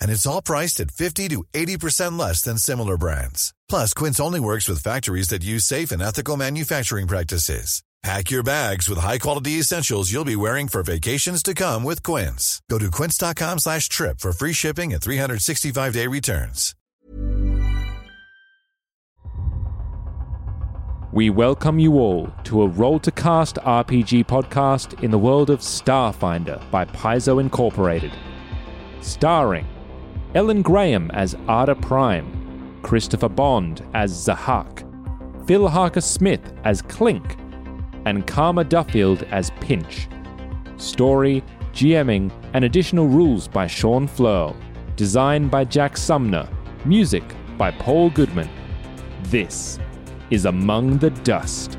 And 0.00 0.10
it's 0.10 0.26
all 0.26 0.42
priced 0.42 0.80
at 0.80 0.90
50 0.90 1.28
to 1.28 1.44
80% 1.54 2.18
less 2.18 2.42
than 2.42 2.58
similar 2.58 2.96
brands. 2.96 3.54
Plus, 3.68 3.94
Quince 3.94 4.18
only 4.18 4.40
works 4.40 4.68
with 4.68 4.82
factories 4.82 5.28
that 5.28 5.44
use 5.44 5.64
safe 5.64 5.92
and 5.92 6.02
ethical 6.02 6.36
manufacturing 6.36 7.06
practices. 7.06 7.82
Pack 8.02 8.30
your 8.30 8.44
bags 8.44 8.88
with 8.88 8.98
high-quality 8.98 9.52
essentials 9.52 10.12
you'll 10.12 10.24
be 10.24 10.36
wearing 10.36 10.68
for 10.68 10.84
vacations 10.84 11.42
to 11.42 11.54
come 11.54 11.82
with 11.82 12.04
Quince. 12.04 12.62
Go 12.70 12.78
to 12.78 12.88
quince.com 12.90 13.58
slash 13.58 13.88
trip 13.88 14.20
for 14.20 14.32
free 14.32 14.52
shipping 14.52 14.92
and 14.92 15.02
365-day 15.02 16.06
returns. 16.06 16.76
We 21.12 21.30
welcome 21.30 21.78
you 21.78 21.94
all 21.98 22.30
to 22.44 22.62
a 22.62 22.68
Roll 22.68 23.00
to 23.00 23.10
Cast 23.10 23.56
RPG 23.56 24.26
podcast 24.26 25.02
in 25.02 25.10
the 25.10 25.18
world 25.18 25.50
of 25.50 25.60
Starfinder 25.60 26.60
by 26.70 26.84
Paizo 26.84 27.40
Incorporated. 27.40 28.12
Starring 29.00 29.66
Ellen 30.36 30.60
Graham 30.60 31.10
as 31.12 31.34
Ada 31.48 31.74
Prime, 31.74 32.78
Christopher 32.82 33.30
Bond 33.30 33.82
as 33.94 34.12
Zahak, 34.12 34.84
Phil 35.46 35.66
Harker 35.66 36.02
Smith 36.02 36.52
as 36.62 36.82
Clink, 36.82 37.38
and 38.04 38.26
Karma 38.26 38.62
Duffield 38.62 39.22
as 39.30 39.50
Pinch. 39.60 40.08
Story, 40.76 41.42
GMing, 41.72 42.30
and 42.52 42.66
additional 42.66 43.06
rules 43.06 43.48
by 43.48 43.66
Sean 43.66 44.06
Fleur. 44.06 44.54
Design 44.94 45.48
by 45.48 45.64
Jack 45.64 45.96
Sumner. 45.96 46.46
Music 46.84 47.24
by 47.56 47.70
Paul 47.70 48.10
Goodman. 48.10 48.50
This 49.22 49.78
is 50.28 50.44
Among 50.44 50.98
the 50.98 51.10
Dust. 51.24 51.78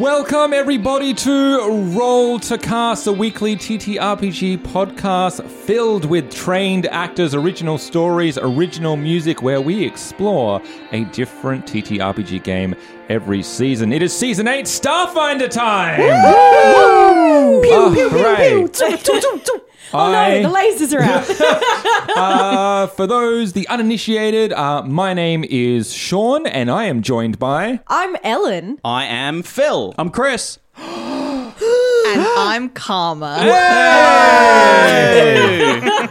Welcome, 0.00 0.54
everybody, 0.54 1.12
to 1.12 1.58
Roll 1.94 2.38
to 2.40 2.56
Cast, 2.56 3.06
a 3.06 3.12
weekly 3.12 3.54
TTRPG 3.54 4.62
podcast 4.62 5.46
filled 5.46 6.06
with 6.06 6.32
trained 6.34 6.86
actors, 6.86 7.34
original 7.34 7.76
stories, 7.76 8.38
original 8.38 8.96
music, 8.96 9.42
where 9.42 9.60
we 9.60 9.84
explore 9.84 10.62
a 10.92 11.04
different 11.04 11.66
TTRPG 11.66 12.42
game 12.42 12.74
every 13.10 13.42
season. 13.42 13.92
It 13.92 14.00
is 14.00 14.16
season 14.16 14.48
8 14.48 14.64
Starfinder 14.64 15.50
time! 15.50 16.00
Oh, 16.00 17.60
hooray. 18.08 18.66
Oh 19.92 20.12
no, 20.12 20.42
the 20.42 20.48
lasers 20.48 20.96
are 20.96 21.02
out. 21.02 22.16
uh, 22.16 22.86
for 22.88 23.06
those, 23.08 23.54
the 23.54 23.66
uninitiated, 23.68 24.52
uh, 24.52 24.82
my 24.82 25.14
name 25.14 25.44
is 25.48 25.92
Sean, 25.92 26.46
and 26.46 26.70
I 26.70 26.84
am 26.84 27.02
joined 27.02 27.38
by. 27.40 27.80
I'm 27.88 28.16
Ellen. 28.22 28.78
I 28.84 29.04
am 29.06 29.42
Phil. 29.42 29.94
I'm 29.98 30.10
Chris. 30.10 30.58
and 30.76 32.22
I'm 32.36 32.68
Karma. 32.70 33.38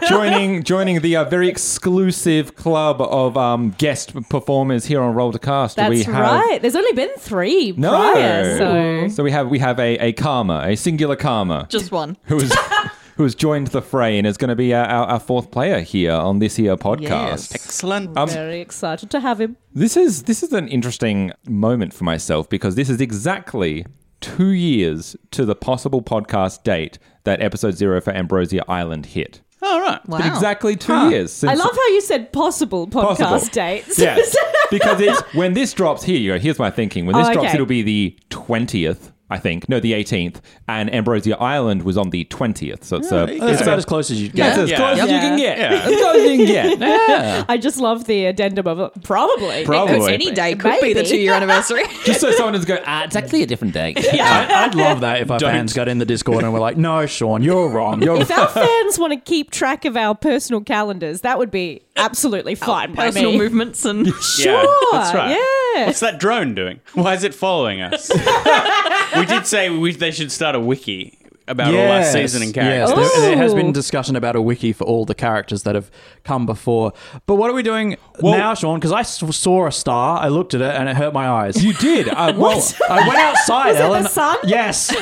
joining 0.08 0.62
joining 0.62 1.00
the 1.00 1.16
uh, 1.16 1.24
very 1.24 1.48
exclusive 1.48 2.54
club 2.56 3.00
of 3.00 3.36
um, 3.38 3.70
guest 3.78 4.12
performers 4.28 4.84
here 4.84 5.00
on 5.00 5.14
Roll 5.14 5.32
to 5.32 5.38
Cast. 5.38 5.76
That's 5.76 5.90
we 5.90 6.02
have, 6.02 6.14
right. 6.14 6.58
There's 6.60 6.76
only 6.76 6.92
been 6.92 7.10
three 7.18 7.72
No. 7.76 7.90
prior, 7.90 8.58
so 8.58 9.08
So 9.08 9.22
we 9.24 9.30
have 9.30 9.48
we 9.48 9.58
have 9.58 9.78
a, 9.80 9.96
a 9.98 10.12
karma, 10.12 10.64
a 10.66 10.76
singular 10.76 11.16
karma, 11.16 11.66
Just 11.70 11.90
one. 11.90 12.16
who 12.24 12.36
is 12.40 12.52
who 13.20 13.24
has 13.24 13.34
joined 13.34 13.66
the 13.66 13.82
fray 13.82 14.16
and 14.16 14.26
is 14.26 14.38
going 14.38 14.48
to 14.48 14.56
be 14.56 14.72
our, 14.72 14.86
our, 14.86 15.06
our 15.06 15.20
fourth 15.20 15.50
player 15.50 15.80
here 15.80 16.10
on 16.12 16.38
this 16.38 16.56
here 16.56 16.74
podcast. 16.74 17.02
Yes. 17.02 17.54
Excellent. 17.54 18.16
Um, 18.16 18.26
very 18.30 18.62
excited 18.62 19.10
to 19.10 19.20
have 19.20 19.38
him. 19.38 19.58
This 19.74 19.94
is 19.94 20.22
this 20.22 20.42
is 20.42 20.54
an 20.54 20.68
interesting 20.68 21.30
moment 21.46 21.92
for 21.92 22.04
myself 22.04 22.48
because 22.48 22.76
this 22.76 22.88
is 22.88 22.98
exactly 22.98 23.84
two 24.22 24.52
years 24.52 25.16
to 25.32 25.44
the 25.44 25.54
possible 25.54 26.00
podcast 26.00 26.62
date 26.62 26.98
that 27.24 27.42
episode 27.42 27.72
zero 27.76 28.00
for 28.00 28.14
Ambrosia 28.14 28.64
Island 28.66 29.04
hit. 29.04 29.42
All 29.60 29.82
right. 29.82 30.00
Wow. 30.08 30.20
Exactly 30.26 30.74
two 30.74 31.10
years. 31.10 31.30
Since 31.30 31.52
I 31.52 31.62
love 31.62 31.76
how 31.76 31.88
you 31.88 32.00
said 32.00 32.32
possible 32.32 32.86
podcast 32.86 33.18
Possible. 33.18 33.52
dates. 33.52 33.98
Yes, 33.98 34.34
because 34.70 34.98
it's 34.98 35.20
when 35.34 35.52
this 35.52 35.74
drops 35.74 36.02
here. 36.02 36.16
You 36.18 36.32
go, 36.32 36.38
here's 36.38 36.58
my 36.58 36.70
thinking. 36.70 37.04
When 37.04 37.16
this 37.16 37.28
Oh, 37.28 37.32
drops, 37.34 37.48
okay. 37.48 37.54
it'll 37.56 37.66
be 37.66 37.82
the 37.82 38.18
twentieth. 38.30 39.09
I 39.30 39.38
think 39.38 39.68
no, 39.68 39.78
the 39.80 39.92
18th, 39.92 40.36
and 40.68 40.92
Ambrosia 40.92 41.38
Island 41.38 41.82
was 41.84 41.96
on 41.96 42.10
the 42.10 42.24
20th. 42.24 42.84
So 42.84 42.96
it's, 42.96 43.12
uh, 43.12 43.26
It's 43.30 43.62
about 43.62 43.78
as 43.78 43.84
close 43.84 44.10
as 44.10 44.20
you 44.20 44.26
yeah, 44.28 44.32
get. 44.32 44.48
it's 44.48 44.58
as 44.58 44.70
Yeah. 44.70 44.76
close 44.76 44.98
as 44.98 45.10
you 45.10 45.18
can 45.18 45.38
get. 45.38 45.58
Yeah. 45.58 45.72
As 45.72 45.96
close 46.00 46.16
as 46.16 46.30
you 46.30 46.36
can 46.38 46.46
get. 46.46 46.78
Yeah. 47.10 47.44
I 47.48 47.56
just 47.58 47.78
love 47.78 48.04
the 48.04 48.26
addendum 48.26 48.66
of 48.66 48.80
it. 48.80 49.02
Probably. 49.04 49.64
Probably. 49.64 50.12
Any 50.14 50.30
day 50.32 50.54
could 50.54 50.80
be 50.80 50.92
the 50.92 51.02
two 51.04 51.16
year 51.18 51.32
anniversary. 51.32 51.84
Just 52.04 52.20
so 52.20 52.30
someone 52.32 52.54
doesn't 52.54 52.66
go, 52.68 52.78
ah, 52.86 53.04
it's 53.04 53.14
actually 53.16 53.42
a 53.42 53.46
different 53.46 53.74
date. 53.74 53.98
I, 54.12 54.66
would 54.66 54.74
love 54.74 55.00
that 55.00 55.20
if 55.20 55.30
our 55.30 55.38
Don't. 55.38 55.50
fans 55.52 55.72
got 55.72 55.88
in 55.88 55.98
the 55.98 56.04
Discord 56.04 56.42
and 56.44 56.52
were 56.52 56.58
like, 56.58 56.76
"No, 56.76 57.06
Sean, 57.06 57.42
you're 57.42 57.68
wrong. 57.68 58.02
You're 58.02 58.20
If 58.20 58.30
our 58.30 58.48
fans 58.48 58.98
want 58.98 59.12
to 59.12 59.18
keep 59.20 59.50
track 59.50 59.84
of 59.84 59.96
our 59.96 60.14
personal 60.14 60.60
calendars, 60.62 61.20
that 61.20 61.38
would 61.38 61.50
be 61.50 61.82
absolutely 61.96 62.54
fine 62.54 62.94
by 62.94 63.06
Personal 63.06 63.32
me. 63.32 63.38
movements 63.38 63.84
and 63.84 64.06
Sure. 64.22 64.66
that's 64.92 65.14
right. 65.14 65.30
Yeah. 65.30 65.36
What's 65.74 66.00
that 66.00 66.18
drone 66.18 66.54
doing? 66.54 66.80
Why 66.94 67.14
is 67.14 67.24
it 67.24 67.34
following 67.34 67.80
us? 67.80 68.10
we 69.16 69.26
did 69.26 69.46
say 69.46 69.70
we, 69.70 69.92
they 69.92 70.10
should 70.10 70.30
start 70.32 70.54
a 70.54 70.60
wiki 70.60 71.16
about 71.48 71.74
all 71.74 71.80
our 71.80 72.00
Yes, 72.00 72.12
season 72.12 72.42
and 72.42 72.54
yes. 72.54 72.88
characters. 72.90 73.12
There, 73.12 73.20
there 73.30 73.36
has 73.36 73.54
been 73.54 73.72
discussion 73.72 74.14
about 74.14 74.36
a 74.36 74.42
wiki 74.42 74.72
for 74.72 74.84
all 74.84 75.04
the 75.04 75.14
characters 75.16 75.64
that 75.64 75.74
have 75.74 75.90
come 76.22 76.46
before. 76.46 76.92
But 77.26 77.34
what 77.36 77.50
are 77.50 77.54
we 77.54 77.62
doing 77.64 77.96
Well- 78.20 78.38
now, 78.38 78.54
Sean? 78.54 78.78
Because 78.78 78.92
I 78.92 79.00
s- 79.00 79.18
saw 79.36 79.66
a 79.66 79.72
star, 79.72 80.20
I 80.20 80.28
looked 80.28 80.54
at 80.54 80.60
it, 80.60 80.74
and 80.76 80.88
it 80.88 80.96
hurt 80.96 81.12
my 81.12 81.28
eyes. 81.28 81.62
You 81.64 81.72
did. 81.74 82.08
Uh, 82.08 82.34
well, 82.36 82.62
I 82.88 83.06
went 83.08 83.18
outside, 83.18 83.66
Was 83.70 83.76
it 83.76 83.78
the 83.78 83.84
Ellen. 83.84 84.04
sun? 84.08 84.36
Yes. 84.44 84.94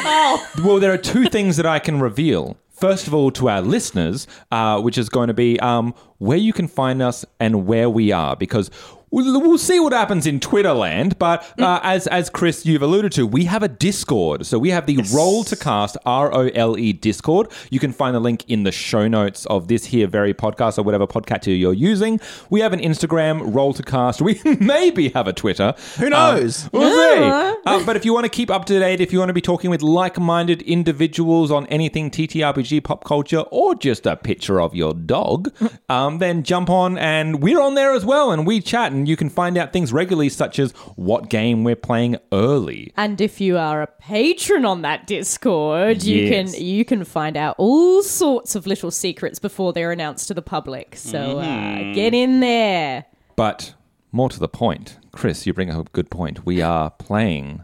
well, 0.65 0.79
there 0.81 0.93
are 0.93 0.97
two 0.99 1.27
things 1.27 1.57
that 1.59 1.67
I 1.67 1.79
can 1.79 2.01
reveal. 2.01 2.57
First 2.71 3.09
of 3.09 3.13
all, 3.15 3.31
to 3.33 3.49
our 3.51 3.61
listeners, 3.61 4.27
uh, 4.53 4.81
which 4.81 4.97
is 4.97 5.09
going 5.09 5.27
to 5.29 5.35
be 5.35 5.59
um, 5.61 5.95
where 6.19 6.39
you 6.39 6.53
can 6.53 6.69
find 6.69 7.03
us 7.03 7.25
and 7.41 7.67
where 7.67 7.91
we 7.91 8.13
are, 8.13 8.37
because 8.37 8.71
We'll, 9.11 9.41
we'll 9.41 9.59
see 9.59 9.81
what 9.81 9.93
happens 9.93 10.27
in 10.27 10.41
Twitter 10.41 10.73
land, 10.73 11.19
but 11.19 11.43
uh, 11.59 11.81
as 11.83 12.07
as 12.09 12.29
Chris 12.29 12.67
you've 12.67 12.83
alluded 12.83 13.13
to, 13.13 13.27
we 13.27 13.45
have 13.45 13.63
a 13.63 13.69
Discord. 13.69 14.45
So 14.47 14.59
we 14.59 14.71
have 14.71 14.87
the 14.87 14.99
Roll 15.15 15.45
to 15.45 15.57
Cast 15.57 15.97
R 16.05 16.33
O 16.33 16.49
L 16.49 16.79
E 16.79 16.93
Discord. 16.93 17.49
You 17.71 17.81
can 17.81 17.93
find 17.93 18.15
the 18.15 18.21
link 18.21 18.45
in 18.49 18.65
the 18.65 18.73
show 18.73 19.09
notes 19.09 19.47
of 19.47 19.69
this 19.69 19.87
here 19.87 20.07
very 20.07 20.35
podcast 20.35 20.79
or 20.79 20.83
whatever 20.83 21.07
podcatcher 21.07 21.59
you're 21.59 21.73
using. 21.73 22.21
We 22.51 22.61
have 22.61 22.73
an 22.73 22.81
Instagram 22.81 23.55
Roll 23.55 23.73
to 23.75 23.83
Cast. 23.83 24.21
We 24.21 24.41
maybe 24.61 25.09
have 25.11 25.27
a 25.27 25.33
Twitter. 25.33 25.75
Who 25.99 26.11
knows? 26.11 26.65
Um, 26.65 26.71
we'll 26.73 26.91
see. 26.91 27.59
Uh, 27.67 27.85
but 27.85 27.97
if 27.97 28.05
you 28.05 28.13
want 28.13 28.25
to 28.25 28.31
keep 28.31 28.51
up 28.51 28.65
to 28.67 28.79
date, 28.79 29.01
if 29.01 29.13
you 29.13 29.19
want 29.19 29.29
to 29.31 29.35
be 29.35 29.41
talking 29.41 29.71
with 29.71 29.83
like-minded 29.83 30.63
individuals 30.63 31.51
on 31.51 31.67
anything 31.67 32.11
TTRPG, 32.11 32.83
pop 32.85 33.05
culture, 33.05 33.41
or 33.51 33.75
just 33.75 34.07
a 34.07 34.17
picture 34.17 34.61
of 34.61 34.75
your 34.75 34.93
dog, 34.95 35.53
um, 35.89 36.19
then 36.19 36.43
jump 36.43 36.69
on 36.71 36.99
and 36.99 37.43
we're 37.43 37.61
on 37.61 37.75
there 37.75 37.93
as 37.93 38.05
well, 38.05 38.33
and 38.33 38.47
we 38.47 38.61
chat, 38.61 38.93
and 38.93 38.98
you 39.07 39.17
can 39.17 39.29
find 39.29 39.59
out 39.59 39.73
things 39.73 39.93
regularly, 39.93 40.31
such 40.31 40.59
as 40.59 40.73
what 40.97 41.29
game 41.29 41.63
we're 41.65 41.77
playing 41.77 42.17
early. 42.33 42.93
And 42.97 43.21
if 43.21 43.41
you 43.41 43.59
are 43.59 43.83
a 43.83 43.87
patron 43.87 44.65
on 44.65 44.83
that 44.83 45.07
Discord, 45.07 46.03
you 46.03 46.25
Yes. 46.25 46.55
can 46.55 46.65
you 46.65 46.85
can 46.85 47.05
find 47.05 47.37
out 47.37 47.55
all 47.59 48.03
sorts 48.03 48.55
of 48.55 48.67
little 48.67 48.91
secrets 48.91 49.39
before 49.39 49.73
they're 49.73 49.93
announced 49.93 50.29
to 50.29 50.35
the 50.35 50.43
public. 50.43 50.97
So 50.97 51.39
uh, 51.39 51.93
get 51.95 52.15
in 52.15 52.41
there. 52.41 53.05
But 53.37 53.75
more 54.11 54.29
to 54.31 54.39
the 54.39 54.49
point, 54.49 54.97
Chris, 55.13 55.47
you 55.47 55.53
bring 55.53 55.71
up 55.71 55.87
a 55.87 55.91
good 55.91 56.11
point. 56.11 56.47
We 56.47 56.63
are 56.63 56.91
playing 56.91 57.63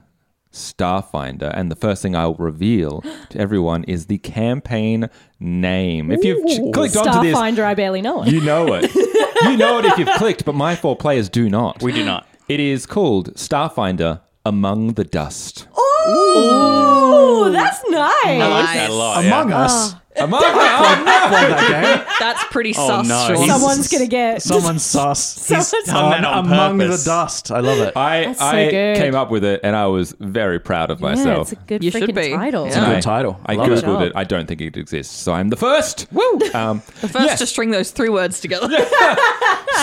Starfinder, 0.52 1.50
and 1.52 1.68
the 1.70 1.74
first 1.76 2.00
thing 2.00 2.14
I'll 2.14 2.34
reveal 2.34 3.02
to 3.30 3.38
everyone 3.40 3.82
is 3.84 4.06
the 4.06 4.18
campaign 4.18 5.08
name. 5.40 6.12
If 6.12 6.22
you've 6.24 6.44
clicked 6.72 6.96
onto 6.96 7.22
this, 7.22 7.36
Starfinder, 7.36 7.64
I 7.64 7.74
barely 7.74 8.00
know 8.02 8.22
it. 8.22 8.28
you 8.30 8.40
know 8.40 8.72
it. 8.74 8.90
you 9.42 9.56
know 9.56 9.78
it 9.78 9.84
if 9.84 9.98
you've 9.98 10.08
clicked, 10.16 10.44
but 10.44 10.54
my 10.54 10.76
four 10.76 10.96
players 10.96 11.28
do 11.28 11.48
not. 11.48 11.82
We 11.82 11.92
do 11.92 12.04
not. 12.04 12.26
It 12.48 12.60
is 12.60 12.86
called 12.86 13.34
Starfinder 13.34 14.20
Among 14.44 14.94
the 14.94 15.04
Dust. 15.04 15.66
Oh, 15.76 17.50
that's 17.52 17.82
nice. 17.88 18.10
I 18.24 18.46
like 18.48 18.76
that 18.76 18.90
a 18.90 18.92
lot. 18.92 19.24
Among 19.24 19.50
yeah. 19.50 19.62
Us. 19.62 19.94
Oh. 19.94 20.00
Among 20.16 20.40
oh, 20.44 20.46
no. 20.46 20.54
that 20.54 21.96
game. 21.98 22.14
That's 22.20 22.44
pretty 22.44 22.72
Oh, 22.76 22.86
sus. 22.86 23.08
no. 23.08 23.26
Sean. 23.26 23.36
He's- 23.36 23.48
Someone's 23.50 23.88
gonna 23.88 24.06
get 24.06 24.42
Someone's 24.42 24.84
sus. 24.84 25.34
He's 25.48 25.66
Someone's- 25.68 25.86
Done 25.86 26.10
that 26.22 26.24
on 26.24 26.46
among 26.46 26.78
purpose. 26.78 27.04
the 27.04 27.10
dust. 27.10 27.50
I 27.50 27.60
love 27.60 27.78
it. 27.78 27.96
I, 27.96 28.24
That's 28.26 28.38
so 28.38 28.44
I 28.46 28.70
good. 28.70 28.96
came 28.96 29.14
up 29.16 29.30
with 29.30 29.44
it 29.44 29.60
and 29.64 29.74
I 29.74 29.86
was 29.86 30.14
very 30.20 30.60
proud 30.60 30.90
of 30.90 31.00
Yeah, 31.00 31.08
myself. 31.08 31.52
it's 31.52 31.60
a 31.60 31.64
good 31.66 31.82
You 31.84 31.90
should 31.90 32.02
freaking 32.04 32.14
be. 32.14 32.30
title. 32.32 32.66
It's 32.66 32.76
a 32.76 32.80
good 32.80 32.88
I- 32.96 33.00
title. 33.00 33.40
I 33.44 33.54
Love 33.54 33.68
googled 33.68 34.02
it. 34.02 34.06
it. 34.08 34.12
I 34.14 34.24
don't 34.24 34.46
think 34.46 34.60
it 34.60 34.76
exists, 34.76 35.14
so 35.16 35.32
I'm 35.32 35.48
the 35.48 35.56
first. 35.56 36.06
Woo! 36.12 36.38
Um, 36.54 36.82
The 37.00 37.08
first 37.08 37.26
yes. 37.26 37.38
to 37.40 37.46
string 37.46 37.70
those 37.70 37.90
three 37.90 38.08
words 38.08 38.40
together. 38.40 38.68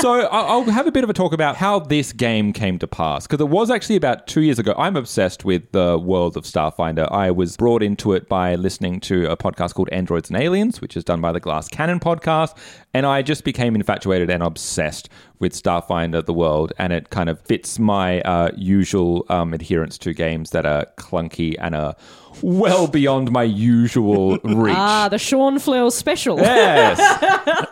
so 0.02 0.22
I- 0.22 0.42
I'll 0.48 0.64
have 0.64 0.88
a 0.88 0.92
bit 0.92 1.04
of 1.04 1.10
a 1.10 1.14
talk 1.14 1.34
about 1.34 1.56
how 1.58 1.80
this 1.80 2.14
game 2.14 2.54
came 2.54 2.80
to 2.80 2.88
pass 2.88 3.28
because 3.28 3.42
it 3.42 3.50
was 3.50 3.70
actually 3.70 3.96
about 3.98 4.28
two 4.28 4.42
years 4.42 4.60
ago. 4.60 4.74
I'm 4.78 4.96
obsessed 4.96 5.44
with 5.46 5.72
the 5.72 5.98
world 6.00 6.38
of 6.38 6.44
Starfinder. 6.46 7.12
I 7.12 7.32
was 7.32 7.58
brought 7.58 7.84
into 7.84 8.14
it 8.14 8.30
by 8.30 8.56
listening 8.56 9.00
to 9.02 9.30
a 9.30 9.36
podcast 9.38 9.74
called 9.74 9.90
Androids 10.22 10.30
and 10.30 10.44
Aliens, 10.44 10.82
which 10.82 10.96
is 10.96 11.04
done 11.04 11.20
by 11.20 11.32
the 11.32 11.40
Glass 11.40 11.68
Cannon 11.68 12.00
podcast, 12.00 12.56
and 12.94 13.06
I 13.08 13.24
just 13.24 13.44
became 13.44 13.74
infatuated 13.76 14.30
and 14.30 14.44
obsessed 14.44 15.10
with 15.40 15.54
Starfinder, 15.54 16.24
the 16.24 16.34
world, 16.34 16.74
and 16.78 16.94
it 16.94 17.10
kind 17.10 17.28
of 17.30 17.42
fits 17.42 17.80
my 17.80 18.22
uh, 18.22 18.52
usual 18.56 19.26
um, 19.30 19.54
adherence 19.54 19.98
to 20.00 20.14
games 20.14 20.52
that 20.52 20.66
are 20.66 20.86
clunky 20.98 21.56
and 21.60 21.74
are 21.74 21.96
well 22.44 22.88
beyond 22.88 23.32
my 23.32 23.44
usual 23.44 24.38
reach. 24.44 24.76
Ah, 24.78 25.08
the 25.10 25.18
Sean 25.18 25.58
Flail 25.58 25.90
special. 25.90 26.38
Yes. 26.38 27.00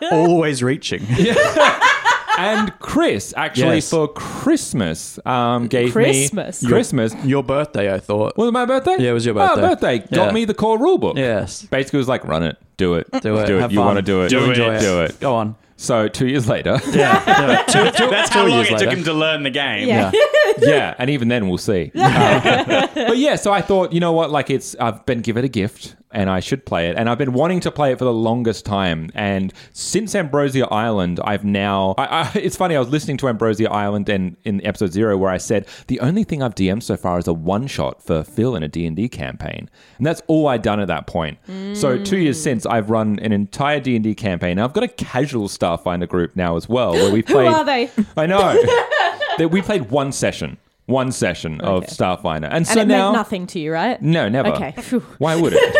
Always 0.10 0.62
reaching. 0.62 1.02
and 2.46 2.78
Chris 2.80 3.32
actually 3.36 3.76
Yes. 3.76 3.90
for 3.90 4.08
Christmas 4.08 5.18
um, 5.26 5.68
gave 5.68 5.92
Christmas? 5.92 6.62
me 6.62 6.68
Christmas. 6.68 7.14
Your 7.24 7.42
birthday, 7.42 7.92
I 7.92 7.98
thought. 8.00 8.36
Was 8.36 8.48
it 8.48 8.52
my 8.52 8.64
birthday? 8.64 8.96
Yeah, 8.98 9.10
it 9.10 9.14
was 9.14 9.26
your 9.26 9.38
Oh, 9.38 9.46
birthday. 9.48 9.60
birthday. 9.60 9.98
Got 10.16 10.26
Yeah. 10.28 10.32
me 10.32 10.44
the 10.44 10.54
core 10.54 10.78
rulebook. 10.78 11.16
Yes. 11.16 11.62
Basically, 11.62 11.98
it 11.98 12.00
was 12.00 12.08
like, 12.08 12.24
run 12.24 12.42
it, 12.42 12.56
do 12.76 12.94
it, 12.94 13.08
Do 13.20 13.36
it. 13.38 13.46
do 13.46 13.56
it. 13.58 13.60
Have 13.60 13.72
you 13.72 13.78
fun. 13.78 13.86
want 13.86 13.96
to 13.98 14.02
do 14.02 14.22
it, 14.22 14.28
Do 14.30 14.44
Enjoy 14.44 14.74
it. 14.74 14.80
do 14.80 15.00
it. 15.02 15.20
Go 15.20 15.34
on. 15.34 15.54
So 15.80 16.08
two 16.08 16.26
years 16.28 16.46
later, 16.46 16.78
Yeah. 16.92 17.64
Two, 17.68 17.90
two, 17.92 18.10
That's 18.10 18.28
two 18.28 18.40
how 18.40 18.46
long 18.46 18.58
years 18.58 18.70
it 18.70 18.78
took 18.78 18.92
him 18.92 19.02
to 19.04 19.14
learn 19.14 19.44
the 19.44 19.50
game. 19.50 19.88
Yeah. 19.88 20.12
yeah, 20.58 20.94
and 20.98 21.08
even 21.08 21.28
then 21.28 21.48
we'll 21.48 21.56
see. 21.56 21.90
Um, 21.94 22.88
but 22.94 23.16
yeah, 23.16 23.36
so 23.36 23.50
I 23.50 23.62
thought, 23.62 23.92
you 23.92 24.00
know 24.00 24.12
what, 24.12 24.30
like 24.30 24.50
it's 24.50 24.76
I've 24.78 25.06
been 25.06 25.22
given 25.22 25.42
a 25.44 25.48
gift 25.48 25.96
and 26.12 26.28
I 26.28 26.40
should 26.40 26.66
play 26.66 26.88
it, 26.88 26.96
and 26.96 27.08
I've 27.08 27.18
been 27.18 27.32
wanting 27.32 27.60
to 27.60 27.70
play 27.70 27.92
it 27.92 27.98
for 27.98 28.04
the 28.04 28.12
longest 28.12 28.64
time. 28.66 29.10
And 29.14 29.52
since 29.72 30.14
Ambrosia 30.16 30.66
Island, 30.66 31.20
I've 31.22 31.44
now. 31.44 31.94
I, 31.98 32.04
I, 32.04 32.32
it's 32.34 32.56
funny. 32.56 32.74
I 32.74 32.80
was 32.80 32.88
listening 32.88 33.16
to 33.18 33.28
Ambrosia 33.28 33.70
Island 33.70 34.08
and 34.08 34.36
in 34.44 34.64
episode 34.66 34.92
zero 34.92 35.16
where 35.16 35.30
I 35.30 35.38
said 35.38 35.66
the 35.86 36.00
only 36.00 36.24
thing 36.24 36.42
I've 36.42 36.56
DM'd 36.56 36.82
so 36.82 36.96
far 36.96 37.18
is 37.20 37.28
a 37.28 37.32
one 37.32 37.68
shot 37.68 38.02
for 38.02 38.24
Phil 38.24 38.56
in 38.56 38.64
a 38.64 38.68
D 38.68 38.86
and 38.86 38.96
D 38.96 39.08
campaign, 39.08 39.70
and 39.98 40.06
that's 40.06 40.20
all 40.26 40.48
I'd 40.48 40.62
done 40.62 40.80
at 40.80 40.88
that 40.88 41.06
point. 41.06 41.38
So 41.74 41.96
two 42.02 42.18
years 42.18 42.42
since, 42.42 42.66
I've 42.66 42.90
run 42.90 43.18
an 43.20 43.32
entire 43.32 43.78
D 43.80 43.94
and 43.94 44.02
D 44.02 44.14
campaign. 44.14 44.58
I've 44.58 44.72
got 44.72 44.82
a 44.84 44.88
casual 44.88 45.48
Starfinder 45.78 46.08
group 46.08 46.36
now 46.36 46.56
as 46.56 46.68
well, 46.68 46.92
where 46.92 47.10
we 47.10 47.22
Who 47.28 47.38
are 47.38 47.64
they? 47.64 47.90
I 48.16 48.26
know. 48.26 48.38
that 49.38 49.50
we 49.50 49.62
played 49.62 49.90
one 49.90 50.12
session, 50.12 50.58
one 50.86 51.12
session 51.12 51.60
of 51.60 51.84
Okay. 51.84 51.92
Starfinder, 51.92 52.44
and, 52.44 52.54
And 52.54 52.66
so 52.66 52.80
it 52.80 52.88
now 52.88 53.06
meant 53.06 53.14
nothing 53.14 53.46
to 53.48 53.60
you, 53.60 53.72
right? 53.72 54.00
no, 54.02 54.28
never. 54.28 54.50
Okay. 54.50 54.72
Phew. 54.72 55.00
Why 55.18 55.36
would 55.36 55.52
it? 55.56 55.76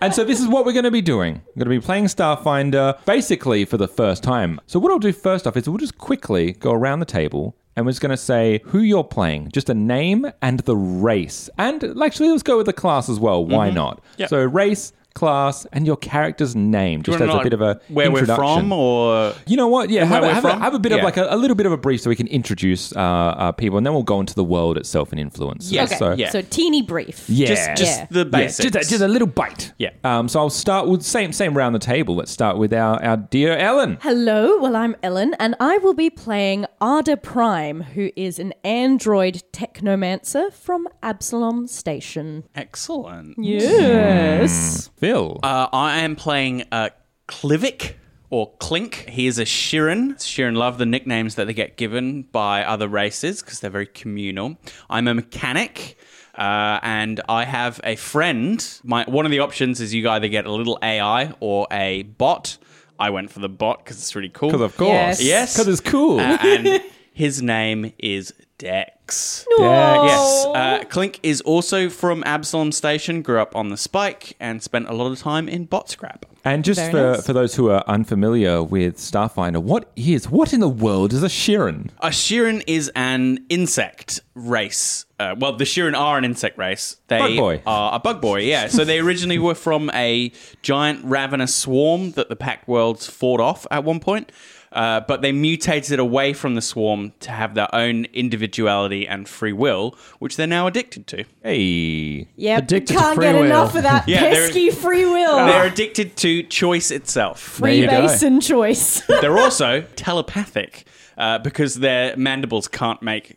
and 0.00 0.14
so 0.14 0.24
this 0.24 0.40
is 0.40 0.48
what 0.48 0.64
we're 0.64 0.72
going 0.72 0.84
to 0.84 0.90
be 0.90 1.02
doing. 1.02 1.42
We're 1.54 1.64
going 1.64 1.76
to 1.76 1.80
be 1.80 1.84
playing 1.84 2.06
Starfinder 2.06 3.04
basically 3.04 3.64
for 3.64 3.76
the 3.76 3.88
first 3.88 4.22
time. 4.22 4.60
So 4.66 4.78
what 4.78 4.92
I'll 4.92 4.98
do 4.98 5.12
first 5.12 5.46
off 5.46 5.56
is 5.56 5.68
we'll 5.68 5.78
just 5.78 5.98
quickly 5.98 6.52
go 6.52 6.72
around 6.72 7.00
the 7.00 7.06
table. 7.06 7.56
And 7.76 7.84
we're 7.84 7.90
just 7.90 8.02
going 8.02 8.10
to 8.10 8.16
say 8.16 8.60
who 8.66 8.78
you're 8.78 9.02
playing, 9.02 9.50
just 9.52 9.68
a 9.68 9.74
name 9.74 10.30
and 10.40 10.60
the 10.60 10.76
race. 10.76 11.50
And 11.58 11.82
actually, 12.00 12.28
let's 12.28 12.44
go 12.44 12.56
with 12.56 12.66
the 12.66 12.72
class 12.72 13.08
as 13.08 13.18
well. 13.18 13.44
Why 13.44 13.66
mm-hmm. 13.66 13.74
not? 13.74 14.04
Yep. 14.18 14.28
So, 14.28 14.44
race, 14.44 14.92
class, 15.14 15.66
and 15.72 15.86
your 15.86 15.96
character's 15.96 16.54
name, 16.56 17.02
just 17.02 17.16
as 17.16 17.22
a 17.22 17.26
know, 17.26 17.42
bit 17.42 17.52
of 17.52 17.60
a 17.60 17.80
where 17.88 18.10
we're 18.10 18.26
from, 18.26 18.72
or 18.72 19.32
You 19.46 19.56
know 19.56 19.68
what? 19.68 19.90
Yeah, 19.90 20.04
have, 20.04 20.22
a, 20.24 20.34
have, 20.34 20.44
a, 20.44 20.58
have 20.58 20.74
a 20.74 20.78
bit 20.78 20.92
of 20.92 21.02
like 21.02 21.16
a, 21.16 21.26
a 21.30 21.36
little 21.36 21.54
bit 21.54 21.66
of 21.66 21.72
a 21.72 21.76
brief 21.76 22.00
so 22.00 22.10
we 22.10 22.16
can 22.16 22.26
introduce 22.26 22.94
uh, 22.94 22.98
uh, 23.00 23.52
people, 23.52 23.78
and 23.78 23.86
then 23.86 23.94
we'll 23.94 24.02
go 24.02 24.20
into 24.20 24.34
the 24.34 24.44
world 24.44 24.76
itself 24.76 25.12
and 25.12 25.20
influence. 25.20 25.70
Yes. 25.70 25.90
Okay. 25.90 25.98
So, 25.98 26.12
Yeah. 26.12 26.30
So 26.30 26.42
teeny 26.42 26.82
brief. 26.82 27.24
yeah, 27.28 27.46
just 27.46 27.76
just 27.76 27.98
Yeah. 28.00 28.06
the 28.10 28.18
Yeah, 28.20 28.24
basics? 28.24 28.70
just, 28.72 28.86
a, 28.86 28.90
just 28.90 29.02
a 29.02 29.08
little 29.08 29.28
bite. 29.28 29.72
Yeah. 29.78 29.90
Um, 30.02 30.28
so 30.28 30.40
I'll 30.40 30.50
start 30.50 30.88
with 30.88 31.02
same 31.02 31.32
same 31.32 31.56
round 31.56 31.74
the 31.74 31.78
table. 31.78 32.16
Let's 32.16 32.32
start 32.32 32.58
with 32.58 32.72
our, 32.72 33.02
our 33.02 33.16
dear 33.16 33.56
Ellen. 33.56 33.98
Hello, 34.02 34.58
well, 34.58 34.74
I'm 34.76 34.96
Ellen, 35.02 35.34
and 35.38 35.54
I 35.60 35.78
will 35.78 35.94
be 35.94 36.10
playing 36.10 36.66
Ada 36.82 37.16
Prime, 37.18 37.82
who 37.82 38.10
is 38.16 38.38
an 38.38 38.52
android 38.64 39.42
technomancer 39.52 40.52
from 40.52 40.88
Absalom 41.02 41.66
Station. 41.66 42.44
Excellent. 42.54 43.36
Yes. 43.38 44.90
Phil. 45.04 45.38
Uh, 45.42 45.68
I 45.70 45.98
am 45.98 46.16
playing 46.16 46.64
uh, 46.72 46.88
Clivic 47.28 47.96
or 48.30 48.54
Clink. 48.56 49.06
He 49.06 49.26
is 49.26 49.38
a 49.38 49.44
Shirren. 49.44 50.14
Shirren 50.14 50.56
love 50.56 50.78
the 50.78 50.86
nicknames 50.86 51.34
that 51.34 51.46
they 51.46 51.52
get 51.52 51.76
given 51.76 52.22
by 52.22 52.64
other 52.64 52.88
races 52.88 53.42
because 53.42 53.60
they're 53.60 53.68
very 53.68 53.84
communal. 53.84 54.56
I'm 54.88 55.06
a 55.06 55.12
mechanic. 55.12 55.98
Uh, 56.34 56.80
and 56.82 57.20
I 57.28 57.44
have 57.44 57.82
a 57.84 57.96
friend. 57.96 58.66
My 58.82 59.04
one 59.04 59.26
of 59.26 59.30
the 59.30 59.40
options 59.40 59.78
is 59.82 59.92
you 59.92 60.08
either 60.08 60.28
get 60.28 60.46
a 60.46 60.52
little 60.52 60.78
AI 60.82 61.34
or 61.38 61.66
a 61.70 62.04
bot. 62.04 62.56
I 62.98 63.10
went 63.10 63.30
for 63.30 63.40
the 63.40 63.48
bot 63.50 63.84
because 63.84 63.98
it's 63.98 64.16
really 64.16 64.30
cool. 64.30 64.48
Because 64.48 64.62
of 64.62 64.76
course. 64.78 64.90
Yes. 64.90 65.22
Yes. 65.22 65.52
Because 65.54 65.68
it's 65.68 65.80
cool. 65.86 66.18
Uh, 66.18 66.38
and 66.40 66.82
his 67.12 67.42
name 67.42 67.92
is 67.98 68.32
Dex. 68.58 68.94
Dex. 69.06 69.46
Yes. 69.58 70.46
Uh, 70.46 70.84
Clink 70.88 71.20
is 71.22 71.40
also 71.42 71.88
from 71.88 72.22
Absalom 72.24 72.72
Station, 72.72 73.22
grew 73.22 73.38
up 73.40 73.54
on 73.54 73.68
the 73.68 73.76
Spike, 73.76 74.36
and 74.40 74.62
spent 74.62 74.88
a 74.88 74.92
lot 74.94 75.10
of 75.12 75.18
time 75.18 75.48
in 75.48 75.64
bot 75.66 75.90
scrap. 75.90 76.24
And 76.46 76.62
just 76.62 76.78
Very 76.78 76.90
for, 76.92 77.12
nice. 77.12 77.26
for 77.26 77.32
those 77.32 77.54
who 77.54 77.70
are 77.70 77.82
unfamiliar 77.86 78.62
with 78.62 78.96
Starfinder, 78.96 79.62
what 79.62 79.90
is 79.96 80.28
what 80.28 80.52
in 80.52 80.60
the 80.60 80.68
world 80.68 81.12
is 81.12 81.22
a 81.22 81.28
Shirren? 81.28 81.90
A 82.00 82.08
Shirren 82.08 82.62
is 82.66 82.90
an 82.94 83.44
insect 83.48 84.20
race. 84.34 85.06
Uh, 85.18 85.34
well, 85.38 85.56
the 85.56 85.64
Shirren 85.64 85.96
are 85.98 86.18
an 86.18 86.24
insect 86.24 86.58
race. 86.58 86.96
They 87.08 87.18
Bug 87.18 87.36
boy. 87.36 87.62
are 87.66 87.96
a 87.96 87.98
bug 87.98 88.20
boy, 88.20 88.40
yeah. 88.40 88.68
So 88.68 88.84
they 88.84 88.98
originally 88.98 89.38
were 89.38 89.54
from 89.54 89.90
a 89.94 90.32
giant 90.60 91.04
ravenous 91.04 91.54
swarm 91.54 92.12
that 92.12 92.28
the 92.28 92.36
Pact 92.36 92.68
Worlds 92.68 93.06
fought 93.08 93.40
off 93.40 93.66
at 93.70 93.84
one 93.84 94.00
point. 94.00 94.30
Uh, 94.74 95.00
but 95.00 95.22
they 95.22 95.30
mutated 95.30 96.00
away 96.00 96.32
from 96.32 96.56
the 96.56 96.60
swarm 96.60 97.12
to 97.20 97.30
have 97.30 97.54
their 97.54 97.72
own 97.72 98.06
individuality 98.06 99.06
and 99.06 99.28
free 99.28 99.52
will, 99.52 99.96
which 100.18 100.36
they're 100.36 100.48
now 100.48 100.66
addicted 100.66 101.06
to. 101.06 101.24
Hey. 101.44 102.26
Yep. 102.36 102.62
Addicted 102.64 102.96
Can't 102.96 103.14
free 103.14 103.26
get 103.26 103.34
will. 103.36 103.44
enough 103.44 103.74
of 103.76 103.84
that 103.84 104.08
Yeah, 104.08 104.20
they're- 104.22 104.32
pesky 104.46 104.70
free 104.70 105.04
will. 105.04 105.36
They're 105.46 105.66
addicted 105.66 106.16
to 106.16 106.42
choice 106.42 106.90
itself. 106.90 107.38
Free 107.40 107.80
you 107.82 107.86
go. 107.86 108.02
basin 108.02 108.40
choice. 108.40 109.00
They're 109.20 109.38
also 109.44 109.82
telepathic 109.94 110.86
uh, 111.16 111.38
because 111.38 111.76
their 111.76 112.16
mandibles 112.16 112.66
can't 112.66 113.00
make 113.00 113.36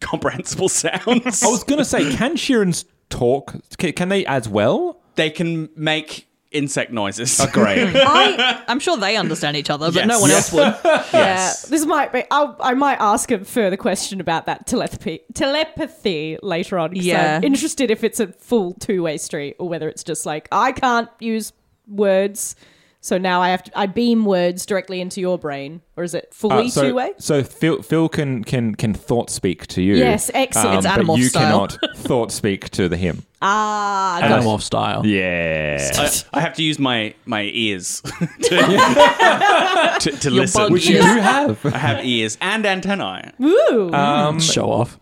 comprehensible 0.00 0.68
sounds. 0.70 1.42
I 1.42 1.48
was 1.48 1.62
going 1.64 1.78
to 1.78 1.84
say, 1.84 2.10
can 2.16 2.36
Shirrens 2.36 2.86
talk? 3.10 3.54
Can, 3.76 3.92
can 3.92 4.08
they 4.08 4.24
as 4.24 4.48
well? 4.48 4.96
they 5.16 5.28
can 5.28 5.68
make 5.76 6.26
insect 6.50 6.90
noises. 6.92 7.38
Oh, 7.40 7.46
great. 7.52 7.78
I 7.96 8.64
I'm 8.68 8.80
sure 8.80 8.96
they 8.96 9.16
understand 9.16 9.56
each 9.56 9.70
other, 9.70 9.86
but 9.86 9.94
Yes. 9.94 10.06
no 10.08 10.20
one 10.20 10.30
else 10.30 10.52
would. 10.52 10.76
yeah, 11.12 11.52
this 11.68 11.84
might 11.86 12.12
be. 12.12 12.24
I'll, 12.30 12.56
I 12.60 12.74
might 12.74 12.98
ask 13.00 13.30
a 13.30 13.44
further 13.44 13.76
question 13.76 14.20
about 14.20 14.46
that 14.46 14.66
telepathy 14.66 15.20
telepathy 15.34 16.38
later 16.42 16.78
on. 16.78 16.94
'cause 16.94 17.04
Yeah. 17.04 17.36
I'm 17.36 17.44
interested 17.44 17.90
if 17.90 18.02
it's 18.04 18.20
a 18.20 18.28
full 18.28 18.74
two 18.74 19.02
way 19.02 19.16
street 19.18 19.56
or 19.58 19.68
whether 19.68 19.88
it's 19.88 20.02
just 20.04 20.26
like 20.26 20.48
I 20.52 20.72
can't 20.72 21.08
use 21.20 21.52
words, 21.88 22.56
so 23.00 23.16
now 23.16 23.40
I 23.40 23.48
have 23.48 23.62
to 23.64 23.78
I 23.78 23.86
beam 23.86 24.24
words 24.24 24.66
directly 24.66 25.00
into 25.00 25.20
your 25.20 25.38
brain, 25.38 25.80
or 25.96 26.04
is 26.04 26.14
it 26.14 26.34
fully 26.34 26.66
Uh, 26.66 26.68
so, 26.68 26.88
two 26.88 26.94
way? 26.94 27.12
So 27.18 27.42
Phil, 27.42 27.82
Phil 27.82 28.08
can 28.08 28.44
can 28.44 28.74
can 28.74 28.92
thought 28.92 29.30
speak 29.30 29.66
to 29.68 29.82
you. 29.82 29.94
Yes, 29.96 30.30
excellent. 30.34 30.84
It's 30.84 31.06
but 31.06 31.16
you 31.16 31.24
style. 31.24 31.68
cannot 31.68 31.96
thought 31.96 32.30
speak 32.30 32.68
to 32.70 32.88
the 32.88 32.96
him. 32.96 33.22
Ah, 33.42 34.18
got 34.20 34.44
it. 34.44 34.62
Style. 34.62 35.06
Yeah. 35.06 35.90
I, 35.94 36.38
I 36.38 36.40
have 36.42 36.52
to 36.56 36.62
use 36.62 36.78
my 36.78 37.14
my 37.24 37.44
ears 37.44 38.02
to, 38.42 39.96
to, 40.00 40.10
to 40.10 40.30
listen. 40.30 40.70
Which 40.70 40.86
you 40.86 40.98
do 40.98 41.02
have. 41.02 41.64
I 41.64 41.78
have 41.78 42.04
ears 42.04 42.36
and 42.42 42.66
antennae. 42.66 43.32
Woo. 43.38 43.94
Um, 43.94 44.40
Show 44.40 44.70
off. 44.70 45.00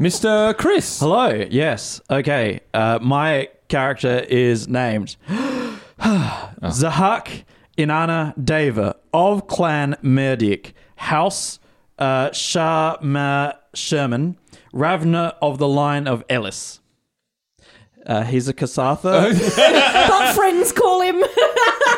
Mr. 0.00 0.56
Chris. 0.58 0.98
Hello. 0.98 1.46
Yes. 1.48 2.00
Okay. 2.10 2.58
Uh, 2.74 2.98
my 3.00 3.50
character 3.68 4.18
is 4.28 4.66
named 4.66 5.16
Zahak 6.00 7.44
Inanna 7.78 8.34
Deva 8.42 8.96
of 9.12 9.46
Clan 9.46 9.96
Merdic, 10.02 10.72
House 10.96 11.58
uh, 11.98 12.32
Shah 12.32 12.96
Ma 13.00 13.52
Sherman, 13.74 14.36
Ravna 14.72 15.36
of 15.40 15.58
the 15.58 15.68
line 15.68 16.06
of 16.06 16.24
Ellis. 16.28 16.80
Uh, 18.06 18.22
he's 18.22 18.48
a 18.48 18.54
Kasatha. 18.54 19.32
Got 20.08 20.34
friends 20.36 20.72
call 20.72 21.00
him. 21.02 21.22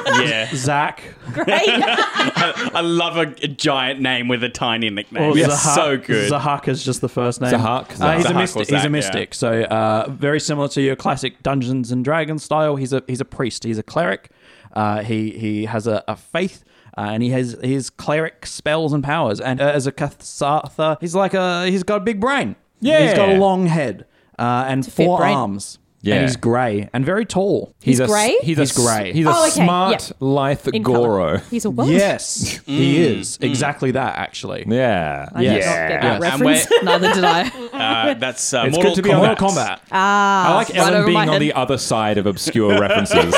Yeah, 0.07 0.49
Zach. 0.55 1.03
Great. 1.33 1.49
I 1.51 2.81
love 2.81 3.17
a, 3.17 3.23
a 3.43 3.49
giant 3.49 4.01
name 4.01 4.29
with 4.29 4.45
a 4.45 4.49
tiny 4.49 4.89
nickname. 4.89 5.33
Or 5.33 5.37
It's 5.37 5.49
Zahak- 5.49 5.75
so 5.75 5.97
good. 5.99 6.31
Zahak 6.31 6.69
is 6.69 6.85
just 6.85 7.01
the 7.01 7.09
first 7.09 7.41
name. 7.41 7.51
Zahak? 7.53 8.01
Uh, 8.01 8.17
he's 8.17 8.25
a 8.25 8.29
Zahak 8.29 8.31
or 8.31 8.39
mystic. 8.39 8.61
He's 8.61 8.69
Zach, 8.69 8.87
a 8.87 8.89
mystic. 8.91 9.35
So 9.35 9.63
uh, 9.63 10.07
very 10.11 10.39
similar 10.39 10.69
to 10.69 10.81
your 10.81 10.95
classic 10.95 11.43
Dungeons 11.43 11.91
and 11.91 12.05
Dragons 12.05 12.45
style. 12.45 12.77
He's 12.77 12.93
a 12.93 13.03
he's 13.09 13.21
a 13.21 13.25
priest. 13.25 13.65
He's 13.65 13.79
a 13.79 13.83
cleric. 13.83 14.31
Uh, 14.75 15.03
he 15.03 15.31
he 15.33 15.65
has 15.65 15.89
a, 15.89 16.05
a 16.07 16.15
faith. 16.15 16.63
Uh, 16.97 17.09
and 17.11 17.23
he 17.23 17.31
has 17.31 17.57
his 17.63 17.91
cleric 17.91 18.47
spells 18.47 18.93
and 18.93 19.03
powers. 19.03 19.41
And 19.41 19.61
uh, 19.61 19.65
as 19.65 19.89
a 19.89 19.93
Kasatha, 19.93 20.99
he's 21.01 21.17
like 21.17 21.35
a 21.35 21.67
he's 21.69 21.83
got 21.83 21.97
a 21.97 22.05
big 22.05 22.21
brain. 22.21 22.55
Yeah. 22.81 23.03
he's 23.03 23.15
got 23.15 23.29
a 23.31 23.39
long 23.39 23.67
head 23.67 24.07
uh, 24.39 24.67
and 24.69 24.85
fit 24.85 25.05
four 25.07 25.19
brain. 25.19 25.37
arms. 25.37 25.79
Yeah. 26.03 26.17
and 26.17 26.25
he's 26.27 26.37
grey 26.37 26.89
and 26.93 27.05
very 27.05 27.25
tall. 27.25 27.75
He's 27.83 27.99
a, 28.01 28.07
grey? 28.07 28.37
He's, 28.43 28.59
He's 28.59 28.79
a, 28.79 28.81
grey. 28.81 29.13
He's 29.13 29.27
a 29.27 29.31
Oh, 29.35 29.43
okay, 29.49 29.51
smart, 29.65 30.09
yeah. 30.11 30.15
lithe 30.21 30.69
In 30.69 30.83
Goro. 30.83 30.99
colour. 31.01 31.39
He's 31.51 31.65
a 31.65 31.71
what? 31.71 31.89
Yes, 31.89 32.61
he 32.67 33.03
is 33.05 33.39
exactly 33.41 33.91
that. 33.93 34.17
Actually, 34.17 34.65
Yeah. 34.69 35.29
I 35.35 35.43
did 35.43 35.49
not 35.51 35.59
get 35.59 35.65
that 35.65 36.03
Yeah. 36.03 36.13
and 36.15 36.23
reference. 36.23 36.67
Neither 36.83 37.13
did 37.13 37.25
I. 37.25 37.49
uh, 38.11 38.15
that's 38.15 38.55
uh, 38.55 38.65
It's 38.67 38.77
Mortal 38.77 38.91
good 38.93 38.97
to 38.97 39.03
be 39.03 39.09
Kombat. 39.11 39.15
on 39.21 39.27
Mortal 39.27 39.49
Kombat. 39.49 39.79
Ah, 39.91 40.53
I 40.53 40.55
like 40.55 40.69
right 40.69 40.77
Ellen 40.79 40.95
over 40.95 41.07
being 41.07 41.17
on 41.19 41.29
head. 41.29 41.43
the 41.43 41.53
other 41.55 41.79
side 41.79 42.19
of 42.19 42.27
obscure 42.27 42.79
references. 42.81 43.35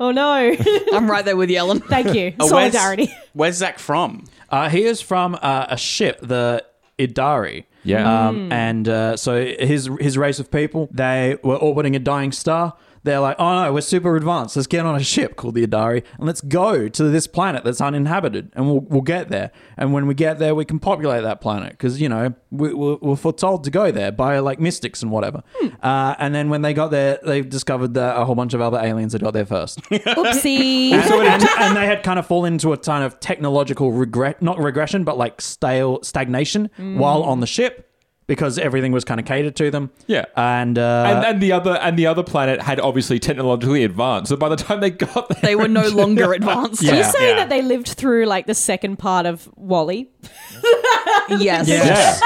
Oh 0.00 0.10
no. 0.10 0.56
I'm 0.92 1.10
right 1.10 1.24
there 1.24 1.36
with 1.36 1.50
you, 1.50 1.58
Ellen. 1.58 1.80
Thank 1.80 2.14
you. 2.14 2.28
Uh, 2.38 2.46
where's- 2.48 2.72
Solidarity. 2.72 3.14
Where's 3.32 3.56
Zach 3.56 3.78
from? 3.78 4.24
Uh, 4.50 4.68
he 4.68 4.84
is 4.84 5.00
from 5.00 5.36
uh, 5.40 5.66
a 5.68 5.76
ship, 5.76 6.18
the 6.22 6.64
Idari. 6.98 7.64
Yeah. 7.86 8.28
Um, 8.28 8.52
and 8.52 8.88
uh, 8.88 9.16
so 9.16 9.44
his 9.44 9.88
his 10.00 10.18
race 10.18 10.38
of 10.38 10.50
people, 10.50 10.88
they 10.90 11.36
were 11.42 11.56
orbiting 11.56 11.96
a 11.96 11.98
dying 12.00 12.32
star. 12.32 12.74
They're 13.06 13.20
like, 13.20 13.36
oh 13.38 13.62
no, 13.62 13.72
we're 13.72 13.82
super 13.82 14.16
advanced. 14.16 14.56
Let's 14.56 14.66
get 14.66 14.84
on 14.84 14.96
a 14.96 15.02
ship 15.02 15.36
called 15.36 15.54
the 15.54 15.64
Idari 15.64 16.02
and 16.18 16.26
let's 16.26 16.40
go 16.40 16.88
to 16.88 17.04
this 17.04 17.28
planet 17.28 17.62
that's 17.62 17.80
uninhabited, 17.80 18.50
and 18.54 18.66
we'll 18.66 18.80
we'll 18.80 19.00
get 19.00 19.28
there. 19.28 19.52
And 19.76 19.92
when 19.92 20.08
we 20.08 20.14
get 20.14 20.40
there, 20.40 20.56
we 20.56 20.64
can 20.64 20.80
populate 20.80 21.22
that 21.22 21.40
planet 21.40 21.70
because 21.70 22.00
you 22.00 22.08
know 22.08 22.34
we, 22.50 22.74
we're, 22.74 22.96
we're 22.96 23.14
foretold 23.16 23.62
to 23.62 23.70
go 23.70 23.92
there 23.92 24.10
by 24.10 24.40
like 24.40 24.58
mystics 24.58 25.02
and 25.02 25.12
whatever. 25.12 25.44
Uh, 25.80 26.16
and 26.18 26.34
then 26.34 26.50
when 26.50 26.62
they 26.62 26.74
got 26.74 26.90
there, 26.90 27.20
they 27.24 27.42
discovered 27.42 27.94
that 27.94 28.16
a 28.16 28.24
whole 28.24 28.34
bunch 28.34 28.54
of 28.54 28.60
other 28.60 28.78
aliens 28.78 29.12
had 29.12 29.22
got 29.22 29.34
there 29.34 29.46
first. 29.46 29.80
Oopsie. 29.90 30.90
and, 30.90 31.44
and 31.60 31.76
they 31.76 31.86
had 31.86 32.02
kind 32.02 32.18
of 32.18 32.26
fallen 32.26 32.54
into 32.54 32.72
a 32.72 32.76
kind 32.76 33.04
of 33.04 33.20
technological 33.20 33.92
regret, 33.92 34.42
not 34.42 34.58
regression, 34.58 35.04
but 35.04 35.16
like 35.16 35.40
stale 35.40 36.02
stagnation 36.02 36.70
while 36.76 37.22
on 37.22 37.38
the 37.38 37.46
ship 37.46 37.88
because 38.26 38.58
everything 38.58 38.90
was 38.92 39.04
kind 39.04 39.20
of 39.20 39.26
catered 39.26 39.54
to 39.56 39.70
them. 39.70 39.90
Yeah. 40.06 40.24
and 40.36 40.78
uh, 40.78 41.04
and, 41.06 41.24
and 41.26 41.40
the 41.42 41.52
other 41.52 41.76
and 41.76 41.96
the 41.98 42.06
other 42.06 42.22
planet 42.22 42.60
had 42.62 42.80
obviously 42.80 43.18
technologically 43.18 43.84
advanced. 43.84 44.28
So 44.30 44.36
by 44.36 44.48
the 44.48 44.56
time 44.56 44.80
they 44.80 44.90
got 44.90 45.28
there, 45.28 45.38
They 45.42 45.54
were 45.56 45.68
no 45.68 45.88
longer 46.02 46.32
advanced. 46.32 46.82
Are 46.82 46.86
you 46.86 46.92
Yeah. 46.98 47.10
saying 47.10 47.28
Yeah. 47.30 47.36
that 47.36 47.48
they 47.48 47.62
lived 47.62 47.88
through 47.88 48.26
like 48.26 48.46
the 48.46 48.54
second 48.54 48.98
part 48.98 49.26
of 49.26 49.48
WALL-E? 49.56 50.08
Yes. 51.28 51.66
yes, 51.68 52.20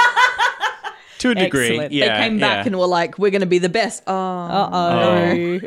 To 1.19 1.31
a 1.31 1.35
degree, 1.35 1.69
Excellent. 1.69 1.89
They 1.91 1.97
yeah. 1.97 2.17
They 2.19 2.23
came 2.29 2.39
back 2.39 2.65
yeah. 2.65 2.67
and 2.67 2.79
were 2.79 2.87
like, 2.87 3.17
we're 3.19 3.31
going 3.31 3.41
to 3.41 3.47
be 3.47 3.57
the 3.59 3.69
best. 3.69 4.03
Oh. 4.07 4.13
Uh 4.15 4.69
oh. 4.73 5.59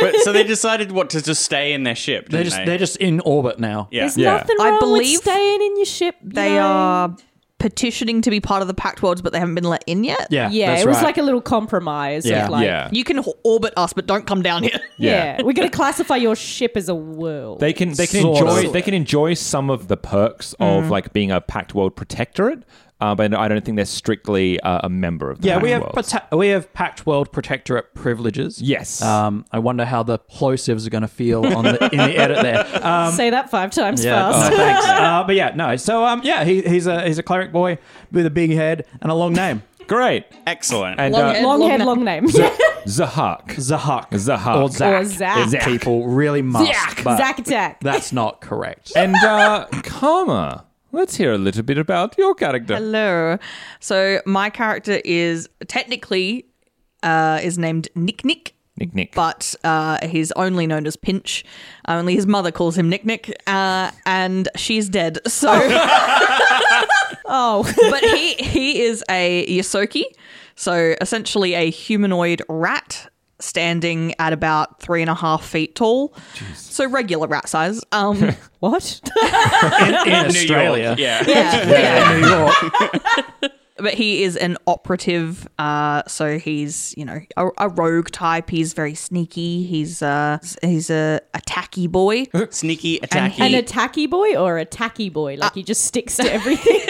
but 0.00 0.14
so 0.22 0.32
they 0.32 0.44
decided 0.44 0.92
what 0.92 1.10
to 1.10 1.22
just 1.22 1.42
stay 1.44 1.72
in 1.72 1.82
their 1.84 1.94
ship. 1.96 2.28
they're 2.28 2.44
just 2.44 2.56
they? 2.56 2.64
they're 2.64 2.78
just 2.78 2.96
in 2.98 3.20
orbit 3.20 3.58
now. 3.58 3.88
yeah. 3.90 4.02
There's 4.02 4.16
Yeah. 4.16 4.36
nothing 4.36 4.56
I 4.60 4.78
believe 4.78 5.18
with 5.18 5.22
staying 5.24 5.62
in 5.62 5.76
your 5.76 5.86
ship. 5.86 6.16
you 6.22 6.30
They 6.30 6.50
know? 6.54 6.60
are 6.62 7.16
petitioning 7.62 8.20
to 8.22 8.30
be 8.30 8.40
part 8.40 8.60
of 8.60 8.66
the 8.68 8.74
Pact 8.74 9.02
Worlds, 9.04 9.22
but 9.22 9.32
they 9.32 9.38
haven't 9.38 9.54
been 9.54 9.64
let 9.64 9.84
in 9.86 10.02
yet. 10.02 10.26
yeah, 10.30 10.50
Yeah, 10.50 10.66
that's 10.72 10.82
it 10.82 10.88
was 10.88 10.96
right. 10.96 11.04
like 11.04 11.18
a 11.18 11.22
little 11.22 11.40
compromise. 11.40 12.26
Yeah. 12.26 12.44
Of 12.44 12.50
like, 12.50 12.64
yeah, 12.64 12.88
You 12.90 13.04
can 13.04 13.24
orbit 13.44 13.72
us, 13.76 13.92
but 13.92 14.06
don't 14.06 14.26
come 14.26 14.42
down 14.42 14.64
here. 14.64 14.80
yeah. 14.98 15.36
We're 15.40 15.52
going 15.52 15.70
to 15.70 15.74
classify 15.74 16.16
your 16.16 16.34
ship 16.34 16.72
as 16.76 16.88
a 16.88 16.94
world. 16.94 17.60
they 17.60 17.72
can 17.72 17.92
they 17.94 18.08
can 18.08 18.22
Sort 18.22 18.38
enjoy 18.38 18.66
of. 18.66 18.72
they 18.72 18.82
can 18.82 18.94
enjoy 18.94 19.34
some 19.34 19.70
of 19.70 19.86
the 19.86 19.96
perks 19.96 20.54
of 20.54 20.84
mm. 20.84 20.90
like 20.90 21.12
being 21.12 21.30
a 21.30 21.40
Pact 21.40 21.72
World 21.74 21.94
protectorate. 21.94 22.64
Uh, 23.02 23.14
but 23.16 23.34
I 23.34 23.48
don't 23.48 23.64
think 23.64 23.74
they're 23.76 23.84
strictly 23.84 24.60
uh, 24.60 24.80
a 24.84 24.88
member 24.88 25.30
of 25.30 25.40
the 25.40 25.48
yeah, 25.48 25.58
we 25.58 25.70
have 25.70 25.82
Worlds. 25.82 26.12
prote- 26.12 26.36
we 26.38 26.48
have 26.48 26.72
Pact 26.72 27.04
World 27.04 27.32
Protectorate 27.32 27.94
privileges. 27.94 28.62
Yes. 28.62 29.02
Um, 29.02 29.44
I 29.50 29.58
wonder 29.58 29.84
how 29.84 30.02
the 30.04 30.18
plosives 30.18 30.86
are 30.86 30.90
going 30.90 31.02
to 31.02 31.08
feel 31.08 31.44
on 31.44 31.64
the, 31.64 31.88
in 31.90 31.98
the 31.98 32.16
edit 32.16 32.42
there. 32.42 32.86
Um, 32.86 33.12
Say 33.12 33.30
that 33.30 33.50
five 33.50 33.72
times 33.72 34.04
Yeah, 34.04 34.30
fast. 34.30 34.50
no 34.52 34.56
thanks. 34.56 34.86
uh, 34.88 35.24
but 35.26 35.34
yeah, 35.34 35.52
no. 35.56 35.74
So 35.76 36.04
um, 36.04 36.20
yeah, 36.22 36.44
he, 36.44 36.62
he's 36.62 36.86
a 36.86 37.02
he's 37.06 37.18
a 37.18 37.22
cleric 37.22 37.50
boy 37.52 37.78
with 38.12 38.24
a 38.26 38.30
big 38.30 38.52
head 38.52 38.86
and 39.00 39.10
a 39.10 39.14
long 39.14 39.32
name. 39.32 39.62
Great. 39.88 40.24
Excellent. 40.46 41.00
And 41.00 41.12
Long 41.12 41.22
uh, 41.22 41.32
head. 41.34 41.42
long 41.44 41.60
Long 41.60 41.70
head, 41.70 41.78
na- 41.80 41.84
long 41.86 42.04
name. 42.04 42.26
Zahak. 42.86 43.46
Zahak. 43.56 44.10
Zahak. 44.10 44.62
Or 44.62 44.68
Zach. 44.70 45.02
Or 45.02 45.04
Zach. 45.04 45.52
If 45.54 45.64
People 45.64 46.06
really 46.06 46.40
must. 46.42 47.02
but 47.04 47.16
Zack 47.18 47.38
Attack. 47.40 47.80
That's 47.80 48.12
not 48.12 48.40
correct. 48.40 48.92
And 48.96 49.14
uh, 49.16 49.66
Karma. 49.82 50.64
Let's 50.92 51.16
hear 51.16 51.32
a 51.32 51.38
little 51.38 51.62
bit 51.62 51.78
about 51.78 52.16
your 52.18 52.34
character. 52.34 52.74
Hello. 52.76 53.38
So 53.80 54.20
my 54.26 54.50
character 54.50 55.00
is 55.04 55.48
technically 55.66 56.44
uh, 57.02 57.40
is 57.42 57.58
named 57.58 57.88
Nick 57.94 58.24
Nick. 58.24 58.54
Nick 58.76 58.94
Nick. 58.94 59.14
But 59.14 59.54
uh, 59.64 60.06
he's 60.06 60.32
only 60.32 60.66
known 60.66 60.86
as 60.86 60.96
Pinch. 60.96 61.44
Only 61.88 62.14
his 62.14 62.26
mother 62.26 62.50
calls 62.50 62.76
him 62.76 62.88
Nick 62.88 63.04
Nick, 63.04 63.34
uh, 63.46 63.90
and 64.06 64.48
she's 64.56 64.88
dead. 64.88 65.18
So, 65.26 65.50
Oh. 67.26 67.62
but 67.90 68.02
he 68.04 68.34
he 68.34 68.82
is 68.82 69.02
a 69.08 69.46
Ysoki, 69.46 70.02
so 70.54 70.94
essentially 71.00 71.54
a 71.54 71.70
humanoid 71.70 72.42
rat 72.48 73.10
standing 73.42 74.14
at 74.18 74.32
about 74.32 74.80
three 74.80 75.00
and 75.02 75.10
a 75.10 75.14
half 75.14 75.44
feet 75.44 75.74
tall. 75.74 76.14
So 76.54 76.88
regular 76.88 77.26
rat 77.26 77.48
size. 77.48 77.82
Um, 77.92 78.34
what? 78.60 79.00
In, 79.80 79.94
in 79.94 79.94
New 80.06 80.26
Australia. 80.28 80.94
Yeah. 80.98 81.24
yeah, 81.26 81.68
yeah. 81.68 82.20
New 82.20 82.28
York. 82.28 83.52
but 83.78 83.94
he 83.94 84.22
is 84.22 84.36
an 84.36 84.56
operative 84.66 85.48
uh 85.58 86.02
so 86.06 86.38
he's 86.38 86.94
you 86.96 87.04
know 87.04 87.18
a, 87.36 87.48
a 87.58 87.68
rogue 87.70 88.10
type 88.10 88.50
he's 88.50 88.74
very 88.74 88.94
sneaky 88.94 89.64
he's 89.64 90.02
uh 90.02 90.38
he's 90.60 90.90
a 90.90 91.20
attacky 91.34 91.90
boy 91.90 92.26
Sneaky, 92.50 93.00
And 93.00 93.10
attacky. 93.10 93.40
An 93.40 93.52
attacky 93.64 94.08
boy 94.08 94.36
or 94.36 94.58
a 94.58 94.64
tacky 94.66 95.08
boy? 95.08 95.34
Like 95.36 95.54
he 95.54 95.62
just 95.64 95.84
sticks 95.84 96.16
to 96.16 96.32
everything. 96.32 96.80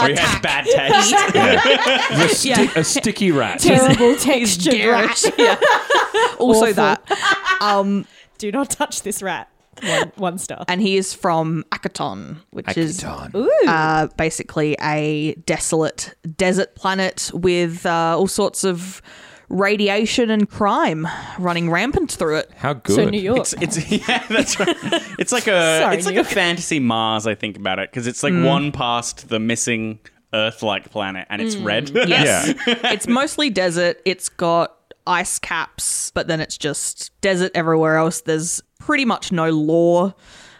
Or 0.00 0.08
he 0.08 0.14
has 0.16 0.40
bad 0.40 0.64
taste. 0.64 1.12
a, 2.10 2.28
sti- 2.34 2.72
a 2.80 2.84
sticky 2.84 3.30
rat. 3.32 3.60
Terrible 3.60 4.16
textured 4.20 4.72
garish. 4.74 5.24
rat. 5.24 5.34
yeah 5.38 5.58
also 6.38 6.62
Awful. 6.70 6.74
that 6.74 7.58
um 7.60 8.06
Do 8.38 8.50
not 8.52 8.70
touch 8.70 9.02
this 9.02 9.22
rat. 9.22 9.48
One, 9.82 10.12
one 10.16 10.38
star. 10.38 10.64
and 10.66 10.80
he 10.80 10.96
is 10.96 11.14
from 11.14 11.64
Akiton 11.70 12.38
which 12.50 12.76
is 12.76 13.04
Ooh. 13.04 13.48
uh 13.68 14.08
basically 14.16 14.76
a 14.82 15.34
desolate 15.46 16.14
desert 16.36 16.74
planet 16.74 17.30
with 17.32 17.86
uh, 17.86 18.16
all 18.18 18.26
sorts 18.26 18.64
of 18.64 19.00
radiation 19.48 20.30
and 20.30 20.48
crime 20.48 21.06
running 21.38 21.70
rampant 21.70 22.12
through 22.12 22.36
it 22.36 22.50
How 22.56 22.74
good. 22.74 22.94
so 22.96 23.08
New 23.08 23.20
York. 23.20 23.38
It's, 23.40 23.52
it's 23.78 23.90
yeah, 24.08 24.24
that's 24.28 24.58
right. 24.60 24.76
It's 25.18 25.32
like 25.32 25.46
a 25.46 25.78
Sorry, 25.80 25.96
it's 25.96 26.06
like 26.06 26.14
New 26.16 26.20
a 26.20 26.24
fantasy 26.24 26.78
Mars. 26.80 27.26
I 27.26 27.34
think 27.34 27.56
about 27.56 27.78
it 27.78 27.90
because 27.90 28.06
it's 28.06 28.22
like 28.22 28.34
one 28.34 28.72
past 28.72 29.28
the 29.28 29.38
missing 29.38 29.98
Earth-like 30.34 30.90
planet, 30.90 31.26
and 31.30 31.40
it's 31.40 31.56
red. 31.56 31.88
Yes. 31.94 32.54
Yeah. 32.66 32.92
it's 32.92 33.08
mostly 33.08 33.48
desert. 33.48 34.00
It's 34.04 34.28
got 34.28 34.74
ice 35.06 35.38
caps, 35.38 36.10
but 36.10 36.26
then 36.28 36.40
it's 36.40 36.58
just 36.58 37.18
desert 37.22 37.50
everywhere 37.54 37.96
else. 37.96 38.20
There's 38.20 38.62
pretty 38.78 39.06
much 39.06 39.32
no 39.32 39.48
law. 39.50 40.12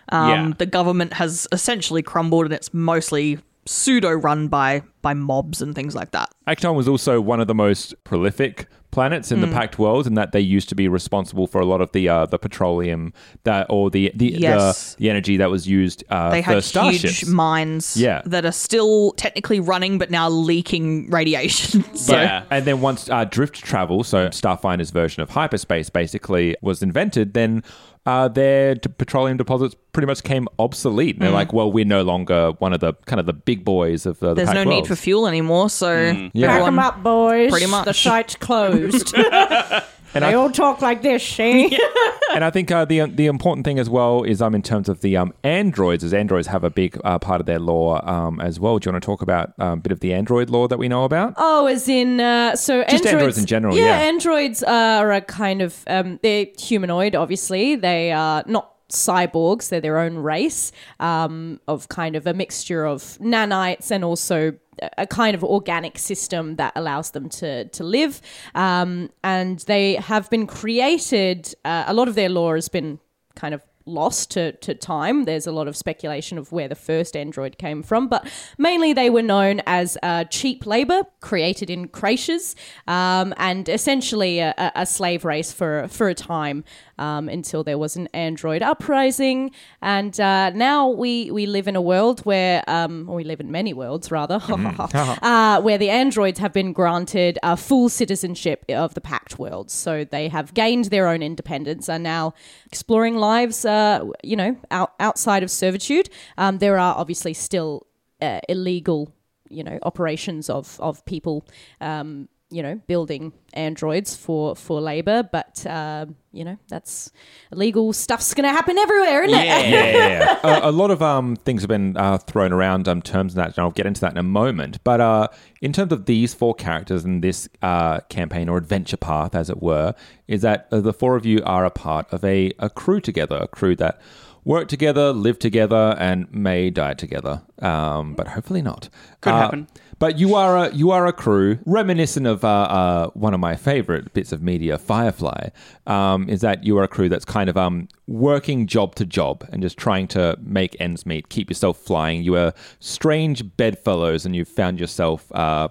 Um, 0.09 0.31
Yeah. 0.31 0.53
The 0.57 0.65
government 0.65 1.13
has 1.15 1.47
essentially 1.53 2.03
crumbled, 2.03 2.47
and 2.47 2.55
it's 2.55 2.73
mostly 2.73 3.39
pseudo 3.69 4.11
run 4.13 4.49
by 4.49 4.83
by 5.03 5.15
mobs 5.15 5.63
and 5.63 5.75
things 5.75 5.95
like 5.95 6.11
that. 6.13 6.31
Akiton 6.47 6.75
was 6.75 6.89
also 6.89 7.21
one 7.21 7.41
of 7.41 7.47
the 7.47 7.55
most 7.55 7.95
prolific 8.05 8.67
planets 8.99 9.31
in 9.31 9.41
the 9.41 9.47
Pact 9.47 9.79
World, 9.79 10.07
and 10.09 10.17
that 10.19 10.33
they 10.33 10.41
used 10.41 10.69
to 10.71 10.75
be 10.75 10.89
responsible 10.89 11.47
for 11.47 11.61
a 11.61 11.65
lot 11.65 11.81
of 11.81 11.93
the 11.93 12.09
uh, 12.09 12.27
the 12.27 12.39
petroleum 12.39 13.13
that 13.45 13.67
or 13.71 13.91
the 13.91 14.11
the, 14.15 14.27
Yes. 14.39 14.95
the 14.95 15.05
the 15.05 15.11
energy 15.11 15.37
that 15.37 15.51
was 15.51 15.69
used 15.69 16.03
uh, 16.11 16.31
They 16.31 16.43
for 16.43 16.55
had 16.55 16.65
starships. 16.65 17.21
huge 17.21 17.31
mines 17.31 17.97
Yeah. 17.97 18.23
that 18.27 18.45
are 18.45 18.53
still 18.69 19.13
technically 19.13 19.61
running, 19.61 19.99
but 19.99 20.11
now 20.11 20.29
leaking 20.29 21.11
radiation. 21.11 21.85
so 21.95 22.15
Yeah. 22.17 22.43
And 22.51 22.65
then 22.65 22.81
once 22.81 23.09
uh, 23.09 23.25
drift 23.25 23.57
travel, 23.65 24.03
so 24.03 24.29
Starfinder's 24.31 24.91
version 24.91 25.23
of 25.23 25.31
hyperspace, 25.31 25.91
basically 25.91 26.57
was 26.61 26.83
invented, 26.83 27.35
then 27.35 27.63
uh, 28.07 28.27
their 28.27 28.75
d- 28.75 28.89
petroleum 28.97 29.37
deposits 29.37 29.77
pretty 29.93 30.07
much 30.07 30.23
came 30.23 30.49
obsolete. 30.59 31.17
And 31.17 31.23
they're 31.23 31.31
like, 31.43 31.53
well, 31.53 31.71
we're 31.71 31.85
no 31.85 32.03
longer 32.03 32.53
one 32.59 32.73
of 32.73 32.81
the 32.81 32.95
kind 33.05 33.21
of 33.21 33.27
the 33.27 33.35
big 33.35 33.65
boys 33.67 34.07
of 34.07 34.23
uh, 34.23 34.29
the 34.29 34.35
there's 34.35 34.49
Pact 34.49 34.65
no 34.65 34.65
need 34.65 34.87
for 34.87 34.97
fuel 34.97 35.27
anymore. 35.27 35.69
So 35.69 35.93
Yeah. 35.93 36.47
Pack 36.47 36.61
everyone- 36.61 36.69
'em 36.75 36.79
up, 36.79 37.03
boys. 37.03 37.51
Pretty 37.51 37.67
much. 37.67 37.85
The 37.85 37.93
site's 37.93 38.35
closed. 38.37 38.88
And 40.15 40.25
they 40.25 40.31
I- 40.31 40.35
all 40.35 40.51
talk 40.51 40.81
like 40.81 41.03
this, 41.03 41.23
see? 41.23 41.67
and 42.35 42.43
I 42.43 42.51
think 42.51 42.71
uh, 42.71 42.87
the 42.87 43.01
the 43.11 43.27
important 43.27 43.67
thing 43.67 43.79
as 43.79 43.91
well 43.91 44.23
is 44.23 44.41
um 44.41 44.55
in 44.55 44.63
terms 44.63 44.89
of 44.89 45.03
the 45.03 45.19
um 45.19 45.35
androids, 45.45 46.03
as 46.03 46.15
androids 46.15 46.47
have 46.47 46.65
a 46.65 46.71
big 46.71 46.99
uh, 47.05 47.19
part 47.19 47.41
of 47.41 47.47
their 47.47 47.59
law 47.59 48.01
um 48.09 48.41
as 48.41 48.59
well. 48.59 48.79
Do 48.79 48.89
you 48.89 48.93
want 48.95 49.03
to 49.03 49.07
talk 49.07 49.21
about 49.21 49.53
um, 49.59 49.79
a 49.79 49.83
bit 49.83 49.93
of 49.93 50.01
the 50.01 50.15
android 50.15 50.49
law 50.49 50.67
that 50.67 50.79
we 50.79 50.89
know 50.89 51.05
about? 51.05 51.35
Oh, 51.37 51.67
as 51.67 51.91
in 51.91 52.21
uh, 52.21 52.57
so 52.57 52.85
Just 52.89 53.05
androids 53.05 53.37
in 53.37 53.45
general, 53.45 53.77
yeah. 53.77 53.99
androids 53.99 54.63
are 54.63 55.13
a 55.13 55.21
kind 55.21 55.61
of 55.61 55.85
um, 55.89 56.19
they're 56.23 56.47
humanoid. 56.59 57.15
Obviously, 57.15 57.77
they 57.77 58.11
are 58.11 58.43
not 58.47 58.73
cyborgs. 58.91 59.69
They're 59.69 59.81
their 59.81 59.99
own 59.99 60.17
race 60.17 60.73
um, 61.01 61.61
of 61.69 61.89
kind 61.89 62.17
of 62.17 62.27
a 62.27 62.35
mixture 62.35 62.87
of 62.87 63.03
nanites 63.21 63.91
and 63.91 64.05
also 64.05 64.55
a 64.97 65.07
kind 65.07 65.35
of 65.35 65.43
organic 65.43 65.99
system 65.99 66.57
that 66.57 66.73
allows 66.77 67.11
them 67.11 67.29
to 67.29 67.65
to 67.67 67.85
live. 67.85 68.21
Um, 68.55 69.11
and 69.25 69.59
they 69.61 69.95
have 69.97 70.31
been 70.31 70.47
created. 70.47 71.55
Uh, 71.65 71.85
a 71.87 71.95
lot 71.95 72.09
of 72.09 72.15
their 72.15 72.29
lore 72.29 72.55
has 72.55 72.69
been 72.69 73.01
kind 73.35 73.55
of 73.55 73.63
lost 73.89 74.31
to, 74.33 74.53
to 74.53 74.75
time. 74.75 75.25
There's 75.25 75.47
a 75.47 75.53
lot 75.53 75.67
of 75.67 75.77
speculation 75.77 76.39
of 76.39 76.53
where 76.53 76.69
the 76.69 76.75
first 76.75 77.17
android 77.17 77.59
came 77.59 77.83
from, 77.83 78.09
but 78.09 78.29
mainly 78.59 78.93
they 78.93 79.11
were 79.11 79.23
known 79.23 79.63
as 79.67 79.99
uh, 80.03 80.25
cheap 80.25 80.67
labor 80.67 81.03
created 81.21 81.71
in 81.71 81.89
creches 81.89 82.55
um, 82.87 83.35
and 83.39 83.69
essentially 83.69 84.41
a, 84.41 84.55
a- 84.75 84.87
slave 84.87 85.25
race 85.25 85.53
for, 85.53 85.87
for 85.89 86.09
a 86.09 86.15
time 86.15 86.65
um, 86.99 87.29
until 87.29 87.65
there 87.65 87.79
was 87.79 87.97
an 87.97 88.09
android 88.13 88.63
uprising. 88.63 89.51
And 89.83 90.19
uh, 90.19 90.51
now 90.51 90.89
we, 90.89 91.31
we 91.31 91.47
live 91.47 91.69
in 91.69 91.77
a 91.77 91.81
world 91.81 92.21
where, 92.21 92.63
um, 92.67 93.09
or 93.09 93.17
we 93.17 93.25
live 93.25 93.41
in 93.41 93.51
many 93.51 93.73
worlds 93.73 94.11
rather, 94.11 94.41
uh, 94.49 95.61
where 95.61 95.79
the 95.79 95.91
androids 95.91 96.39
have 96.39 96.53
been 96.53 96.73
granted 96.73 97.39
a 97.43 97.57
full 97.57 97.89
citizenship 97.89 98.65
of 98.69 98.95
the 98.95 99.01
Pact 99.01 99.39
world. 99.39 99.71
So 99.71 100.05
they 100.05 100.29
have 100.29 100.55
gained 100.55 100.87
their 100.87 101.09
own 101.09 101.23
independence, 101.23 101.89
are 101.89 101.99
now 101.99 102.35
exploring 102.67 103.17
lives, 103.17 103.65
uh, 103.65 104.05
you 104.23 104.37
know, 104.37 104.57
out, 104.71 104.95
outside 105.01 105.43
of 105.43 105.51
servitude. 105.51 106.11
Um, 106.37 106.59
there 106.59 106.79
are 106.79 106.97
obviously 106.97 107.35
still 107.35 107.87
uh, 108.21 108.41
illegal, 108.49 109.13
you 109.49 109.65
know, 109.65 109.79
operations 109.83 110.51
of 110.51 110.79
of 110.81 111.05
people. 111.05 111.47
Um, 111.81 112.29
you 112.51 112.63
know, 112.63 112.77
building 112.87 113.33
androids 113.53 114.17
for 114.17 114.57
for 114.57 114.81
labor, 114.81 115.23
but 115.23 115.67
uh, 115.67 116.07
you 116.33 116.45
know 116.45 116.57
that's 116.69 117.13
illegal 117.53 117.93
stuff's 117.93 118.33
going 118.33 118.49
to 118.49 118.53
happen 118.55 118.79
everywhere, 118.79 119.25
isn't 119.25 119.39
it? 119.39 119.45
yeah, 119.47 119.61
yeah, 119.61 120.39
yeah. 120.43 120.61
a, 120.67 120.71
a 120.71 120.73
lot 120.73 120.91
of 120.91 121.03
um, 121.03 121.37
things 121.37 121.61
have 121.63 121.69
been 121.69 121.97
uh, 121.97 122.17
thrown 122.19 122.53
around 122.53 122.89
um, 122.89 123.03
terms 123.03 123.35
and 123.35 123.41
that, 123.43 123.49
and 123.57 123.59
I'll 123.59 123.71
get 123.71 123.85
into 123.87 124.01
that 124.01 124.13
in 124.13 124.19
a 124.19 124.23
moment. 124.23 124.83
But 124.83 125.01
uh, 125.01 125.29
in 125.61 125.73
terms 125.75 125.93
of 125.93 126.07
these 126.07 126.33
four 126.33 126.55
characters 126.55 127.05
in 127.05 127.21
this 127.21 127.49
uh, 127.61 128.01
campaign 128.09 128.49
or 128.49 128.57
adventure 128.57 128.97
path, 128.97 129.35
as 129.35 129.51
it 129.51 129.63
were, 129.63 129.95
is 130.27 130.41
that 130.43 130.69
uh, 130.73 130.81
the 130.81 130.93
four 130.95 131.17
of 131.17 131.27
you 131.27 131.43
are 131.45 131.67
a 131.67 131.71
part 131.71 132.11
of 132.13 132.25
a, 132.25 132.53
a 132.59 132.71
crew 132.71 133.01
together, 133.01 133.37
a 133.37 133.49
crew 133.49 133.77
that 133.77 134.01
work 134.45 134.69
together, 134.69 135.13
live 135.13 135.39
together, 135.39 135.95
and 135.99 136.33
may 136.33 136.71
die 136.71 136.95
together. 136.95 137.43
Um, 137.59 138.15
but 138.15 138.29
hopefully 138.29 138.63
not. 138.63 138.89
Could 139.21 139.35
Uh, 139.35 139.41
happen. 139.41 139.67
But 139.99 140.19
you 140.19 140.35
are 140.37 140.57
a 140.57 140.75
you 140.75 140.91
are 140.93 141.07
a 141.07 141.13
crew 141.13 141.59
reminiscent 141.67 142.27
of 142.27 142.45
uh, 142.45 142.49
uh, 142.49 143.11
one 143.15 143.35
of 143.35 143.41
my 143.41 143.57
favorite 143.57 144.13
bits 144.13 144.31
of 144.33 144.43
media, 144.43 144.79
Firefly. 144.79 145.49
Um, 145.87 146.29
is 146.29 146.41
that 146.43 146.65
you 146.65 146.79
are 146.79 146.85
a 146.85 146.89
crew 146.89 147.09
that's 147.09 147.25
kind 147.25 147.51
of 147.51 147.57
um, 147.57 147.89
working 148.07 148.67
job 148.67 148.95
to 148.97 149.05
job 149.05 149.47
and 149.53 149.61
just 149.61 149.77
trying 149.77 150.07
to 150.09 150.39
make 150.41 150.77
ends 150.79 151.05
meet, 151.05 151.29
keep 151.29 151.51
yourself 151.51 151.79
flying. 151.79 152.23
You 152.23 152.37
are 152.37 152.53
strange 152.79 153.57
bedfellows, 153.57 154.25
and 154.25 154.37
you've 154.37 154.49
found 154.49 154.79
yourself, 154.79 155.33
uh, 155.33 155.69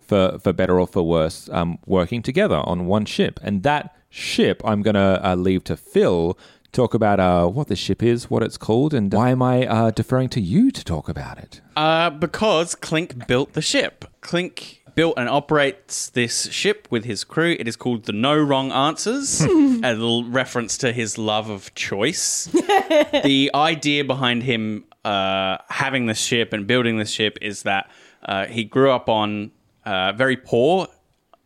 for 0.00 0.38
for 0.38 0.52
better 0.52 0.80
or 0.80 0.86
for 0.86 1.02
worse, 1.02 1.50
um, 1.50 1.78
working 1.86 2.22
together 2.22 2.56
on 2.64 2.86
one 2.86 3.04
ship. 3.04 3.38
And 3.42 3.62
that 3.64 3.94
ship, 4.08 4.62
I'm 4.64 4.80
gonna 4.80 5.20
uh, 5.22 5.34
leave 5.34 5.64
to 5.64 5.76
Phil. 5.76 6.38
Talk 6.72 6.94
about 6.94 7.18
uh, 7.18 7.46
what 7.46 7.68
the 7.68 7.76
ship 7.76 8.02
is, 8.02 8.30
what 8.30 8.42
it's 8.42 8.58
called, 8.58 8.92
and 8.92 9.12
why 9.12 9.30
am 9.30 9.42
I 9.42 9.66
uh, 9.66 9.90
deferring 9.90 10.28
to 10.30 10.40
you 10.40 10.70
to 10.70 10.84
talk 10.84 11.08
about 11.08 11.38
it? 11.38 11.60
Uh, 11.76 12.10
because 12.10 12.74
Clink 12.74 13.26
built 13.26 13.54
the 13.54 13.62
ship. 13.62 14.04
Clink 14.20 14.82
built 14.94 15.14
and 15.16 15.28
operates 15.28 16.10
this 16.10 16.50
ship 16.50 16.88
with 16.90 17.04
his 17.04 17.22
crew. 17.24 17.56
It 17.58 17.68
is 17.68 17.76
called 17.76 18.04
the 18.04 18.12
No 18.12 18.36
Wrong 18.36 18.72
Answers, 18.72 19.40
a 19.42 19.46
little 19.48 20.24
reference 20.24 20.76
to 20.78 20.92
his 20.92 21.16
love 21.16 21.50
of 21.50 21.72
choice. 21.74 22.46
the 22.52 23.50
idea 23.54 24.04
behind 24.04 24.42
him 24.42 24.84
uh, 25.04 25.58
having 25.68 26.06
this 26.06 26.20
ship 26.20 26.52
and 26.52 26.66
building 26.66 26.98
this 26.98 27.10
ship 27.10 27.38
is 27.40 27.62
that 27.62 27.88
uh, 28.24 28.46
he 28.46 28.64
grew 28.64 28.90
up 28.90 29.08
on 29.08 29.52
uh, 29.86 30.12
very 30.12 30.36
poor 30.36 30.88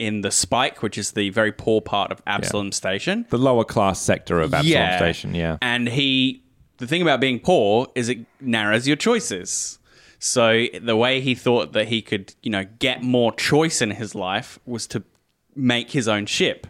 in 0.03 0.23
the 0.23 0.33
Spike, 0.33 0.83
which 0.83 0.99
is 0.99 1.13
the 1.13 1.31
very 1.31 1.53
poor 1.53 1.81
part 1.81 2.11
of 2.11 2.21
Absalom 2.27 2.73
Station. 2.73 3.25
the 3.31 3.39
lower 3.39 3.65
class 3.65 4.01
sector 4.01 4.41
of 4.41 4.53
Absalom 4.53 4.99
Station. 4.99 5.35
Yeah, 5.35 5.59
And 5.63 5.89
he, 5.89 6.43
the 6.79 6.89
thing 6.89 7.03
about 7.03 7.21
being 7.21 7.39
poor 7.39 7.87
is 7.95 8.09
it 8.09 8.19
narrows 8.41 8.89
your 8.89 8.97
choices. 8.97 9.79
So 10.19 10.67
the 10.81 10.97
way 10.97 11.21
he 11.21 11.37
thought 11.37 11.73
that 11.75 11.87
he 11.87 12.03
could, 12.03 12.35
you 12.43 12.51
know, 12.51 12.65
get 12.81 13.03
more 13.03 13.33
choice 13.33 13.81
in 13.81 13.93
his 13.93 14.15
life 14.15 14.59
was 14.67 14.89
to 14.89 15.05
make 15.55 15.93
his 15.93 16.09
own 16.09 16.27
ship. 16.27 16.67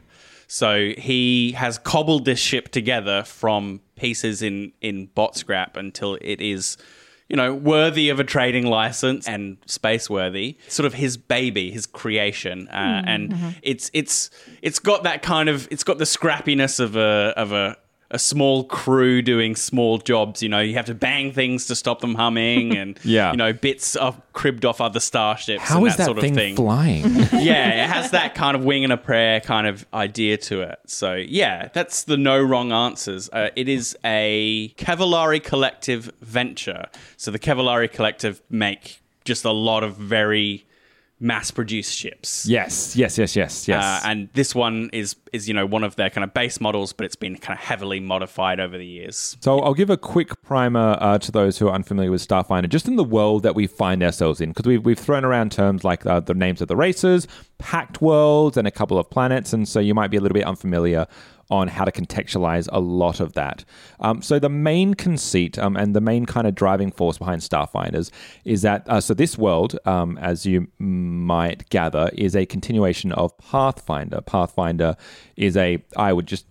So 0.46 0.92
he 0.98 1.52
has 1.52 1.78
cobbled 1.78 2.26
this 2.26 2.38
ship 2.38 2.68
together 2.68 3.22
from 3.24 3.80
pieces 3.96 4.42
in 4.42 4.72
in 4.82 5.06
bot 5.06 5.36
scrap 5.36 5.78
until 5.78 6.18
it 6.20 6.42
is, 6.42 6.76
you 7.32 7.36
know, 7.36 7.54
worthy 7.54 8.10
of 8.10 8.20
a 8.20 8.24
trading 8.24 8.66
license 8.66 9.26
and 9.26 9.56
space 9.64 10.10
worthy. 10.10 10.58
Sort 10.68 10.86
of 10.86 10.92
his 10.92 11.16
baby, 11.16 11.70
his 11.70 11.86
creation, 11.86 12.68
uh, 12.68 13.02
and 13.06 13.56
it's 13.62 13.90
it's 13.94 14.28
it's 14.60 14.78
got 14.78 15.04
that 15.04 15.22
kind 15.22 15.48
of 15.48 15.66
it's 15.70 15.82
got 15.82 15.96
the 15.96 16.04
scrappiness 16.04 16.78
of 16.78 16.94
a 16.94 17.32
of 17.34 17.52
a 17.52 17.78
a 18.12 18.18
small 18.18 18.62
crew 18.64 19.22
doing 19.22 19.56
small 19.56 19.98
jobs. 19.98 20.42
You 20.42 20.48
know, 20.48 20.60
you 20.60 20.74
have 20.74 20.84
to 20.86 20.94
bang 20.94 21.32
things 21.32 21.66
to 21.66 21.74
stop 21.74 22.00
them 22.00 22.14
humming, 22.14 22.76
and 22.76 22.98
Yeah. 23.02 23.30
you 23.32 23.36
know, 23.36 23.52
bits 23.52 23.96
are 23.96 24.14
cribbed 24.32 24.64
off 24.64 24.80
other 24.80 25.00
starships. 25.00 25.62
how 25.64 25.78
and 25.78 25.86
is 25.88 25.96
that, 25.96 26.04
sort 26.04 26.18
of 26.18 26.22
thing, 26.22 26.34
thing 26.34 26.56
flying? 26.56 27.04
yeah, 27.32 27.84
it 27.84 27.90
has 27.90 28.10
that 28.12 28.34
kind 28.34 28.54
of 28.56 28.64
wing 28.64 28.84
and 28.84 28.92
a 28.92 28.96
prayer 28.96 29.40
kind 29.40 29.66
of 29.66 29.84
idea 29.92 30.36
to 30.36 30.60
it. 30.62 30.78
So 30.86 31.14
yeah, 31.14 31.68
that's 31.72 32.04
the 32.04 32.16
no 32.16 32.40
wrong 32.40 32.70
answers. 32.70 33.28
Uh, 33.32 33.48
it 33.56 33.68
is 33.68 33.96
a 34.04 34.68
Cavallari 34.76 35.42
Collective 35.42 36.10
venture. 36.20 36.86
So 37.16 37.30
the 37.30 37.38
Cavallari 37.38 37.90
Collective 37.90 38.40
make 38.50 39.00
just 39.24 39.44
a 39.44 39.52
lot 39.52 39.82
of 39.84 39.96
very 39.96 40.66
mass-produced 41.22 41.94
ships. 41.94 42.44
yes, 42.46 42.96
yes, 42.96 43.16
yes, 43.16 43.36
yes, 43.36 43.68
yes. 43.68 43.82
Uh, 43.82 44.00
and 44.08 44.28
this 44.34 44.54
one 44.54 44.90
is 44.92 45.16
is 45.32 45.48
you 45.48 45.54
know 45.54 45.64
one 45.64 45.84
of 45.84 45.96
their 45.96 46.10
kind 46.10 46.24
of 46.24 46.34
base 46.34 46.60
models, 46.60 46.92
but 46.92 47.06
it's 47.06 47.16
been 47.16 47.38
kind 47.38 47.58
of 47.58 47.64
heavily 47.64 48.00
modified 48.00 48.60
over 48.60 48.76
the 48.76 48.86
years. 48.86 49.36
So 49.40 49.60
I'll 49.60 49.72
give 49.72 49.88
a 49.88 49.96
quick 49.96 50.42
primer 50.42 50.98
uh, 51.00 51.18
to 51.18 51.32
those 51.32 51.58
who 51.58 51.68
are 51.68 51.74
unfamiliar 51.74 52.10
with 52.10 52.26
Starfinder, 52.26 52.68
just 52.68 52.88
in 52.88 52.96
the 52.96 53.04
world 53.04 53.44
that 53.44 53.54
we 53.54 53.66
find 53.66 54.02
ourselves 54.02 54.40
in, 54.40 54.50
because 54.50 54.66
we've, 54.66 54.84
we've 54.84 54.98
thrown 54.98 55.24
around 55.24 55.52
terms 55.52 55.84
like 55.84 56.04
uh, 56.04 56.20
the 56.20 56.34
names 56.34 56.60
of 56.60 56.68
the 56.68 56.76
races, 56.76 57.26
Pact 57.62 58.02
Worlds, 58.02 58.56
and 58.56 58.66
a 58.66 58.72
couple 58.72 58.98
of 58.98 59.08
planets, 59.08 59.52
and 59.52 59.68
so 59.68 59.78
you 59.78 59.94
might 59.94 60.10
be 60.10 60.16
a 60.16 60.20
little 60.20 60.34
bit 60.34 60.44
unfamiliar 60.44 61.06
on 61.48 61.68
how 61.68 61.84
to 61.84 61.92
contextualize 61.92 62.68
a 62.72 62.80
lot 62.80 63.20
of 63.20 63.34
that. 63.34 63.64
Um, 64.00 64.20
so 64.20 64.38
the 64.38 64.48
main 64.48 64.94
conceit 64.94 65.58
um, 65.58 65.76
and 65.76 65.94
the 65.94 66.00
main 66.00 66.26
kind 66.26 66.46
of 66.46 66.54
driving 66.54 66.90
force 66.90 67.18
behind 67.18 67.42
Starfinders 67.42 68.10
is 68.44 68.62
that 68.62 68.88
uh, 68.88 69.00
so 69.00 69.14
this 69.14 69.38
world, 69.38 69.78
um, 69.84 70.18
as 70.18 70.44
you 70.44 70.66
might 70.78 71.68
gather, 71.68 72.10
is 72.14 72.34
a 72.34 72.46
continuation 72.46 73.12
of 73.12 73.36
Pathfinder. 73.38 74.22
Pathfinder 74.22 74.96
is 75.36 75.56
a 75.56 75.84
I 75.96 76.12
would 76.12 76.26
just 76.26 76.46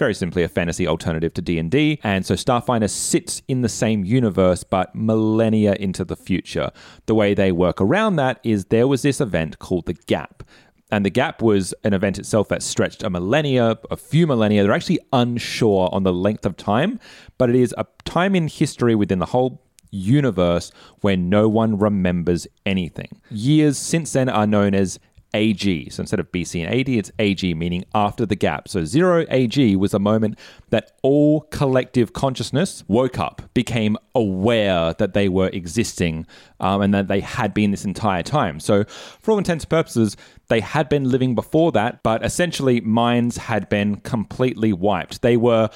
very 0.00 0.14
simply 0.14 0.42
a 0.42 0.48
fantasy 0.48 0.88
alternative 0.88 1.32
to 1.34 1.42
D&D 1.42 2.00
and 2.02 2.26
so 2.26 2.34
Starfinder 2.34 2.90
sits 2.90 3.42
in 3.46 3.62
the 3.62 3.68
same 3.68 4.04
universe 4.04 4.64
but 4.64 4.92
millennia 4.94 5.74
into 5.74 6.04
the 6.04 6.16
future. 6.16 6.70
The 7.06 7.14
way 7.14 7.34
they 7.34 7.52
work 7.52 7.80
around 7.80 8.16
that 8.16 8.40
is 8.42 8.64
there 8.64 8.88
was 8.88 9.02
this 9.02 9.20
event 9.20 9.60
called 9.60 9.86
the 9.86 9.94
Gap 9.94 10.42
And 10.90 11.04
the 11.04 11.10
gap 11.10 11.40
was 11.40 11.72
an 11.84 11.92
event 11.94 12.18
itself 12.18 12.48
that 12.48 12.62
stretched 12.62 13.02
a 13.02 13.10
millennia, 13.10 13.78
a 13.90 13.96
few 13.96 14.26
millennia. 14.26 14.62
They're 14.62 14.72
actually 14.72 15.00
unsure 15.12 15.88
on 15.92 16.02
the 16.02 16.12
length 16.12 16.44
of 16.44 16.56
time, 16.56 16.98
but 17.38 17.48
it 17.50 17.56
is 17.56 17.74
a 17.78 17.86
time 18.04 18.34
in 18.34 18.48
history 18.48 18.94
within 18.94 19.20
the 19.20 19.26
whole 19.26 19.62
universe 19.92 20.72
where 21.00 21.16
no 21.16 21.48
one 21.48 21.78
remembers 21.78 22.46
anything. 22.64 23.20
Years 23.30 23.76
since 23.78 24.12
then 24.12 24.28
are 24.28 24.46
known 24.46 24.74
as 24.74 24.98
AG. 25.34 25.90
So 25.90 26.02
instead 26.02 26.20
of 26.20 26.30
BC 26.32 26.64
and 26.64 26.74
AD, 26.74 26.88
it's 26.88 27.10
AG, 27.18 27.54
meaning 27.54 27.84
after 27.94 28.26
the 28.26 28.36
gap. 28.36 28.68
So 28.68 28.84
zero 28.84 29.26
AG 29.28 29.76
was 29.76 29.94
a 29.94 29.98
moment 29.98 30.38
that 30.70 30.92
all 31.02 31.42
collective 31.50 32.12
consciousness 32.12 32.84
woke 32.88 33.18
up, 33.18 33.42
became 33.54 33.96
aware 34.14 34.94
that 34.94 35.14
they 35.14 35.28
were 35.28 35.48
existing 35.48 36.26
um, 36.60 36.82
and 36.82 36.94
that 36.94 37.08
they 37.08 37.20
had 37.20 37.54
been 37.54 37.70
this 37.70 37.84
entire 37.84 38.22
time. 38.22 38.60
So, 38.60 38.84
for 38.84 39.32
all 39.32 39.38
intents 39.38 39.64
and 39.64 39.70
purposes, 39.70 40.16
they 40.48 40.60
had 40.60 40.88
been 40.88 41.10
living 41.10 41.34
before 41.34 41.72
that, 41.72 42.02
but 42.02 42.24
essentially 42.24 42.80
minds 42.80 43.36
had 43.36 43.68
been 43.68 43.96
completely 43.96 44.72
wiped. 44.72 45.22
They 45.22 45.36
were 45.36 45.70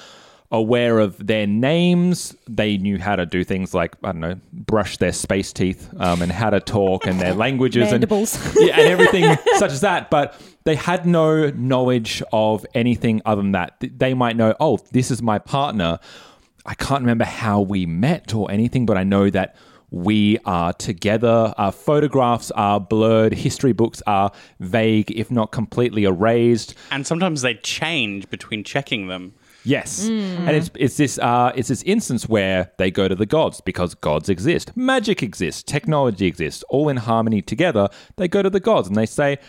aware 0.51 0.99
of 0.99 1.25
their 1.25 1.47
names. 1.47 2.35
They 2.47 2.77
knew 2.77 2.99
how 2.99 3.15
to 3.15 3.25
do 3.25 3.43
things 3.43 3.73
like 3.73 3.95
I 4.03 4.11
don't 4.11 4.21
know, 4.21 4.39
brush 4.53 4.97
their 4.97 5.11
space 5.11 5.51
teeth 5.53 5.89
um, 5.97 6.21
and 6.21 6.31
how 6.31 6.49
to 6.49 6.59
talk 6.59 7.05
and 7.05 7.19
their 7.19 7.33
languages 7.45 7.91
and 7.91 8.03
yeah, 8.55 8.79
and 8.79 8.87
everything 8.87 9.37
such 9.57 9.71
as 9.71 9.81
that. 9.81 10.09
But 10.09 10.39
they 10.63 10.75
had 10.75 11.05
no 11.05 11.49
knowledge 11.51 12.23
of 12.31 12.65
anything 12.73 13.21
other 13.25 13.41
than 13.41 13.51
that. 13.53 13.75
They 13.79 14.13
might 14.13 14.35
know, 14.35 14.55
oh, 14.59 14.79
this 14.91 15.11
is 15.11 15.21
my 15.21 15.39
partner. 15.39 15.99
I 16.65 16.73
can't 16.73 17.01
remember 17.01 17.25
how 17.25 17.61
we 17.61 17.85
met 17.85 18.33
or 18.33 18.49
anything, 18.49 18.85
but 18.87 18.97
I 18.97 19.03
know 19.03 19.29
that 19.29 19.55
we 19.91 20.39
are 20.45 20.73
together. 20.73 21.53
Our 21.57 21.71
photographs 21.71 22.51
are 22.51 22.79
blurred. 22.79 23.33
History 23.33 23.71
books 23.71 24.01
are 24.07 24.31
vague, 24.59 25.11
if 25.11 25.29
not 25.29 25.51
completely 25.51 26.05
erased. 26.05 26.75
And 26.91 27.05
sometimes 27.05 27.43
they 27.43 27.53
change 27.55 28.29
between 28.29 28.63
checking 28.63 29.07
them. 29.07 29.35
Yes, 29.65 30.07
and 30.07 30.49
it's 30.51 30.69
it's 30.75 30.97
this 30.97 31.17
uh, 31.19 31.51
it's 31.55 31.69
this 31.69 31.81
instance 31.83 32.29
where 32.29 32.71
they 32.77 32.91
go 32.91 33.07
to 33.07 33.15
the 33.15 33.25
gods 33.25 33.61
because 33.61 33.95
gods 33.95 34.29
exist, 34.29 34.75
magic 34.77 35.23
exists, 35.23 35.63
technology 35.63 36.27
exists, 36.27 36.63
all 36.69 36.87
in 36.89 36.97
harmony 36.97 37.41
together. 37.41 37.89
They 38.17 38.27
go 38.27 38.41
to 38.43 38.49
the 38.49 38.59
gods 38.59 38.87
and 38.87 38.95
they 38.95 39.07
say, 39.07 39.39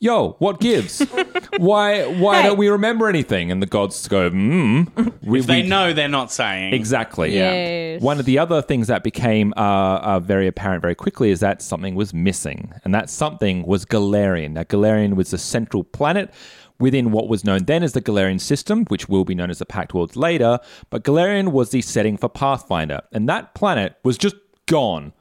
"Yo, 0.00 0.32
what 0.40 0.58
gives? 0.60 1.00
why 1.58 2.04
why 2.06 2.42
Hey. 2.42 2.48
don't 2.48 2.58
we 2.58 2.68
remember 2.68 3.08
anything?" 3.08 3.50
And 3.52 3.62
the 3.62 3.66
gods 3.66 4.08
go, 4.08 4.28
"Hmm." 4.30 4.82
If 5.22 5.46
they 5.46 5.62
we- 5.62 5.68
know, 5.68 5.92
they're 5.92 6.08
not 6.08 6.32
saying. 6.32 6.74
Exactly. 6.74 7.34
Yes. 7.34 8.02
One 8.02 8.18
of 8.18 8.24
the 8.26 8.38
other 8.38 8.62
things 8.62 8.88
that 8.88 9.04
became 9.04 9.52
uh, 9.56 9.60
uh, 9.60 10.20
very 10.20 10.46
apparent 10.48 10.82
very 10.82 10.94
quickly 10.96 11.30
is 11.30 11.40
that 11.40 11.62
something 11.62 11.94
was 11.94 12.12
missing, 12.12 12.72
and 12.84 12.94
that 12.94 13.08
something 13.10 13.64
was 13.66 13.84
Golarion. 13.84 14.52
Now, 14.52 14.62
Golarion 14.64 15.14
was 15.14 15.30
the 15.30 15.38
central 15.38 15.84
planet 15.84 16.32
within 16.80 17.12
what 17.12 17.28
was 17.28 17.44
known 17.44 17.64
then 17.64 17.82
as 17.82 17.92
the 17.92 18.02
Golarion 18.02 18.40
system, 18.40 18.84
which 18.86 19.08
will 19.08 19.24
be 19.24 19.34
known 19.34 19.50
as 19.50 19.58
the 19.58 19.66
Pact 19.66 19.94
Worlds 19.94 20.16
later. 20.16 20.58
But 20.88 21.04
Golarion 21.04 21.52
was 21.52 21.70
the 21.70 21.82
setting 21.82 22.16
for 22.16 22.28
Pathfinder, 22.28 23.02
and 23.12 23.28
that 23.28 23.54
planet 23.54 23.96
was 24.02 24.18
just 24.18 24.36
gone. 24.66 25.12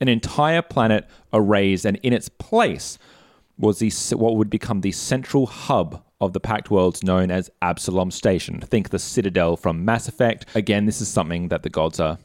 An 0.00 0.08
entire 0.08 0.62
planet 0.62 1.08
erased, 1.32 1.86
and 1.86 1.96
in 2.02 2.12
its 2.12 2.28
place 2.28 2.98
was 3.58 3.78
the 3.78 3.90
what 4.14 4.36
would 4.36 4.50
become 4.50 4.82
the 4.82 4.92
central 4.92 5.46
hub 5.46 6.02
of 6.20 6.32
the 6.32 6.40
Pact 6.40 6.70
Worlds 6.70 7.02
known 7.02 7.30
as 7.30 7.50
Absalom 7.62 8.10
Station. 8.10 8.60
Think 8.60 8.90
the 8.90 8.98
Citadel 8.98 9.56
from 9.56 9.84
Mass 9.84 10.08
Effect. 10.08 10.46
Again, 10.54 10.86
this 10.86 11.00
is 11.00 11.08
something 11.08 11.48
that 11.48 11.62
the 11.62 11.70
gods 11.70 12.00
are 12.00 12.18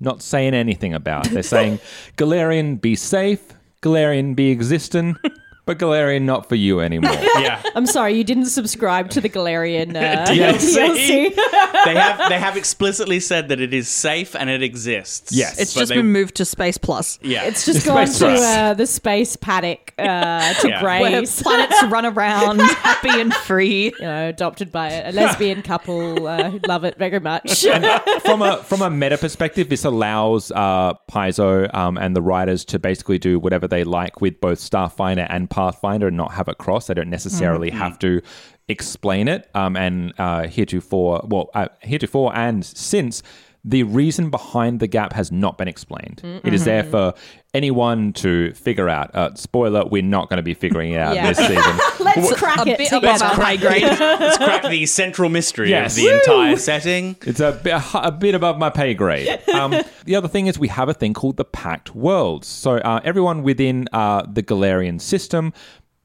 not 0.00 0.22
saying 0.22 0.54
anything 0.54 0.94
about. 0.94 1.28
They're 1.28 1.42
saying, 1.42 1.80
Golarion, 2.16 2.80
be 2.80 2.96
safe, 2.96 3.52
Golarion, 3.82 4.34
be 4.34 4.50
existent, 4.50 5.18
but 5.68 5.78
Golarion, 5.78 6.22
not 6.22 6.48
for 6.48 6.54
you 6.56 6.80
anymore. 6.80 7.12
Yeah. 7.38 7.62
I'm 7.76 7.86
sorry, 7.86 8.14
you 8.14 8.24
didn't 8.24 8.46
subscribe 8.46 9.10
to 9.10 9.20
the 9.20 9.28
Golarion 9.28 9.94
uh, 9.94 10.24
DLC. 10.32 11.28
DLC. 11.36 11.84
they 11.84 11.94
have 11.94 12.28
they 12.30 12.38
have 12.38 12.56
explicitly 12.56 13.20
said 13.20 13.48
that 13.50 13.60
it 13.60 13.72
is 13.74 13.86
safe 13.88 14.34
and 14.34 14.50
it 14.50 14.62
exists. 14.62 15.30
Yes. 15.30 15.58
It's 15.60 15.74
But 15.74 15.80
just 15.80 15.90
they- 15.90 15.96
been 15.96 16.10
moved 16.12 16.34
to 16.36 16.44
Space 16.44 16.78
Plus. 16.78 17.18
Yeah. 17.22 17.44
It's 17.44 17.64
just 17.66 17.78
It's 17.78 17.86
gone 17.86 18.06
space 18.06 18.18
to 18.18 18.24
trust. 18.24 18.58
uh, 18.58 18.74
the 18.74 18.86
space 18.86 19.36
paddock 19.36 19.92
uh, 19.98 20.54
to 20.54 20.68
Yeah. 20.68 20.82
Where 20.82 21.10
grace. 21.20 21.42
planets 21.42 21.80
run 21.84 22.06
around 22.06 22.60
happy 22.60 23.20
and 23.20 23.32
free. 23.32 23.84
you 23.86 24.00
know, 24.00 24.28
adopted 24.28 24.72
by 24.72 24.90
a 24.90 25.12
lesbian 25.12 25.62
couple 25.62 26.26
uh, 26.26 26.50
who 26.50 26.58
love 26.66 26.84
it 26.84 26.96
very 26.98 27.20
much. 27.20 27.64
from 28.22 28.42
a 28.42 28.56
from 28.64 28.82
a 28.82 28.90
meta 28.90 29.18
perspective, 29.18 29.68
this 29.68 29.84
allows 29.84 30.50
uh, 30.52 30.94
Paizo 31.10 31.72
um, 31.74 31.96
and 31.98 32.16
the 32.16 32.22
writers 32.22 32.64
to 32.66 32.78
basically 32.78 33.18
do 33.18 33.38
whatever 33.38 33.68
they 33.68 33.84
like 33.84 34.20
with 34.20 34.40
both 34.40 34.58
Starfinder 34.58 35.26
and 35.30 35.48
Pathfinder 35.58 36.06
and 36.06 36.16
not 36.16 36.32
have 36.34 36.46
it 36.46 36.58
cross. 36.58 36.86
They 36.86 36.94
don't 36.94 37.10
necessarily 37.10 37.70
have 37.70 37.98
to 37.98 38.20
explain 38.68 39.26
it. 39.26 39.48
Um, 39.54 39.76
and 39.76 40.12
uh, 40.18 40.46
heretofore, 40.46 41.22
well, 41.28 41.50
uh, 41.54 41.68
heretofore 41.82 42.34
and 42.36 42.64
since. 42.64 43.22
The 43.64 43.82
reason 43.82 44.30
behind 44.30 44.78
the 44.80 44.86
gap 44.86 45.12
has 45.14 45.32
not 45.32 45.58
been 45.58 45.66
explained. 45.68 46.22
It 46.44 46.54
is 46.54 46.64
there 46.64 46.84
for 46.84 47.12
anyone 47.52 48.12
to 48.14 48.52
figure 48.54 48.88
out. 48.88 49.12
Uh, 49.14 49.34
spoiler: 49.34 49.84
We're 49.84 50.00
not 50.00 50.30
going 50.30 50.36
to 50.38 50.44
be 50.44 50.54
figuring 50.54 50.92
it 50.92 51.00
out 51.00 51.16
Yeah. 51.16 51.26
this 51.32 51.38
season. 51.38 51.78
Let's 52.16 52.34
crack 52.34 52.66
A 52.66 52.70
it 52.70 52.78
bit 52.78 52.88
together. 52.88 53.06
above 53.08 53.22
our 53.38 53.44
pay 53.44 53.56
grade. 53.56 53.82
Let's 53.82 54.36
crack 54.38 54.62
the 54.68 54.86
central 55.02 55.28
mystery 55.28 55.70
Yes. 55.70 55.96
of 55.96 56.02
the 56.04 56.10
entire 56.14 56.56
setting. 56.56 57.16
It's 57.22 57.40
a 57.40 57.52
bit, 57.62 57.80
a 57.94 58.12
bit 58.12 58.34
above 58.34 58.58
my 58.58 58.70
pay 58.70 58.94
grade. 58.94 59.40
Um, 59.58 59.74
the 60.04 60.14
other 60.14 60.28
thing 60.28 60.46
is 60.46 60.58
we 60.58 60.68
have 60.68 60.88
a 60.88 60.94
thing 60.94 61.14
called 61.14 61.36
the 61.36 61.44
Pact 61.44 61.94
Worlds. 61.94 62.46
So 62.46 62.76
uh, 62.76 63.00
everyone 63.02 63.42
within 63.42 63.88
uh, 63.92 64.22
the 64.30 64.42
Golarion 64.42 65.00
system. 65.00 65.52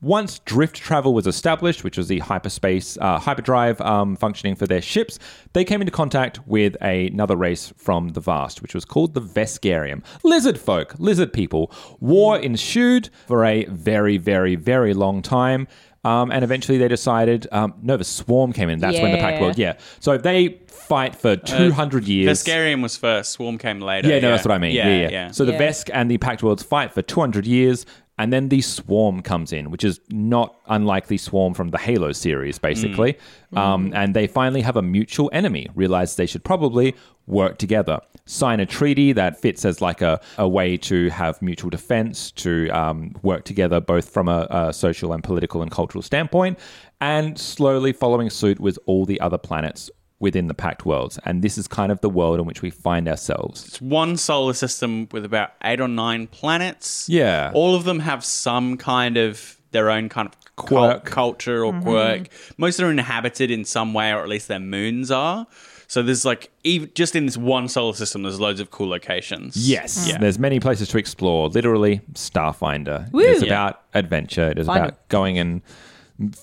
Once 0.02 0.40
drift 0.40 0.76
travel 0.76 1.14
was 1.14 1.26
established, 1.26 1.86
which 1.86 1.98
was 1.98 2.10
the 2.10 2.20
hyperspace 2.20 2.98
uh, 3.00 3.18
hyperdrive 3.18 3.80
um, 3.80 4.18
functioning 4.18 4.54
for 4.54 4.68
their 4.68 4.82
ships, 4.82 5.18
they 5.54 5.64
came 5.64 5.80
into 5.82 5.92
contact 5.94 6.46
with 6.46 6.76
another 6.82 7.38
race 7.38 7.72
from 7.78 8.10
the 8.10 8.20
vast, 8.20 8.62
which 8.62 8.74
was 8.76 8.84
called 8.84 9.14
the 9.14 9.22
Veskarium. 9.22 10.04
Lizard 10.24 10.60
folk, 10.60 10.94
lizard 11.00 11.32
people. 11.32 11.72
War 12.02 12.38
ensued 12.38 13.10
for 13.28 13.46
a 13.46 13.64
very, 13.68 14.18
very, 14.18 14.56
very 14.56 14.94
long 14.94 15.22
time. 15.22 15.70
Um, 16.04 16.32
and 16.32 16.44
eventually 16.44 16.78
they 16.78 16.90
decided, 16.90 17.48
um, 17.52 17.74
no, 17.82 17.96
the 17.96 18.04
swarm 18.04 18.52
came 18.52 18.70
in. 18.70 18.80
That's 18.80 19.00
when 19.00 19.12
the 19.12 19.18
Pact 19.20 19.42
World, 19.42 19.58
yeah. 19.58 19.78
So 20.00 20.12
if 20.12 20.24
they 20.24 20.60
fight 20.68 21.16
for 21.16 21.36
200 21.38 22.08
years. 22.08 22.44
Veskarium 22.44 22.82
was 22.82 22.98
first. 22.98 23.32
Swarm 23.32 23.58
came 23.58 23.80
later. 23.80 24.10
Yeah, 24.10 24.20
no, 24.20 24.32
that's 24.32 24.44
what 24.46 24.52
I 24.52 24.58
mean. 24.58 24.74
Yeah, 24.76 24.88
yeah. 24.90 25.10
yeah. 25.10 25.32
So 25.32 25.46
the 25.46 25.54
Yeah. 25.54 25.60
Vesk 25.60 25.90
and 25.94 26.12
the 26.12 26.18
Pact 26.18 26.44
Worlds 26.44 26.62
fight 26.64 26.92
for 26.92 27.02
200 27.02 27.48
years, 27.48 27.86
and 28.20 28.34
then 28.34 28.50
the 28.50 28.62
Swarm 28.62 29.22
comes 29.22 29.54
in, 29.54 29.72
which 29.72 29.84
is 29.84 30.00
not 30.10 30.56
unlike 30.68 31.08
the 31.08 31.18
Swarm 31.18 31.54
from 31.54 31.70
the 31.70 31.78
Halo 31.78 32.12
series, 32.12 32.60
basically. 32.60 33.18
Um, 33.56 33.92
and 33.96 34.14
they 34.14 34.28
finally 34.28 34.62
have 34.62 34.76
a 34.76 34.82
mutual 34.82 35.30
enemy, 35.34 35.70
realize 35.74 36.16
they 36.16 36.26
should 36.26 36.44
probably 36.44 36.96
work 37.28 37.58
together, 37.58 38.00
sign 38.26 38.60
a 38.60 38.66
treaty 38.66 39.12
that 39.14 39.40
fits 39.40 39.66
as 39.66 39.82
like 39.82 40.02
a, 40.02 40.20
a 40.38 40.48
way 40.48 40.78
to 40.78 41.10
have 41.10 41.42
mutual 41.42 41.70
defense, 41.70 42.32
to 42.32 42.70
um, 42.70 43.14
work 43.22 43.44
together 43.44 43.80
both 43.82 44.10
from 44.10 44.28
a, 44.30 44.48
a 44.50 44.74
social 44.74 45.14
and 45.14 45.24
political 45.24 45.62
and 45.62 45.72
cultural 45.72 46.02
standpoint, 46.02 46.58
and 47.02 47.38
slowly 47.38 47.92
following 47.92 48.30
suit 48.30 48.60
with 48.60 48.80
all 48.86 49.06
the 49.06 49.20
other 49.20 49.38
planets 49.38 49.90
within 50.20 50.48
the 50.48 50.54
Pact 50.54 50.86
Worlds. 50.86 51.20
And 51.26 51.42
this 51.42 51.58
is 51.58 51.68
kind 51.68 51.92
of 51.92 52.00
the 52.00 52.10
world 52.10 52.40
in 52.40 52.46
which 52.46 52.62
we 52.62 52.70
find 52.70 53.10
ourselves. 53.10 53.66
It's 53.68 53.82
one 53.82 54.16
solar 54.16 54.54
system 54.54 55.10
with 55.12 55.26
about 55.26 55.52
eight 55.66 55.82
or 55.82 55.90
nine 55.90 56.28
planets. 56.28 57.10
Yeah. 57.10 57.52
All 57.54 57.76
of 57.76 57.84
them 57.84 58.00
have 58.00 58.24
some 58.24 58.78
kind 58.78 59.18
of 59.18 59.58
their 59.72 59.90
own 59.90 60.08
kind 60.08 60.30
of 60.30 60.56
cul- 60.56 60.68
Quirk. 60.68 61.04
culture 61.06 61.66
or 61.66 61.74
quirk. 61.82 62.30
Most 62.58 62.80
are 62.80 62.90
inhabited 62.90 63.52
in 63.52 63.66
some 63.66 63.94
way, 63.94 64.14
or 64.14 64.22
at 64.22 64.30
least 64.30 64.48
their 64.48 64.60
moons 64.60 65.12
are. 65.12 65.46
So 65.94 66.02
there's 66.02 66.26
like, 66.26 66.50
even, 66.64 66.90
just 66.96 67.16
in 67.16 67.28
this 67.28 67.38
one 67.38 67.68
solar 67.68 67.94
system, 67.94 68.24
there's 68.24 68.40
loads 68.40 68.60
of 68.60 68.72
cool 68.72 68.88
locations. 68.88 69.56
Yes, 69.56 70.08
Yeah. 70.10 70.18
there's 70.18 70.40
many 70.40 70.60
places 70.60 70.88
to 70.88 70.98
explore. 70.98 71.50
Literally, 71.50 72.02
Starfinder. 72.14 73.12
Woo. 73.12 73.22
It's 73.22 73.44
Yeah. 73.44 73.50
about 73.50 73.82
adventure. 73.94 74.50
It 74.50 74.58
is 74.58 74.66
Find 74.66 74.80
about 74.80 74.94
'em. 74.94 74.98
going 75.10 75.38
and 75.38 75.62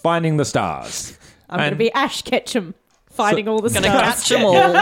finding 0.04 0.36
the 0.36 0.44
stars. 0.44 1.18
I'm 1.48 1.58
going 1.58 1.70
to 1.70 1.76
be 1.76 1.90
Ash 1.94 2.22
Ketchum 2.22 2.74
fighting 3.10 3.48
all 3.48 3.60
the 3.60 3.68
Gonna 3.70 3.88
stars. 3.88 4.02
catch 4.02 4.28
them 4.28 4.44
all. 4.44 4.72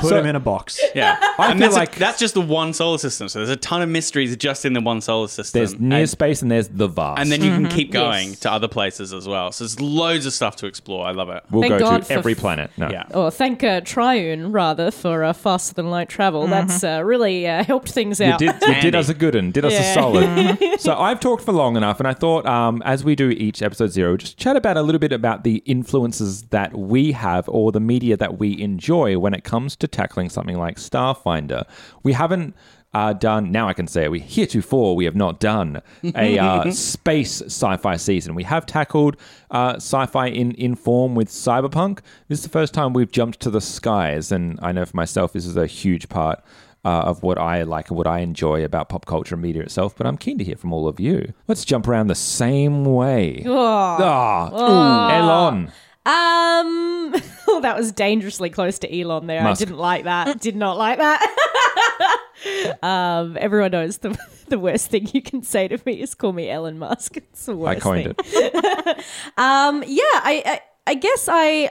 Put 0.00 0.08
So- 0.08 0.14
them 0.16 0.26
in 0.26 0.36
a 0.36 0.40
box. 0.40 0.80
Yeah, 0.94 1.16
I 1.38 1.50
and 1.50 1.58
feel 1.60 1.68
that's, 1.70 1.76
a- 1.76 1.78
like- 1.78 1.94
that's 1.96 2.18
just 2.18 2.34
the 2.34 2.40
one 2.40 2.72
solar 2.72 2.98
system. 2.98 3.28
So 3.28 3.38
there's 3.40 3.50
a 3.50 3.56
ton 3.56 3.82
of 3.82 3.88
mysteries 3.88 4.34
just 4.36 4.64
in 4.64 4.72
the 4.72 4.80
one 4.80 5.00
solar 5.00 5.28
system. 5.28 5.58
There's 5.60 5.78
near 5.78 6.00
and, 6.00 6.08
space 6.10 6.42
and 6.42 6.50
there's 6.50 6.68
the 6.68 6.88
vast. 6.88 7.20
and 7.20 7.30
then 7.30 7.42
you 7.42 7.50
can 7.50 7.68
keep 7.68 7.92
going 7.92 8.30
Yes. 8.30 8.40
to 8.40 8.52
other 8.52 8.68
places 8.68 9.12
as 9.12 9.26
well. 9.28 9.52
So 9.52 9.64
there's 9.64 9.80
loads 9.80 10.26
of 10.26 10.32
stuff 10.32 10.56
to 10.56 10.66
explore. 10.66 11.06
I 11.06 11.12
love 11.12 11.28
it. 11.28 11.42
we'll 11.50 11.62
Thank 11.62 11.74
go 11.74 11.78
God 11.80 11.98
to 11.98 12.04
for 12.04 12.12
every 12.14 12.32
f- 12.32 12.38
planet. 12.38 12.70
No. 12.76 12.88
Yeah. 12.90 13.04
Or 13.14 13.30
thank 13.30 13.62
uh, 13.64 13.80
Triune, 13.82 14.52
rather, 14.52 14.90
for 14.90 15.24
uh, 15.24 15.32
faster 15.32 15.74
than 15.74 15.90
light 15.90 16.08
travel. 16.08 16.46
That's 16.46 16.82
uh, 16.84 17.02
really 17.04 17.46
uh, 17.46 17.64
helped 17.64 17.90
things 17.90 18.20
You 18.20 18.26
out. 18.26 18.38
did, 18.38 18.46
you 18.54 18.58
did 18.60 18.74
Handy. 18.74 18.98
us 18.98 19.08
a 19.08 19.14
good 19.14 19.34
one. 19.34 19.50
Did 19.50 19.64
us 19.64 19.72
a 19.72 19.76
Yeah. 19.76 19.94
solid. 19.94 20.58
so 20.80 20.96
I've 20.98 21.20
talked 21.20 21.44
for 21.44 21.52
long 21.52 21.76
enough, 21.76 21.98
and 22.00 22.08
I 22.08 22.14
thought, 22.14 22.46
um, 22.46 22.82
as 22.84 23.04
we 23.04 23.14
do 23.14 23.30
each 23.30 23.62
episode 23.62 23.88
zero, 23.88 24.16
just 24.16 24.36
chat 24.38 24.56
about 24.56 24.76
a 24.76 24.82
little 24.82 24.98
bit 24.98 25.12
about 25.12 25.44
the 25.44 25.56
influences 25.66 26.42
that 26.50 26.76
we 26.76 27.12
have 27.12 27.39
or 27.48 27.72
the 27.72 27.80
media 27.80 28.16
that 28.16 28.38
we 28.38 28.60
enjoy 28.60 29.18
when 29.18 29.34
it 29.34 29.44
comes 29.44 29.76
to 29.76 29.88
tackling 29.88 30.28
something 30.28 30.58
like 30.58 30.76
Starfinder. 30.76 31.64
We 32.02 32.12
haven't 32.12 32.54
uh, 32.92 33.12
done, 33.12 33.52
now 33.52 33.68
I 33.68 33.72
can 33.72 33.86
say 33.86 34.04
it, 34.04 34.10
we 34.10 34.18
heretofore 34.18 34.96
we 34.96 35.04
have 35.04 35.14
not 35.14 35.38
done 35.38 35.80
a 36.14 36.38
uh, 36.38 36.70
space 36.72 37.40
sci 37.42 37.76
fi 37.76 37.96
season. 37.96 38.34
We 38.34 38.42
have 38.44 38.66
tackled 38.66 39.16
uh, 39.50 39.74
sci 39.76 40.06
fi 40.06 40.26
in, 40.26 40.52
in 40.52 40.74
form 40.74 41.14
with 41.14 41.28
Cyberpunk. 41.28 42.00
This 42.28 42.40
is 42.40 42.44
the 42.44 42.50
first 42.50 42.74
time 42.74 42.92
we've 42.92 43.12
jumped 43.12 43.40
to 43.40 43.50
the 43.50 43.60
skies, 43.60 44.32
and 44.32 44.58
I 44.60 44.72
know 44.72 44.84
for 44.84 44.96
myself, 44.96 45.32
this 45.32 45.46
is 45.46 45.56
a 45.56 45.66
huge 45.66 46.08
part. 46.08 46.42
Uh, 46.82 47.02
of 47.04 47.22
what 47.22 47.36
I 47.36 47.64
like 47.64 47.90
and 47.90 47.98
what 47.98 48.06
I 48.06 48.20
enjoy 48.20 48.64
about 48.64 48.88
pop 48.88 49.04
culture 49.04 49.34
and 49.34 49.42
media 49.42 49.60
itself, 49.60 49.94
but 49.94 50.06
I'm 50.06 50.16
keen 50.16 50.38
to 50.38 50.44
hear 50.44 50.56
from 50.56 50.72
all 50.72 50.88
of 50.88 50.98
you. 50.98 51.34
Let's 51.46 51.66
jump 51.66 51.86
around 51.86 52.06
the 52.06 52.14
same 52.14 52.86
way. 52.86 53.44
Ah, 53.46 54.48
ooh, 54.50 55.14
Elon. 55.14 55.70
Um, 56.06 57.14
oh, 57.48 57.60
that 57.62 57.76
was 57.76 57.92
dangerously 57.92 58.48
close 58.50 58.78
to 58.80 59.00
Elon 59.00 59.26
there. 59.26 59.42
Musk. 59.42 59.60
I 59.60 59.64
didn't 59.64 59.78
like 59.78 60.04
that. 60.04 60.40
Did 60.40 60.56
not 60.56 60.78
like 60.78 60.98
that. 60.98 62.78
um, 62.82 63.36
everyone 63.38 63.72
knows 63.72 63.98
the 63.98 64.18
the 64.48 64.58
worst 64.58 64.90
thing 64.90 65.08
you 65.12 65.20
can 65.20 65.42
say 65.42 65.68
to 65.68 65.78
me 65.84 66.00
is 66.00 66.14
call 66.14 66.32
me 66.32 66.50
Elon 66.50 66.78
Musk. 66.78 67.18
It's 67.18 67.46
the 67.46 67.56
worst 67.56 67.78
I 67.78 67.80
coined 67.80 68.16
thing. 68.16 68.50
it. 68.54 69.04
Um, 69.36 69.84
yeah, 69.86 70.02
I, 70.04 70.42
I 70.46 70.60
I 70.86 70.94
guess 70.94 71.28
I 71.30 71.70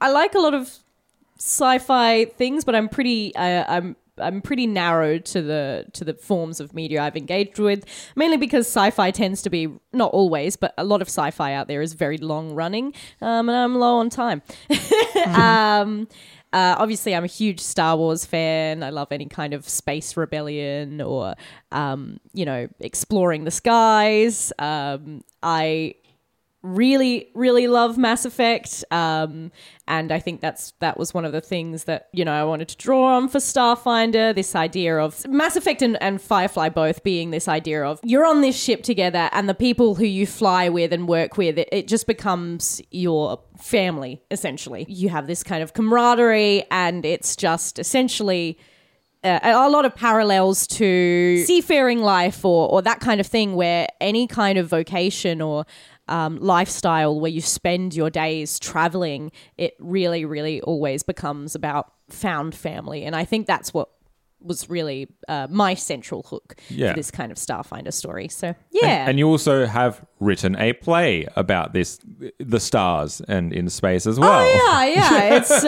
I 0.00 0.10
like 0.10 0.34
a 0.34 0.38
lot 0.38 0.54
of 0.54 0.74
sci-fi 1.36 2.24
things, 2.24 2.64
but 2.64 2.74
I'm 2.74 2.88
pretty 2.88 3.34
uh, 3.36 3.64
I'm 3.68 3.96
I'm 4.18 4.40
pretty 4.40 4.66
narrow 4.66 5.18
to 5.18 5.42
the 5.42 5.86
to 5.92 6.04
the 6.04 6.14
forms 6.14 6.60
of 6.60 6.74
media 6.74 7.02
I've 7.02 7.16
engaged 7.16 7.58
with, 7.58 7.84
mainly 8.14 8.36
because 8.36 8.66
sci-fi 8.66 9.10
tends 9.10 9.42
to 9.42 9.50
be 9.50 9.68
not 9.92 10.12
always, 10.12 10.56
but 10.56 10.74
a 10.78 10.84
lot 10.84 11.02
of 11.02 11.08
sci-fi 11.08 11.52
out 11.52 11.68
there 11.68 11.82
is 11.82 11.94
very 11.94 12.18
long 12.18 12.54
running, 12.54 12.94
um, 13.20 13.48
and 13.48 13.56
I'm 13.56 13.74
low 13.76 13.96
on 13.96 14.10
time. 14.10 14.42
um, 15.26 16.08
uh, 16.52 16.74
obviously, 16.78 17.14
I'm 17.14 17.24
a 17.24 17.28
huge 17.28 17.60
Star 17.60 17.96
Wars 17.96 18.24
fan. 18.24 18.82
I 18.82 18.90
love 18.90 19.08
any 19.10 19.26
kind 19.26 19.52
of 19.52 19.68
space 19.68 20.16
rebellion 20.16 21.00
or, 21.02 21.34
um, 21.70 22.18
you 22.32 22.46
know, 22.46 22.68
exploring 22.80 23.44
the 23.44 23.50
skies. 23.50 24.52
Um, 24.58 25.22
I 25.42 25.96
really 26.66 27.30
really 27.34 27.66
love 27.66 27.96
mass 27.96 28.24
effect 28.24 28.84
um 28.90 29.50
and 29.86 30.10
i 30.10 30.18
think 30.18 30.40
that's 30.40 30.72
that 30.80 30.98
was 30.98 31.14
one 31.14 31.24
of 31.24 31.32
the 31.32 31.40
things 31.40 31.84
that 31.84 32.08
you 32.12 32.24
know 32.24 32.32
i 32.32 32.42
wanted 32.44 32.68
to 32.68 32.76
draw 32.76 33.16
on 33.16 33.28
for 33.28 33.38
starfinder 33.38 34.34
this 34.34 34.54
idea 34.54 34.98
of 34.98 35.26
mass 35.28 35.56
effect 35.56 35.82
and, 35.82 36.00
and 36.02 36.20
firefly 36.20 36.68
both 36.68 37.02
being 37.04 37.30
this 37.30 37.48
idea 37.48 37.84
of 37.84 38.00
you're 38.02 38.26
on 38.26 38.40
this 38.40 38.60
ship 38.60 38.82
together 38.82 39.28
and 39.32 39.48
the 39.48 39.54
people 39.54 39.94
who 39.94 40.04
you 40.04 40.26
fly 40.26 40.68
with 40.68 40.92
and 40.92 41.08
work 41.08 41.36
with 41.36 41.58
it, 41.58 41.68
it 41.72 41.88
just 41.88 42.06
becomes 42.06 42.80
your 42.90 43.40
family 43.58 44.22
essentially. 44.30 44.86
You 44.88 45.08
have 45.08 45.26
this 45.26 45.42
kind 45.42 45.62
of 45.62 45.74
camaraderie 45.74 46.64
and 46.70 47.04
it's 47.04 47.36
just 47.36 47.78
essentially 47.78 48.58
uh, 49.24 49.40
a 49.42 49.68
lot 49.68 49.84
of 49.84 49.94
parallels 49.94 50.66
to 50.66 51.42
seafaring 51.44 52.00
life 52.00 52.44
or, 52.44 52.70
or 52.70 52.82
that 52.82 53.00
kind 53.00 53.20
of 53.20 53.26
thing, 53.26 53.56
where 53.56 53.88
any 54.00 54.26
kind 54.26 54.58
of 54.58 54.68
vocation 54.68 55.40
or 55.40 55.64
um, 56.08 56.38
lifestyle 56.38 57.18
where 57.18 57.30
you 57.30 57.40
spend 57.40 57.94
your 57.94 58.10
days 58.10 58.58
traveling, 58.58 59.32
it 59.56 59.74
really, 59.78 60.24
really 60.24 60.60
always 60.62 61.02
becomes 61.02 61.54
about 61.54 61.92
found 62.08 62.54
family. 62.54 63.04
And 63.04 63.16
I 63.16 63.24
think 63.24 63.46
that's 63.46 63.74
what 63.74 63.90
was 64.46 64.70
really 64.70 65.08
uh, 65.28 65.46
my 65.50 65.74
central 65.74 66.22
hook 66.22 66.56
Yeah. 66.68 66.90
for 66.90 66.96
this 66.96 67.10
kind 67.10 67.30
of 67.32 67.38
Starfinder 67.38 67.92
story. 67.92 68.28
So, 68.28 68.54
yeah. 68.70 69.08
And, 69.08 69.18
you 69.18 69.26
also 69.28 69.66
have 69.66 70.04
written 70.20 70.56
a 70.56 70.72
play 70.74 71.26
about 71.36 71.72
this, 71.72 71.98
the 72.38 72.60
stars 72.60 73.20
and 73.28 73.52
in 73.52 73.68
space 73.68 74.06
as 74.06 74.18
well. 74.20 74.40
Oh 74.40 74.44
yeah, 74.44 74.84
yeah. 74.94 75.34
It's 75.36 75.50
uh, 75.50 75.66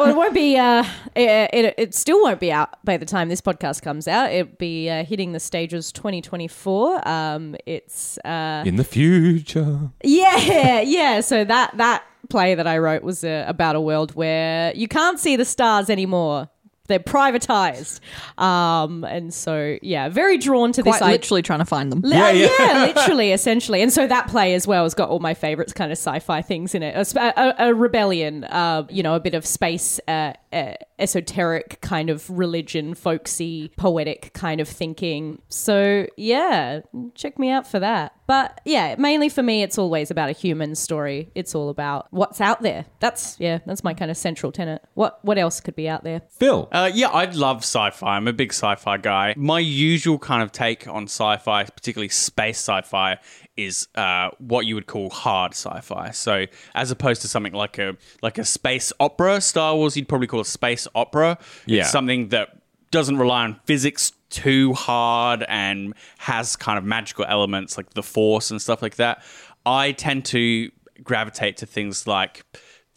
well, 0.00 0.10
it 0.10 0.16
won't 0.16 0.34
be. 0.34 0.56
Uh, 0.56 0.84
it, 1.14 1.50
it 1.52 1.74
it 1.78 1.94
still 1.94 2.20
won't 2.22 2.40
be 2.40 2.52
out 2.52 2.70
by 2.84 2.96
the 2.96 3.06
time 3.06 3.28
this 3.28 3.40
podcast 3.40 3.82
comes 3.82 4.06
out. 4.08 4.30
It'll 4.32 4.52
be 4.58 4.88
uh, 4.90 5.04
hitting 5.04 5.32
the 5.32 5.40
stages 5.40 5.90
2024. 5.92 7.08
Um, 7.08 7.56
it's 7.66 8.18
uh, 8.24 8.62
In 8.66 8.76
the 8.76 8.84
future. 8.84 9.90
yeah, 10.04 10.80
yeah. 10.80 11.20
So 11.20 11.44
that 11.44 11.76
that 11.76 12.04
play 12.28 12.54
that 12.54 12.66
I 12.66 12.78
wrote 12.78 13.02
was 13.02 13.24
uh, 13.24 13.44
about 13.48 13.74
a 13.76 13.80
world 13.80 14.14
where 14.14 14.74
you 14.74 14.86
can't 14.88 15.18
see 15.18 15.36
the 15.36 15.44
stars 15.44 15.88
anymore. 15.88 16.48
They're 16.88 16.98
privatized, 16.98 18.00
um, 18.38 19.04
and 19.04 19.32
so 19.32 19.78
yeah, 19.82 20.08
very 20.08 20.38
drawn 20.38 20.72
to 20.72 20.82
Quite 20.82 20.94
this. 20.94 21.02
idea. 21.02 21.12
literally 21.12 21.42
trying 21.42 21.58
to 21.60 21.64
find 21.64 21.92
them. 21.92 22.02
Yeah, 22.04 22.30
yeah. 22.30 22.92
literally, 22.94 23.32
essentially. 23.38 23.82
And 23.82 23.92
so 23.92 24.06
that 24.06 24.28
play 24.28 24.54
as 24.54 24.66
well 24.66 24.84
has 24.84 24.94
got 24.94 25.08
all 25.10 25.20
my 25.20 25.34
favorites 25.34 25.72
kind 25.72 25.92
of 25.92 25.98
sci-fi 25.98 26.42
things 26.42 26.74
in 26.74 26.82
it. 26.82 26.94
A, 27.16 27.40
a, 27.40 27.68
a 27.68 27.74
rebellion, 27.74 28.44
uh, 28.44 28.86
you 28.90 29.02
know, 29.02 29.14
a 29.14 29.20
bit 29.20 29.34
of 29.34 29.46
space, 29.46 30.00
uh, 30.08 30.32
uh, 30.52 30.72
esoteric 30.98 31.80
kind 31.80 32.10
of 32.10 32.28
religion, 32.30 32.94
folksy, 32.94 33.70
poetic 33.76 34.32
kind 34.34 34.60
of 34.60 34.68
thinking. 34.68 35.40
So 35.48 36.06
yeah, 36.16 36.80
check 37.14 37.38
me 37.38 37.50
out 37.50 37.66
for 37.66 37.78
that. 37.80 38.14
But 38.28 38.60
yeah, 38.66 38.94
mainly 38.98 39.30
for 39.30 39.42
me, 39.42 39.62
it's 39.62 39.78
always 39.78 40.10
about 40.10 40.28
a 40.28 40.32
human 40.32 40.74
story. 40.74 41.30
It's 41.34 41.54
all 41.54 41.70
about 41.70 42.08
what's 42.10 42.42
out 42.42 42.60
there. 42.60 42.84
That's 43.00 43.40
yeah, 43.40 43.60
that's 43.64 43.82
my 43.82 43.94
kind 43.94 44.10
of 44.10 44.18
central 44.18 44.52
tenet. 44.52 44.84
What 44.92 45.18
what 45.24 45.38
else 45.38 45.60
could 45.62 45.74
be 45.74 45.88
out 45.88 46.04
there? 46.04 46.20
Phil. 46.28 46.68
Uh, 46.70 46.90
yeah, 46.92 47.08
I 47.08 47.24
love 47.24 47.58
sci-fi. 47.58 48.16
I'm 48.16 48.28
a 48.28 48.34
big 48.34 48.52
sci-fi 48.52 48.98
guy. 48.98 49.32
My 49.38 49.58
usual 49.60 50.18
kind 50.18 50.42
of 50.42 50.52
take 50.52 50.86
on 50.86 51.04
sci-fi, 51.04 51.64
particularly 51.64 52.10
space 52.10 52.58
sci-fi, 52.58 53.16
is 53.56 53.88
uh, 53.94 54.28
what 54.36 54.66
you 54.66 54.74
would 54.74 54.86
call 54.86 55.08
hard 55.08 55.52
sci-fi. 55.52 56.10
So, 56.10 56.44
as 56.74 56.90
opposed 56.90 57.22
to 57.22 57.28
something 57.28 57.54
like 57.54 57.78
a 57.78 57.96
like 58.20 58.36
a 58.36 58.44
space 58.44 58.92
opera, 59.00 59.40
Star 59.40 59.74
Wars, 59.74 59.96
you'd 59.96 60.06
probably 60.06 60.26
call 60.26 60.40
a 60.40 60.44
space 60.44 60.86
opera. 60.94 61.38
Yeah. 61.64 61.80
It's 61.80 61.90
something 61.90 62.28
that 62.28 62.50
doesn't 62.90 63.16
rely 63.16 63.44
on 63.44 63.60
physics 63.64 64.12
too 64.30 64.72
hard 64.74 65.44
and 65.48 65.94
has 66.18 66.56
kind 66.56 66.78
of 66.78 66.84
magical 66.84 67.24
elements 67.26 67.76
like 67.76 67.90
the 67.90 68.02
Force 68.02 68.50
and 68.50 68.60
stuff 68.60 68.82
like 68.82 68.96
that. 68.96 69.22
I 69.64 69.92
tend 69.92 70.24
to 70.26 70.70
gravitate 71.02 71.58
to 71.58 71.66
things 71.66 72.06
like 72.06 72.44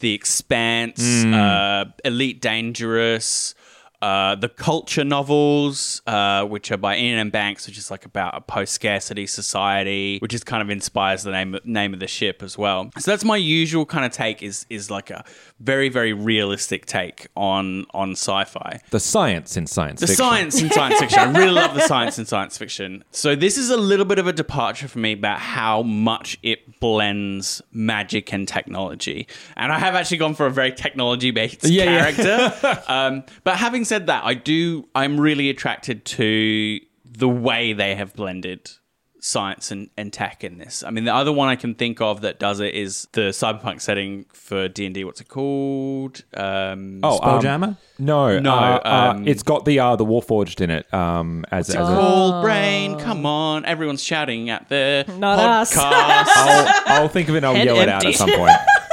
The 0.00 0.14
Expanse, 0.14 1.24
uh, 1.24 1.84
Elite 2.04 2.40
Dangerous, 2.40 3.54
uh, 4.02 4.34
the 4.34 4.48
culture 4.48 5.04
novels, 5.04 6.02
uh, 6.06 6.44
which 6.44 6.70
are 6.72 6.76
by 6.76 6.94
Iain 6.96 7.18
M. 7.18 7.30
Banks, 7.30 7.66
which 7.66 7.78
is 7.78 7.90
like 7.90 8.04
about 8.04 8.36
a 8.36 8.40
post-scarcity 8.40 9.26
society, 9.26 10.18
which 10.18 10.34
is 10.34 10.42
kind 10.44 10.60
of 10.60 10.70
inspires 10.70 11.22
the 11.22 11.30
name 11.30 11.56
name 11.64 11.94
of 11.94 12.00
the 12.00 12.08
ship 12.08 12.42
as 12.42 12.58
well. 12.58 12.90
So 12.98 13.10
that's 13.10 13.24
my 13.24 13.36
usual 13.36 13.86
kind 13.86 14.04
of 14.04 14.12
take 14.12 14.42
is 14.42 14.66
is 14.68 14.90
like 14.90 15.10
a 15.10 15.24
very 15.60 15.88
very 15.88 16.12
realistic 16.12 16.84
take 16.86 17.28
on 17.36 17.86
on 17.94 18.12
sci-fi. 18.12 18.80
The 18.90 19.00
science 19.00 19.56
in 19.56 19.66
science 19.66 20.00
The 20.00 20.08
fiction. 20.08 20.24
science 20.24 20.60
in 20.62 20.70
science 20.70 20.98
fiction. 20.98 21.18
I 21.20 21.38
really 21.38 21.52
love 21.52 21.74
the 21.74 21.86
science 21.86 22.18
in 22.18 22.26
science 22.26 22.58
fiction. 22.58 23.04
So 23.12 23.36
this 23.36 23.56
is 23.56 23.70
a 23.70 23.76
little 23.76 24.04
bit 24.04 24.18
of 24.18 24.26
a 24.26 24.32
departure 24.32 24.88
for 24.88 24.98
me 24.98 25.12
about 25.12 25.38
how 25.38 25.82
much 25.82 26.38
it 26.42 26.80
blends 26.80 27.62
magic 27.72 28.32
and 28.32 28.48
technology. 28.48 29.28
And 29.56 29.72
I 29.72 29.78
have 29.78 29.94
actually 29.94 30.16
gone 30.18 30.34
for 30.34 30.46
a 30.46 30.50
very 30.50 30.72
technology 30.72 31.30
based 31.30 31.64
Yeah, 31.64 31.84
yeah. 31.84 32.12
character. 32.12 32.82
um, 32.88 33.22
but 33.44 33.56
having 33.56 33.84
said 33.92 34.06
that, 34.06 34.24
I 34.24 34.32
do. 34.32 34.88
I'm 34.94 35.20
really 35.20 35.50
attracted 35.50 36.06
to 36.06 36.80
the 37.04 37.28
way 37.28 37.74
they 37.74 37.94
have 37.94 38.14
blended 38.14 38.70
science 39.20 39.70
and, 39.70 39.90
and 39.98 40.10
tech 40.10 40.42
in 40.42 40.56
this. 40.56 40.82
I 40.82 40.88
mean, 40.90 41.04
the 41.04 41.14
other 41.14 41.30
one 41.30 41.48
I 41.50 41.56
can 41.56 41.74
think 41.74 42.00
of 42.00 42.22
that 42.22 42.38
does 42.40 42.58
it 42.60 42.74
is 42.74 43.06
the 43.12 43.20
cyberpunk 43.32 43.82
setting 43.82 44.24
for 44.32 44.66
D 44.68 44.86
and 44.86 44.94
D. 44.94 45.04
What's 45.04 45.20
it 45.20 45.28
called? 45.28 46.24
Um, 46.34 47.00
Oh, 47.02 47.20
um, 47.22 47.42
Spelljammer? 47.42 47.76
no, 47.98 48.38
No, 48.38 48.54
uh, 48.54 48.80
uh, 48.82 49.12
um, 49.14 49.28
it's 49.28 49.42
got 49.42 49.66
the 49.66 49.78
uh, 49.78 49.96
the 49.96 50.06
Warforged 50.06 50.62
in 50.62 50.70
it. 50.70 50.92
Um, 50.94 51.44
as, 51.52 51.68
as 51.68 51.86
a, 51.86 51.94
Cold 51.94 52.42
brain, 52.42 52.98
come 52.98 53.26
on! 53.26 53.66
Everyone's 53.66 54.02
shouting 54.02 54.48
at 54.48 54.70
the 54.70 55.04
Not 55.18 55.38
us. 55.38 55.74
podcast. 55.76 56.28
I'll, 56.34 56.82
I'll 57.02 57.08
think 57.08 57.28
of 57.28 57.34
it. 57.34 57.44
and 57.44 57.46
I'll 57.46 57.54
Head 57.54 57.66
yell 57.66 57.78
it 57.80 57.90
out 57.90 58.06
at 58.06 58.14
some 58.14 58.30
point. 58.30 58.56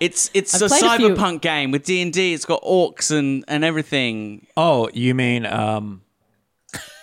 it's 0.00 0.30
it's 0.34 0.54
I've 0.54 0.62
a 0.62 0.68
played 0.68 0.84
a 0.84 0.96
few. 0.96 1.08
cyberpunk 1.10 1.40
game 1.40 1.70
with 1.70 1.84
D 1.84 2.02
and 2.02 2.12
D. 2.12 2.34
It's 2.34 2.44
got 2.44 2.62
orcs 2.62 3.10
and 3.10 3.44
and 3.48 3.64
everything. 3.64 4.46
Oh, 4.56 4.88
you 4.92 5.14
mean 5.14 5.46
um, 5.46 6.02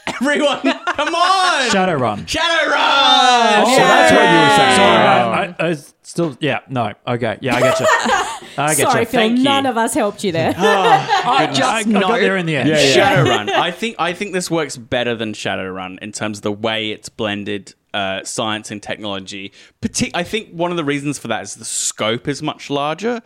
Everyone, 0.07 0.59
come 0.61 1.15
on! 1.15 1.69
Shadowrun? 1.69 2.25
Shadowrun! 2.25 3.63
Oh, 3.63 3.75
that's 3.77 4.11
what 4.11 4.21
you 4.21 4.39
were 4.39 4.55
saying. 4.57 4.75
Sorry, 4.75 4.97
I, 4.97 5.55
I, 5.59 5.69
I 5.69 5.73
still, 6.03 6.37
yeah, 6.39 6.59
no, 6.69 6.93
okay, 7.07 7.37
yeah, 7.41 7.55
I 7.55 7.61
get 7.61 7.79
you. 7.79 7.85
I 8.57 8.75
get 8.75 8.89
Sorry, 8.89 9.01
you. 9.01 9.05
Phil. 9.05 9.19
Thank 9.19 9.37
you. 9.39 9.43
None 9.43 9.65
of 9.65 9.77
us 9.77 9.93
helped 9.93 10.23
you 10.23 10.31
there. 10.31 10.53
I, 10.57 11.47
just 11.53 11.61
I, 11.61 11.79
I 11.79 11.83
got 11.83 12.19
there 12.19 12.37
in 12.37 12.45
the 12.45 12.55
end. 12.57 12.69
Yeah, 12.69 12.79
yeah. 12.81 13.15
Shadowrun. 13.25 13.49
I 13.49 13.71
think 13.71 13.95
I 13.99 14.13
think 14.13 14.33
this 14.33 14.49
works 14.51 14.77
better 14.77 15.15
than 15.15 15.33
Shadowrun 15.33 15.99
in 15.99 16.11
terms 16.11 16.39
of 16.39 16.41
the 16.43 16.51
way 16.51 16.91
it's 16.91 17.09
blended 17.09 17.73
uh, 17.93 18.23
science 18.23 18.71
and 18.71 18.81
technology. 18.81 19.51
Partic- 19.81 20.11
I 20.13 20.23
think 20.23 20.49
one 20.51 20.71
of 20.71 20.77
the 20.77 20.83
reasons 20.85 21.19
for 21.19 21.27
that 21.27 21.43
is 21.43 21.55
the 21.55 21.65
scope 21.65 22.27
is 22.27 22.41
much 22.41 22.69
larger. 22.69 23.21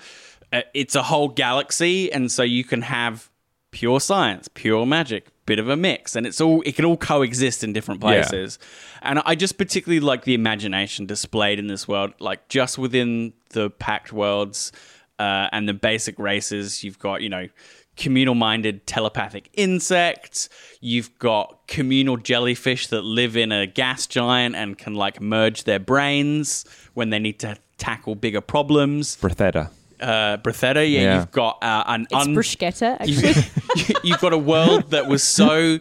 Uh, 0.53 0.61
it's 0.73 0.95
a 0.95 1.03
whole 1.03 1.27
galaxy, 1.27 2.11
and 2.11 2.31
so 2.31 2.43
you 2.43 2.63
can 2.63 2.81
have 2.83 3.29
pure 3.71 3.99
science, 3.99 4.47
pure 4.53 4.85
magic, 4.85 5.27
a 5.27 5.31
bit 5.45 5.59
of 5.59 5.67
a 5.67 5.75
mix, 5.75 6.15
and 6.15 6.25
it's 6.25 6.39
all 6.39 6.61
it 6.65 6.75
can 6.75 6.85
all 6.85 6.95
coexist 6.97 7.63
in 7.63 7.73
different 7.73 8.01
Yeah. 8.01 8.07
places. 8.27 8.57
And 9.01 9.21
I 9.25 9.35
just 9.35 9.57
particularly 9.57 9.99
like 9.99 10.23
the 10.23 10.33
imagination 10.33 11.05
displayed 11.05 11.59
in 11.59 11.67
this 11.67 11.87
world, 11.87 12.13
like 12.19 12.47
just 12.47 12.77
within 12.77 13.33
the 13.49 13.69
Pact 13.69 14.13
Worlds 14.13 14.71
uh, 15.19 15.47
and 15.51 15.67
the 15.69 15.73
basic 15.73 16.17
races. 16.19 16.83
You've 16.83 16.99
got 16.99 17.21
you 17.21 17.29
know 17.29 17.47
communal 17.97 18.35
minded 18.35 18.85
telepathic 18.87 19.49
insects. 19.53 20.49
You've 20.81 21.17
got 21.19 21.67
communal 21.67 22.17
jellyfish 22.17 22.87
that 22.87 23.03
live 23.03 23.37
in 23.37 23.51
a 23.53 23.65
gas 23.67 24.05
giant 24.07 24.55
and 24.55 24.77
can 24.77 24.95
like 24.95 25.21
merge 25.21 25.63
their 25.63 25.79
brains 25.79 26.65
when 26.93 27.09
they 27.09 27.19
need 27.19 27.39
to 27.39 27.57
tackle 27.77 28.15
bigger 28.15 28.41
problems. 28.41 29.15
Bretheda. 29.17 29.69
Uh, 30.01 30.35
Bretheda, 30.37 30.83
yeah, 30.91 30.99
Yeah. 31.01 31.15
you've 31.19 31.31
got 31.31 31.63
uh, 31.63 31.85
an 31.87 32.01
It's 32.11 32.13
un- 32.27 32.35
bruschetta, 32.35 32.97
actually. 32.99 33.41
you- 33.87 33.95
you've 34.11 34.19
got 34.19 34.33
a 34.33 34.37
world 34.37 34.91
that 34.91 35.07
was 35.07 35.23
so 35.23 35.79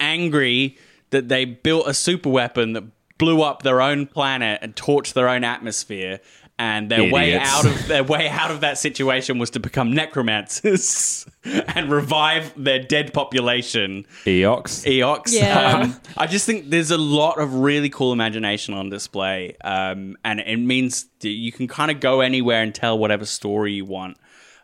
angry 0.00 0.76
that 1.10 1.28
they 1.28 1.44
built 1.44 1.86
a 1.86 1.94
super 1.94 2.30
weapon 2.30 2.72
that 2.72 2.84
blew 3.18 3.42
up 3.42 3.62
their 3.62 3.80
own 3.80 4.06
planet 4.06 4.58
and 4.62 4.74
torched 4.74 5.12
their 5.12 5.28
own 5.28 5.44
atmosphere. 5.44 6.18
And 6.64 6.88
their 6.88 7.10
way 7.12 7.36
out 7.36 7.66
of 7.66 7.88
their 7.88 8.04
way 8.04 8.28
out 8.28 8.52
of 8.52 8.60
that 8.60 8.78
situation 8.78 9.38
was 9.40 9.50
to 9.50 9.58
become 9.58 9.92
necromancers 9.92 11.26
and 11.44 11.90
revive 11.90 12.52
their 12.56 12.78
dead 12.78 13.12
population. 13.12 14.06
Eox. 14.24 14.84
Eox. 14.86 15.32
Yeah. 15.32 15.78
Um, 15.80 15.96
I 16.16 16.28
just 16.28 16.46
think 16.46 16.70
there's 16.70 16.92
a 16.92 16.98
lot 16.98 17.40
of 17.40 17.52
really 17.54 17.90
cool 17.90 18.12
imagination 18.12 18.74
on 18.74 18.90
display, 18.90 19.56
um, 19.64 20.16
and 20.24 20.38
it 20.38 20.56
means 20.58 21.06
that 21.20 21.30
you 21.30 21.50
can 21.50 21.66
kind 21.66 21.90
of 21.90 21.98
go 21.98 22.20
anywhere 22.20 22.62
and 22.62 22.72
tell 22.72 22.96
whatever 22.96 23.24
story 23.24 23.72
you 23.72 23.84
want. 23.84 24.16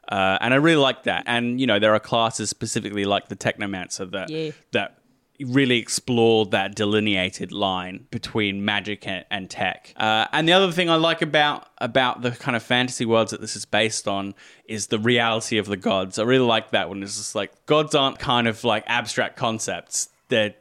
Uh, 0.09 0.39
and 0.41 0.55
I 0.55 0.59
really 0.59 0.81
like 0.81 1.03
that. 1.03 1.25
And 1.27 1.61
you 1.61 1.67
know, 1.67 1.81
there 1.81 1.95
are 1.95 2.01
classes 2.01 2.49
specifically 2.49 3.07
like 3.07 3.27
the 3.29 3.37
Technomancer 3.37 4.09
that 4.13 4.31
Yeah. 4.31 4.53
that 4.71 4.99
really 5.47 5.79
explore 5.79 6.47
that 6.47 6.75
delineated 6.75 7.53
line 7.53 8.07
between 8.11 8.65
magic 8.65 9.07
and, 9.07 9.25
and 9.31 9.49
tech. 9.49 9.93
Uh, 9.97 10.27
and 10.33 10.49
the 10.49 10.53
other 10.53 10.73
thing 10.73 10.91
I 10.91 10.97
like 10.97 11.23
about 11.23 11.69
about 11.79 12.23
the 12.23 12.33
kind 12.33 12.57
of 12.57 12.63
fantasy 12.63 13.05
worlds 13.07 13.31
that 13.31 13.41
this 13.41 13.55
is 13.55 13.65
based 13.65 14.09
on 14.09 14.35
is 14.65 14.89
the 14.89 14.99
reality 14.99 15.59
of 15.59 15.67
the 15.67 15.77
gods. 15.77 16.19
I 16.19 16.25
really 16.25 16.45
like 16.47 16.73
that 16.73 16.89
one. 16.89 17.03
It's 17.03 17.17
just 17.17 17.35
like 17.35 17.53
gods 17.67 17.95
aren't 17.95 18.19
kind 18.19 18.49
of 18.49 18.65
like 18.65 18.85
abstract 18.87 19.37
concepts. 19.37 20.09
They're 20.29 20.55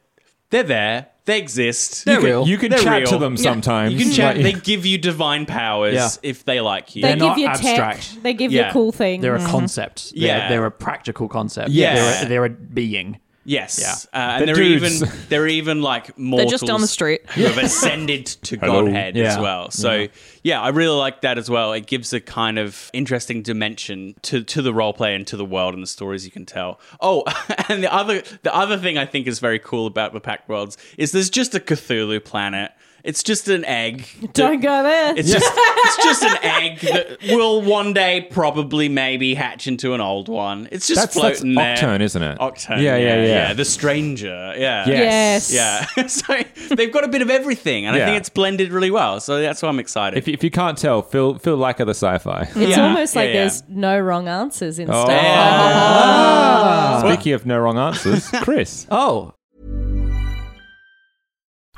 they're 0.50 0.64
there. 0.64 1.08
They 1.26 1.40
exist. 1.40 2.06
They're 2.06 2.14
you 2.16 2.20
can, 2.22 2.26
real. 2.26 2.48
you 2.48 2.58
can 2.58 2.70
They're 2.70 2.80
chat 2.80 3.02
real. 3.02 3.12
to 3.12 3.18
them 3.18 3.36
sometimes. 3.36 3.94
You 3.94 4.00
can 4.00 4.14
chat. 4.14 4.36
Like- 4.38 4.44
They 4.44 4.54
give 4.54 4.86
you 4.86 4.98
divine 4.98 5.46
powers 5.46 5.94
Yeah. 5.94 6.10
if 6.24 6.46
they 6.46 6.62
like 6.62 6.96
you. 6.96 7.02
they 7.02 7.10
They're 7.10 7.18
give 7.18 7.28
not 7.28 7.38
you 7.38 7.48
abstract. 7.48 8.14
tech. 8.14 8.24
They 8.24 8.34
give 8.34 8.54
Yeah. 8.54 8.68
you 8.68 8.72
cool 8.72 8.94
things. 8.94 9.22
They're 9.24 9.36
a 9.36 9.46
concept. 9.46 10.12
They're, 10.16 10.28
Yeah. 10.28 10.48
they're 10.48 10.66
a 10.66 10.72
practical 10.72 11.28
concept. 11.28 11.72
Yeah. 11.72 11.96
They're 11.96 12.26
a, 12.26 12.30
they're 12.30 12.46
a 12.46 12.50
being. 12.50 13.20
Yes, 13.50 13.80
Yeah. 13.82 13.94
uh, 14.14 14.40
and 14.40 14.48
They're 14.48 14.56
they're 14.56 14.64
dudes. 14.66 15.02
even 15.04 15.10
they're 15.30 15.48
even 15.48 15.82
like 15.82 16.18
mortals 16.20 16.52
they're 16.52 16.58
just 16.58 16.68
down 16.68 16.82
the 16.82 16.88
street. 16.88 17.22
who 17.30 17.44
have 17.46 17.58
ascended 17.64 18.26
to 18.26 18.58
Hello. 18.58 18.84
godhead 18.84 19.16
as 19.16 19.38
well. 19.40 19.72
So 19.72 20.08
yeah. 20.44 20.62
I 20.62 20.70
really 20.70 20.98
like 20.98 21.22
that 21.22 21.38
as 21.38 21.50
well. 21.50 21.72
It 21.72 21.88
gives 21.88 22.12
a 22.12 22.20
kind 22.20 22.60
of 22.60 22.90
interesting 22.94 23.42
dimension 23.44 24.16
to 24.24 24.44
to 24.44 24.62
the 24.62 24.74
role 24.74 24.92
play 24.94 25.16
and 25.16 25.26
to 25.28 25.38
the 25.38 25.46
world 25.46 25.74
and 25.76 25.82
the 25.82 25.88
stories 25.88 26.26
you 26.26 26.32
can 26.32 26.46
tell. 26.46 26.82
Oh, 27.00 27.24
and 27.70 27.82
the 27.82 27.94
other 27.94 28.22
the 28.44 28.54
other 28.54 28.78
thing 28.78 28.98
I 28.98 29.06
think 29.06 29.28
is 29.28 29.40
very 29.40 29.60
cool 29.60 29.88
about 29.88 30.12
the 30.12 30.20
Pact 30.20 30.50
Worlds 30.50 30.78
is 30.98 31.14
there's 31.14 31.30
just 31.30 31.56
a 31.56 31.60
Cthulhu 31.62 32.24
planet. 32.24 32.72
It's 33.08 33.24
just 33.24 33.48
an 33.48 33.64
egg. 33.64 34.06
Don't 34.34 34.60
go 34.60 34.84
there. 34.84 35.16
It's 35.18 35.32
just 35.32 35.50
it's 35.56 36.04
just 36.04 36.24
an 36.24 36.38
egg 36.44 36.80
that 36.82 37.18
will 37.30 37.62
one 37.62 37.94
day 37.94 38.28
probably 38.30 38.90
maybe 38.90 39.34
hatch 39.34 39.66
into 39.66 39.94
an 39.94 40.02
old 40.02 40.28
one. 40.28 40.68
It's 40.74 40.88
just 40.88 41.00
That's, 41.00 41.16
that's 41.16 41.40
floating 41.40 41.56
there. 41.56 41.74
Aucturn, 41.74 42.02
isn't 42.02 42.22
it? 42.22 42.38
Aucturn. 42.42 42.82
Yeah, 42.82 42.98
yeah, 42.98 43.24
yeah. 43.24 43.54
The 43.54 43.64
stranger. 43.64 44.54
Yeah. 44.58 44.88
Yes. 44.90 45.52
Yes. 45.54 45.92
Yeah. 45.98 46.08
so 46.68 46.76
they've 46.76 46.92
got 46.92 47.06
a 47.06 47.08
bit 47.08 47.22
of 47.22 47.30
everything, 47.30 47.86
and 47.86 47.96
I 47.96 48.06
think 48.06 48.18
it's 48.18 48.28
blended 48.30 48.74
really 48.74 48.92
well. 48.92 49.22
So 49.22 49.40
that's 49.40 49.62
why 49.62 49.70
I'm 49.70 49.80
excited. 49.80 50.18
If, 50.18 50.28
you- 50.28 50.34
if 50.34 50.44
you 50.44 50.52
can't 50.52 50.78
tell, 50.78 51.02
Phil 51.02 51.36
Phil 51.40 51.56
like 51.56 51.78
the 51.78 51.88
sci-fi. 51.92 52.42
It's 52.42 52.56
Yeah. 52.78 52.88
almost 52.90 53.16
like 53.16 53.28
Yeah, 53.30 53.34
yeah. 53.34 53.40
there's 53.42 53.64
no 53.70 53.98
wrong 54.00 54.28
answers 54.28 54.80
in 54.80 54.90
Oh. 54.90 55.06
stuff. 55.06 55.22
Ah. 55.24 57.04
Speaking 57.06 57.34
of 57.34 57.46
no 57.46 57.58
wrong 57.58 57.78
answers, 57.78 58.30
Chris. 58.42 58.86
Oh, 58.92 59.34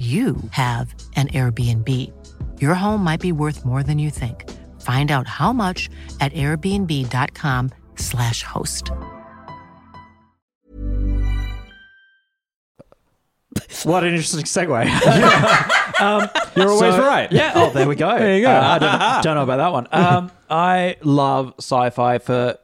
you 0.00 0.36
have 0.52 0.94
an 1.16 1.28
Airbnb. 1.28 1.88
Your 2.60 2.72
home 2.74 3.04
might 3.04 3.20
be 3.20 3.32
worth 3.32 3.64
more 3.66 3.82
than 3.82 3.98
you 3.98 4.08
think. 4.10 4.48
Find 4.80 5.10
out 5.10 5.26
how 5.28 5.52
much 5.52 5.90
at 6.20 6.32
airbnb.com/slash 6.32 8.42
host. 8.42 8.90
what 13.84 14.02
an 14.04 14.10
interesting 14.10 14.44
segue. 14.44 14.86
You're 16.56 16.68
always 16.70 16.94
So- 16.94 17.00
right. 17.00 17.30
Yeah. 17.32 17.52
Oh, 17.54 17.70
there 17.70 17.88
we 17.88 17.94
go. 17.96 18.08
There 18.18 18.36
you 18.36 18.42
go. 18.42 18.50
Uh, 18.50 18.60
I 18.60 18.78
don't, 18.78 19.22
don't 19.22 19.34
know 19.36 19.42
about 19.42 19.56
that 19.58 19.72
one. 19.72 19.86
Um, 19.92 20.30
I 20.48 20.96
love 21.02 21.54
sci-fi 21.58 22.18
for 22.18 22.58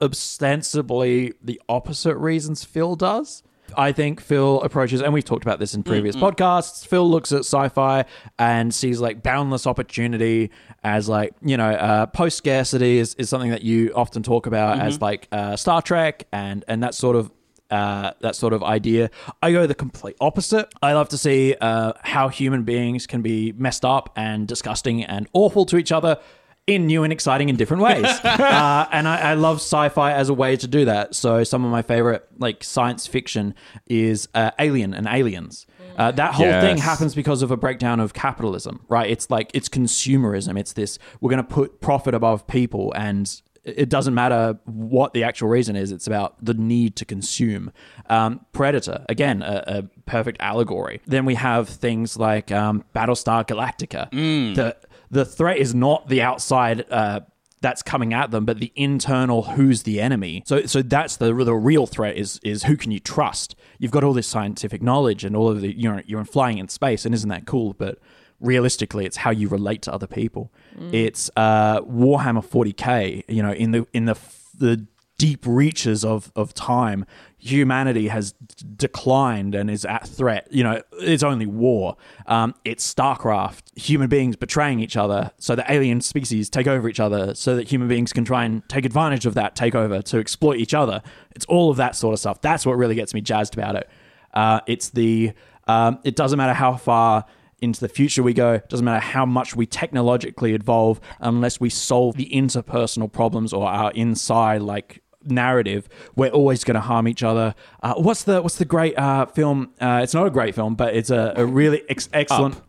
ostensibly 0.00 1.32
the 1.42 1.60
opposite 1.68 2.16
reasons 2.16 2.64
Phil 2.64 2.96
does. 2.96 3.42
I 3.76 3.92
think 3.92 4.20
Phil 4.20 4.60
approaches, 4.62 5.02
and 5.02 5.12
we've 5.12 5.24
talked 5.24 5.44
about 5.44 5.58
this 5.58 5.74
in 5.74 5.82
previous 5.82 6.16
podcasts. 6.16 6.86
Phil 6.86 7.08
looks 7.08 7.32
at 7.32 7.40
sci-fi 7.40 8.04
and 8.38 8.74
sees 8.74 9.00
like 9.00 9.22
boundless 9.22 9.66
opportunity 9.66 10.50
as 10.84 11.08
like 11.08 11.34
you 11.42 11.56
know 11.56 11.70
uh, 11.70 12.06
post 12.06 12.36
scarcity 12.38 12.98
is, 12.98 13.14
is 13.14 13.28
something 13.28 13.50
that 13.50 13.62
you 13.62 13.92
often 13.94 14.22
talk 14.22 14.46
about 14.46 14.78
as 14.80 15.00
like 15.00 15.28
uh, 15.32 15.56
Star 15.56 15.82
Trek 15.82 16.26
and 16.32 16.64
and 16.68 16.82
that 16.82 16.94
sort 16.94 17.16
of 17.16 17.30
uh, 17.70 18.12
that 18.20 18.36
sort 18.36 18.52
of 18.52 18.62
idea. 18.62 19.10
I 19.42 19.50
go 19.50 19.66
the 19.66 19.74
complete 19.74 20.16
opposite. 20.20 20.72
I 20.82 20.92
love 20.92 21.08
to 21.08 21.18
see 21.18 21.56
uh, 21.60 21.94
how 22.02 22.28
human 22.28 22.64
beings 22.64 23.06
can 23.06 23.22
be 23.22 23.52
messed 23.52 23.84
up 23.84 24.12
and 24.14 24.46
disgusting 24.46 25.02
and 25.04 25.26
awful 25.32 25.64
to 25.66 25.78
each 25.78 25.90
other 25.90 26.18
in 26.66 26.86
new 26.86 27.02
and 27.02 27.12
exciting 27.12 27.48
and 27.48 27.58
different 27.58 27.82
ways. 27.82 28.04
uh, 28.24 28.86
and 28.92 29.08
I, 29.08 29.30
I 29.30 29.34
love 29.34 29.56
sci-fi 29.56 30.12
as 30.12 30.28
a 30.28 30.34
way 30.34 30.56
to 30.56 30.66
do 30.66 30.84
that. 30.84 31.14
So 31.14 31.42
some 31.44 31.64
of 31.64 31.70
my 31.70 31.82
favorite 31.82 32.26
like 32.38 32.62
science 32.62 33.06
fiction 33.06 33.54
is 33.86 34.28
uh, 34.34 34.52
Alien 34.58 34.94
and 34.94 35.06
Aliens. 35.06 35.66
Uh, 35.96 36.10
that 36.12 36.34
whole 36.34 36.50
thing 36.60 36.78
happens 36.78 37.14
because 37.14 37.42
of 37.42 37.50
a 37.50 37.56
breakdown 37.56 38.00
of 38.00 38.14
capitalism, 38.14 38.84
right? 38.88 39.10
It's 39.10 39.30
like 39.30 39.50
it's 39.52 39.68
consumerism. 39.68 40.58
It's 40.58 40.72
this 40.72 40.98
we're 41.20 41.30
going 41.30 41.44
to 41.44 41.54
put 41.54 41.80
profit 41.80 42.14
above 42.14 42.46
people 42.46 42.92
and 42.96 43.42
it 43.64 43.88
doesn't 43.88 44.14
matter 44.14 44.58
what 44.64 45.12
the 45.14 45.22
actual 45.22 45.48
reason 45.48 45.76
is. 45.76 45.92
It's 45.92 46.06
about 46.06 46.42
the 46.44 46.54
need 46.54 46.96
to 46.96 47.04
consume. 47.04 47.72
Um, 48.08 48.44
Predator, 48.52 49.04
again, 49.08 49.42
a, 49.42 49.62
a 49.66 49.82
perfect 50.06 50.40
allegory. 50.40 51.00
Then 51.06 51.24
we 51.24 51.36
have 51.36 51.68
things 51.68 52.16
like 52.16 52.50
um, 52.50 52.84
Battlestar 52.94 53.46
Galactica. 53.46 54.10
The 54.54 54.76
the 55.12 55.24
threat 55.24 55.58
is 55.58 55.74
not 55.74 56.08
the 56.08 56.22
outside. 56.22 56.84
Uh, 56.90 57.20
that's 57.60 57.80
coming 57.80 58.12
at 58.12 58.32
them, 58.32 58.44
but 58.44 58.58
the 58.58 58.72
internal 58.74 59.42
who's 59.42 59.84
the 59.84 60.00
enemy. 60.00 60.42
So, 60.46 60.66
so 60.66 60.82
that's 60.82 61.16
the 61.16 61.32
the 61.32 61.54
real 61.54 61.86
threat 61.86 62.16
is 62.16 62.40
is 62.42 62.64
who 62.64 62.76
can 62.76 62.90
you 62.90 62.98
trust? 62.98 63.54
You've 63.78 63.92
got 63.92 64.02
all 64.02 64.14
this 64.14 64.26
scientific 64.26 64.82
knowledge 64.82 65.24
and 65.24 65.36
all 65.36 65.48
of 65.48 65.60
the 65.60 65.72
you're 65.72 66.02
you're 66.04 66.24
flying 66.24 66.58
in 66.58 66.68
space, 66.68 67.06
and 67.06 67.14
isn't 67.14 67.28
that 67.28 67.46
cool? 67.46 67.72
But 67.72 67.98
realistically, 68.40 69.06
it's 69.06 69.18
how 69.18 69.30
you 69.30 69.48
relate 69.48 69.82
to 69.82 69.92
other 69.92 70.08
people. 70.08 70.52
It's 70.92 71.30
uh, 71.36 71.82
Warhammer 71.82 72.44
40k. 72.44 73.24
You 73.28 73.42
know, 73.44 73.52
in 73.52 73.70
the 73.70 73.86
in 73.92 74.06
the 74.06 74.18
the 74.58 74.84
deep 75.22 75.46
reaches 75.46 76.04
of 76.04 76.32
of 76.34 76.52
time, 76.52 77.06
humanity 77.38 78.08
has 78.08 78.32
declined 78.76 79.54
and 79.54 79.70
is 79.70 79.84
at 79.84 80.04
threat. 80.08 80.48
You 80.50 80.64
know, 80.64 80.82
it's 80.94 81.22
only 81.22 81.46
war. 81.46 81.96
Um, 82.26 82.56
it's 82.64 82.92
StarCraft. 82.92 83.78
Human 83.78 84.08
beings 84.08 84.34
betraying 84.34 84.80
each 84.80 84.96
other, 84.96 85.30
so 85.38 85.54
that 85.54 85.70
alien 85.70 86.00
species 86.00 86.50
take 86.50 86.66
over 86.66 86.88
each 86.88 86.98
other, 86.98 87.36
so 87.36 87.54
that 87.54 87.68
human 87.68 87.86
beings 87.86 88.12
can 88.12 88.24
try 88.24 88.44
and 88.44 88.68
take 88.68 88.84
advantage 88.84 89.24
of 89.24 89.34
that 89.34 89.54
takeover 89.54 90.02
to 90.02 90.18
exploit 90.18 90.56
each 90.56 90.74
other. 90.74 91.00
It's 91.36 91.44
all 91.44 91.70
of 91.70 91.76
that 91.76 91.94
sort 91.94 92.14
of 92.14 92.18
stuff. 92.18 92.40
That's 92.40 92.66
what 92.66 92.72
really 92.72 92.96
gets 92.96 93.14
me 93.14 93.20
jazzed 93.20 93.54
about 93.54 93.76
it. 93.76 93.88
Uh, 94.34 94.58
it's 94.66 94.90
the. 94.90 95.34
Um, 95.68 96.00
it 96.02 96.16
doesn't 96.16 96.36
matter 96.36 96.54
how 96.54 96.74
far 96.76 97.26
into 97.60 97.78
the 97.78 97.88
future 97.88 98.24
we 98.24 98.34
go. 98.34 98.54
It 98.54 98.68
doesn't 98.68 98.84
matter 98.84 98.98
how 98.98 99.24
much 99.24 99.54
we 99.54 99.66
technologically 99.66 100.52
evolve, 100.52 101.00
unless 101.20 101.60
we 101.60 101.70
solve 101.70 102.16
the 102.16 102.28
interpersonal 102.34 103.10
problems 103.12 103.52
or 103.52 103.68
our 103.68 103.92
inside 103.92 104.62
like 104.62 104.98
narrative, 105.24 105.88
we're 106.16 106.30
always 106.30 106.64
going 106.64 106.74
to 106.74 106.80
harm 106.80 107.06
each 107.08 107.22
other. 107.22 107.54
Uh, 107.82 107.94
what's 107.94 108.24
the 108.24 108.40
what's 108.42 108.56
the 108.56 108.64
great 108.64 108.96
uh, 108.98 109.26
film? 109.26 109.70
Uh, 109.80 110.00
it's 110.02 110.14
not 110.14 110.26
a 110.26 110.30
great 110.30 110.54
film, 110.54 110.74
but 110.74 110.94
it's 110.94 111.10
a, 111.10 111.32
a 111.36 111.44
really 111.46 111.82
ex- 111.88 112.08
excellent. 112.12 112.60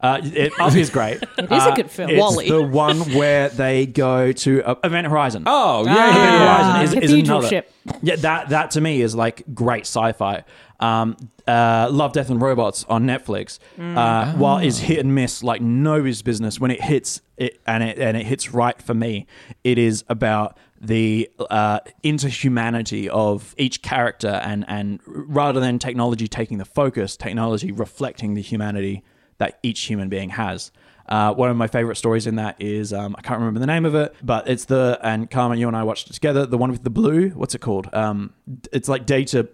Uh, 0.00 0.20
it, 0.24 0.52
Up 0.58 0.74
is 0.74 0.90
great. 0.90 1.22
It 1.38 1.44
is 1.44 1.50
a 1.50 1.54
Uh, 1.70 1.74
good 1.76 1.88
film. 1.88 2.10
It's 2.10 2.18
Wall-E. 2.20 2.48
the 2.48 2.60
one 2.62 2.98
where 3.14 3.48
they 3.50 3.86
go 3.86 4.32
to 4.32 4.62
uh, 4.64 4.74
Event 4.82 5.06
Horizon. 5.06 5.44
Oh, 5.46 5.84
yeah, 5.84 5.94
Ah. 5.94 5.94
yeah, 5.96 6.08
Event 6.10 6.32
yeah. 6.32 6.38
Horizon 6.72 6.82
is, 6.82 6.92
is 7.04 7.10
Cathedral 7.10 7.38
another. 7.38 7.48
ship. 7.48 7.72
Yeah, 8.02 8.16
that 8.16 8.48
that 8.48 8.70
to 8.72 8.80
me 8.80 9.00
is 9.00 9.14
like 9.14 9.44
great 9.54 9.82
sci-fi. 9.86 10.42
Um, 10.80 11.16
uh, 11.46 11.88
Love, 11.92 12.12
Death, 12.12 12.30
and 12.30 12.42
Robots 12.42 12.84
on 12.88 13.04
Netflix. 13.06 13.60
Uh, 13.78 14.32
while 14.32 14.58
is 14.58 14.80
hit 14.80 14.98
and 14.98 15.14
miss 15.14 15.44
like 15.44 15.60
nobody's 15.62 16.22
business, 16.22 16.58
when 16.58 16.72
it 16.72 16.80
hits 16.82 17.20
it 17.36 17.60
and 17.64 17.84
it 17.84 17.98
and 18.00 18.16
it 18.16 18.26
hits 18.26 18.52
right 18.52 18.82
for 18.82 18.94
me, 18.94 19.26
it 19.62 19.78
is 19.78 20.02
about 20.08 20.58
the 20.82 21.30
uh, 21.48 21.78
interhumanity 22.02 23.06
of 23.06 23.54
each 23.56 23.82
character 23.82 24.40
and 24.44 24.64
and 24.68 25.00
rather 25.06 25.60
than 25.60 25.78
technology 25.78 26.26
taking 26.26 26.58
the 26.58 26.64
focus, 26.64 27.16
technology 27.16 27.70
reflecting 27.70 28.34
the 28.34 28.42
humanity 28.42 29.04
that 29.38 29.58
each 29.62 29.82
human 29.82 30.08
being 30.08 30.30
has. 30.30 30.72
Uh, 31.08 31.32
one 31.34 31.50
of 31.50 31.56
my 31.56 31.66
favorite 31.66 31.96
stories 31.96 32.26
in 32.26 32.36
that 32.36 32.60
is 32.60 32.92
um, 32.92 33.14
I 33.18 33.22
can't 33.22 33.38
remember 33.38 33.60
the 33.60 33.66
name 33.66 33.84
of 33.84 33.94
it, 33.94 34.14
but 34.22 34.48
it's 34.48 34.64
the 34.64 34.98
and 35.02 35.30
Carmen, 35.30 35.58
you 35.58 35.68
and 35.68 35.76
I 35.76 35.84
watched 35.84 36.10
it 36.10 36.14
together. 36.14 36.46
The 36.46 36.58
one 36.58 36.70
with 36.70 36.82
the 36.82 36.90
blue. 36.90 37.30
What's 37.30 37.54
it 37.54 37.60
called? 37.60 37.88
Um, 37.92 38.32
it's 38.72 38.88
like 38.88 39.06
Data 39.06 39.48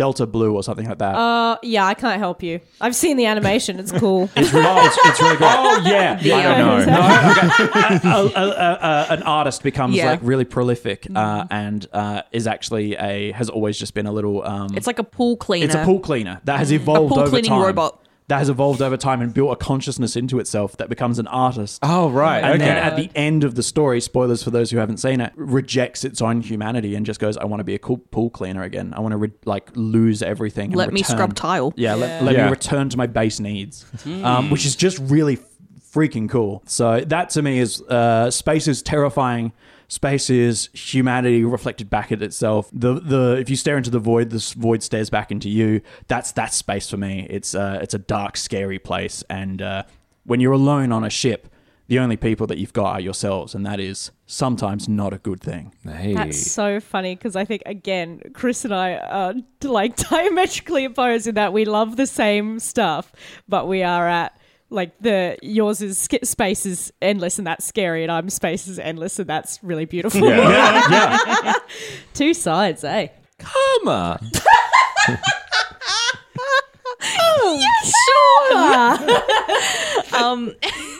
Delta 0.00 0.26
Blue 0.26 0.54
or 0.54 0.62
something 0.62 0.88
like 0.88 0.96
that. 0.96 1.14
Uh, 1.14 1.58
yeah, 1.62 1.84
I 1.84 1.92
can't 1.92 2.18
help 2.18 2.42
you. 2.42 2.60
I've 2.80 2.96
seen 2.96 3.18
the 3.18 3.26
animation. 3.26 3.78
It's 3.78 3.92
cool. 3.92 4.30
it's, 4.36 4.50
really, 4.50 4.80
it's, 4.86 4.98
it's 5.04 5.20
really 5.20 5.36
great. 5.36 5.50
Oh, 5.52 5.82
yeah. 5.84 6.18
yeah. 6.22 6.36
I 6.36 6.58
don't 6.58 6.88
Yeah. 6.88 8.00
know. 8.02 8.30
a, 8.34 8.40
a, 8.40 8.48
a, 8.48 8.78
a, 8.80 9.06
an 9.16 9.22
artist 9.24 9.62
becomes 9.62 9.96
Yeah. 9.96 10.12
like 10.12 10.20
really 10.22 10.46
prolific 10.46 11.06
uh, 11.14 11.44
and 11.50 11.86
uh, 11.92 12.22
is 12.32 12.46
actually 12.46 12.94
a 12.96 13.32
has 13.32 13.50
always 13.50 13.78
just 13.78 13.92
been 13.92 14.06
a 14.06 14.12
little. 14.12 14.42
Um, 14.42 14.74
It's 14.74 14.86
like 14.86 14.98
a 14.98 15.04
pool 15.04 15.36
cleaner. 15.36 15.66
It's 15.66 15.74
a 15.74 15.84
pool 15.84 16.00
cleaner 16.00 16.40
that 16.44 16.58
has 16.60 16.72
evolved 16.72 17.10
pool 17.12 17.20
over 17.20 17.28
cleaning 17.30 17.50
time. 17.50 17.60
robot. 17.60 18.02
That 18.30 18.38
has 18.38 18.48
evolved 18.48 18.80
over 18.80 18.96
time 18.96 19.20
and 19.20 19.34
built 19.34 19.52
a 19.52 19.56
consciousness 19.56 20.14
into 20.14 20.38
itself 20.38 20.76
that 20.76 20.88
becomes 20.88 21.18
an 21.18 21.26
artist. 21.26 21.80
Oh, 21.82 22.10
right. 22.10 22.38
And 22.38 22.54
okay. 22.54 22.64
then 22.64 22.76
at 22.78 22.94
the 22.96 23.10
end 23.16 23.42
of 23.42 23.56
the 23.56 23.62
story, 23.62 24.00
spoilers 24.00 24.42
for 24.42 24.50
those 24.50 24.70
who 24.70 24.78
haven't 24.78 24.98
seen 24.98 25.20
it, 25.20 25.32
rejects 25.34 26.04
its 26.04 26.22
own 26.22 26.40
humanity 26.40 26.94
and 26.94 27.04
just 27.04 27.18
goes, 27.18 27.36
"I 27.36 27.44
want 27.44 27.58
to 27.60 27.64
be 27.64 27.74
a 27.74 27.78
cool 27.78 27.98
pool 27.98 28.30
cleaner 28.30 28.62
again. 28.62 28.94
I 28.96 29.00
want 29.00 29.12
to 29.12 29.16
re- 29.18 29.32
like 29.44 29.68
lose 29.74 30.22
everything. 30.22 30.66
and 30.66 30.76
Let 30.76 30.92
me 30.92 31.02
scrub 31.02 31.34
tile. 31.34 31.72
Yeah, 31.76 31.94
let, 31.94 32.22
let 32.22 32.34
Yeah. 32.36 32.44
me 32.44 32.50
return 32.50 32.88
to 32.90 32.96
my 32.96 33.06
base 33.08 33.40
needs, 33.40 33.84
um, 34.22 34.48
which 34.50 34.64
is 34.64 34.76
just 34.76 34.98
really 35.00 35.38
freaking 35.92 36.30
cool. 36.30 36.62
So 36.66 37.00
that 37.00 37.30
to 37.30 37.42
me 37.42 37.58
is 37.58 37.82
uh, 37.82 38.30
space 38.30 38.68
is 38.68 38.80
terrifying. 38.80 39.52
Space 39.90 40.30
is 40.30 40.68
humanity 40.72 41.42
reflected 41.42 41.90
back 41.90 42.12
at 42.12 42.22
itself. 42.22 42.70
The 42.72 43.00
the 43.00 43.36
if 43.40 43.50
you 43.50 43.56
stare 43.56 43.76
into 43.76 43.90
the 43.90 43.98
void, 43.98 44.30
this 44.30 44.52
void 44.52 44.84
stares 44.84 45.10
back 45.10 45.32
into 45.32 45.50
you. 45.50 45.80
That's 46.06 46.30
that's 46.30 46.56
space 46.56 46.88
for 46.88 46.96
me. 46.96 47.26
It's 47.28 47.56
uh, 47.56 47.80
it's 47.82 47.92
a 47.92 47.98
dark, 47.98 48.36
scary 48.36 48.78
place, 48.78 49.24
and 49.28 49.60
uh, 49.60 49.82
when 50.22 50.38
you're 50.38 50.52
alone 50.52 50.92
on 50.92 51.02
a 51.02 51.10
ship, 51.10 51.48
the 51.88 51.98
only 51.98 52.16
people 52.16 52.46
that 52.46 52.58
you've 52.58 52.72
got 52.72 52.92
are 52.92 53.00
yourselves, 53.00 53.52
and 53.52 53.66
that 53.66 53.80
is 53.80 54.12
sometimes 54.26 54.88
not 54.88 55.12
a 55.12 55.18
good 55.18 55.40
thing. 55.40 55.74
Hey. 55.82 56.14
That's 56.14 56.52
so 56.52 56.78
funny 56.78 57.16
because 57.16 57.34
I 57.34 57.44
think 57.44 57.62
again, 57.66 58.20
Chris 58.32 58.64
and 58.64 58.72
I 58.72 58.94
are 58.94 59.34
like 59.64 59.96
diametrically 60.08 60.84
opposed 60.84 61.26
in 61.26 61.34
that 61.34 61.52
we 61.52 61.64
love 61.64 61.96
the 61.96 62.06
same 62.06 62.60
stuff, 62.60 63.10
but 63.48 63.66
we 63.66 63.82
are 63.82 64.08
at 64.08 64.39
like 64.70 64.96
the 65.00 65.36
yours 65.42 65.82
is 65.82 65.98
sk- 65.98 66.24
space 66.24 66.64
is 66.64 66.92
endless 67.02 67.38
and 67.38 67.46
that's 67.46 67.64
scary, 67.64 68.02
and 68.02 68.10
I'm 68.12 68.30
space 68.30 68.66
is 68.68 68.78
endless 68.78 69.18
and 69.18 69.28
that's 69.28 69.62
really 69.62 69.84
beautiful. 69.84 70.20
yeah. 70.28 71.54
Two 72.14 72.32
sides, 72.34 72.84
eh? 72.84 73.08
Come 73.38 73.88
on. 73.88 74.30
um, 80.12 80.54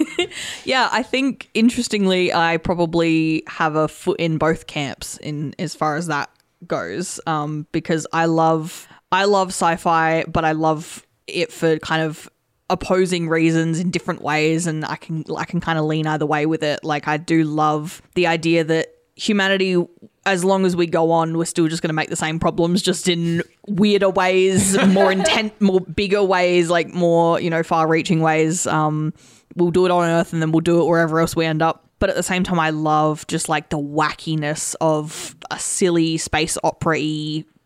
yeah, 0.64 0.88
I 0.92 1.02
think 1.02 1.50
interestingly, 1.54 2.32
I 2.32 2.56
probably 2.56 3.42
have 3.46 3.76
a 3.76 3.88
foot 3.88 4.18
in 4.20 4.38
both 4.38 4.66
camps 4.66 5.16
in 5.18 5.54
as 5.58 5.74
far 5.74 5.96
as 5.96 6.06
that 6.06 6.30
goes. 6.66 7.20
Um, 7.26 7.66
because 7.72 8.06
I 8.12 8.26
love 8.26 8.88
I 9.12 9.24
love 9.24 9.48
sci-fi, 9.48 10.24
but 10.24 10.44
I 10.44 10.52
love 10.52 11.06
it 11.26 11.52
for 11.52 11.78
kind 11.78 12.02
of 12.02 12.28
opposing 12.70 13.28
reasons 13.28 13.78
in 13.78 13.90
different 13.90 14.22
ways, 14.22 14.66
and 14.66 14.84
I 14.84 14.96
can 14.96 15.24
I 15.36 15.44
can 15.44 15.60
kind 15.60 15.78
of 15.78 15.84
lean 15.84 16.06
either 16.06 16.24
way 16.24 16.46
with 16.46 16.62
it. 16.62 16.82
Like 16.82 17.06
I 17.08 17.18
do 17.18 17.44
love 17.44 18.00
the 18.14 18.26
idea 18.26 18.64
that 18.64 18.94
humanity 19.16 19.76
as 20.24 20.44
long 20.44 20.64
as 20.64 20.74
we 20.74 20.86
go 20.86 21.10
on 21.10 21.36
we're 21.36 21.44
still 21.44 21.68
just 21.68 21.82
going 21.82 21.88
to 21.88 21.94
make 21.94 22.08
the 22.08 22.16
same 22.16 22.38
problems 22.38 22.80
just 22.80 23.06
in 23.06 23.42
weirder 23.66 24.08
ways 24.08 24.78
more 24.88 25.12
intent 25.12 25.58
more 25.60 25.80
bigger 25.80 26.22
ways 26.22 26.70
like 26.70 26.88
more 26.88 27.38
you 27.38 27.50
know 27.50 27.62
far 27.62 27.86
reaching 27.86 28.20
ways 28.20 28.66
um 28.66 29.12
we'll 29.56 29.70
do 29.70 29.84
it 29.84 29.90
on 29.90 30.08
earth 30.08 30.32
and 30.32 30.40
then 30.40 30.52
we'll 30.52 30.60
do 30.60 30.80
it 30.80 30.86
wherever 30.86 31.20
else 31.20 31.36
we 31.36 31.44
end 31.44 31.60
up 31.60 31.86
but 31.98 32.08
at 32.08 32.16
the 32.16 32.22
same 32.22 32.42
time 32.42 32.58
i 32.58 32.70
love 32.70 33.26
just 33.26 33.48
like 33.48 33.68
the 33.68 33.78
wackiness 33.78 34.74
of 34.80 35.36
a 35.50 35.58
silly 35.58 36.16
space 36.16 36.56
opera 36.64 36.98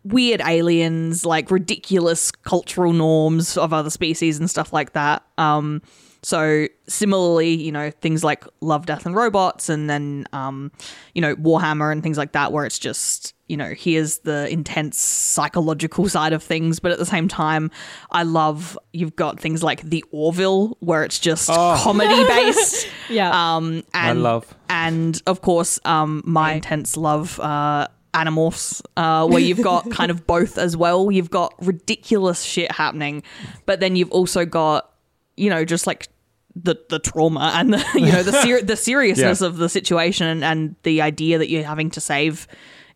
weird 0.05 0.41
aliens 0.43 1.25
like 1.25 1.51
ridiculous 1.51 2.31
cultural 2.31 2.93
norms 2.93 3.57
of 3.57 3.73
other 3.73 3.91
species 3.91 4.39
and 4.39 4.51
stuff 4.51 4.73
like 4.73 4.93
that 4.93 5.23
um 5.39 5.81
so 6.25 6.69
similarly, 6.89 7.51
you 7.51 7.71
know, 7.71 7.91
things 7.91 8.25
like 8.25 8.45
Love, 8.61 8.87
Death, 8.87 9.05
and 9.05 9.15
Robots, 9.15 9.69
and 9.69 9.89
then 9.91 10.27
um, 10.33 10.73
you 11.15 11.21
know 11.21 11.37
Warhammer 11.37 11.93
and 11.93 12.03
things 12.03 12.17
like 12.17 12.33
that, 12.33 12.51
where 12.51 12.65
it's 12.65 12.79
just 12.79 13.35
you 13.47 13.59
know 13.59 13.75
here's 13.77 14.21
the 14.21 14.49
intense 14.51 14.99
psychological 14.99 16.09
side 16.09 16.33
of 16.33 16.43
things, 16.43 16.81
but 16.81 16.93
at 16.93 16.99
the 16.99 17.07
same 17.07 17.29
time, 17.29 17.71
I 18.11 18.23
love 18.23 18.79
you've 18.93 19.17
got 19.17 19.39
things 19.39 19.63
like 19.63 19.83
the 19.83 20.03
Orville, 20.13 20.77
where 20.81 21.05
it's 21.05 21.19
just 21.19 21.49
comedy 21.49 22.25
based. 22.27 22.89
Yeah. 23.11 23.57
Um, 23.57 23.85
and, 23.93 24.23
love. 24.23 24.55
and 24.71 25.21
of 25.27 25.43
course, 25.43 25.79
um, 25.85 26.23
my 26.25 26.55
intense 26.55 26.97
love. 26.97 27.39
Uh, 27.39 27.89
Animorphs, 28.15 28.81
uh, 28.97 29.27
where 29.27 29.41
you've 29.41 29.61
got 29.63 29.91
kind 29.91 30.11
of 30.11 30.27
both 30.27 30.57
as 30.57 30.77
well. 30.77 31.11
You've 31.11 31.31
got 31.31 31.53
ridiculous 31.61 32.43
shit 32.43 32.73
happening, 32.73 33.23
but 33.67 33.81
then 33.81 33.97
you've 33.97 34.11
also 34.13 34.47
got, 34.47 34.91
you 35.37 35.51
know, 35.51 35.65
just 35.65 35.87
like 35.87 36.09
the 36.57 36.77
the 36.89 37.01
trauma 37.01 37.51
and 37.57 37.75
the 37.75 37.85
you 37.95 38.13
know 38.13 38.23
the 38.23 38.33
ser- 38.43 38.63
the 38.63 38.77
seriousness 38.77 39.41
Yeah. 39.41 39.47
of 39.49 39.57
the 39.57 39.69
situation 39.69 40.27
and, 40.29 40.45
and 40.45 40.77
the 40.85 41.03
idea 41.03 41.37
that 41.39 41.51
you're 41.51 41.65
having 41.65 41.91
to 41.91 42.01
save 42.01 42.47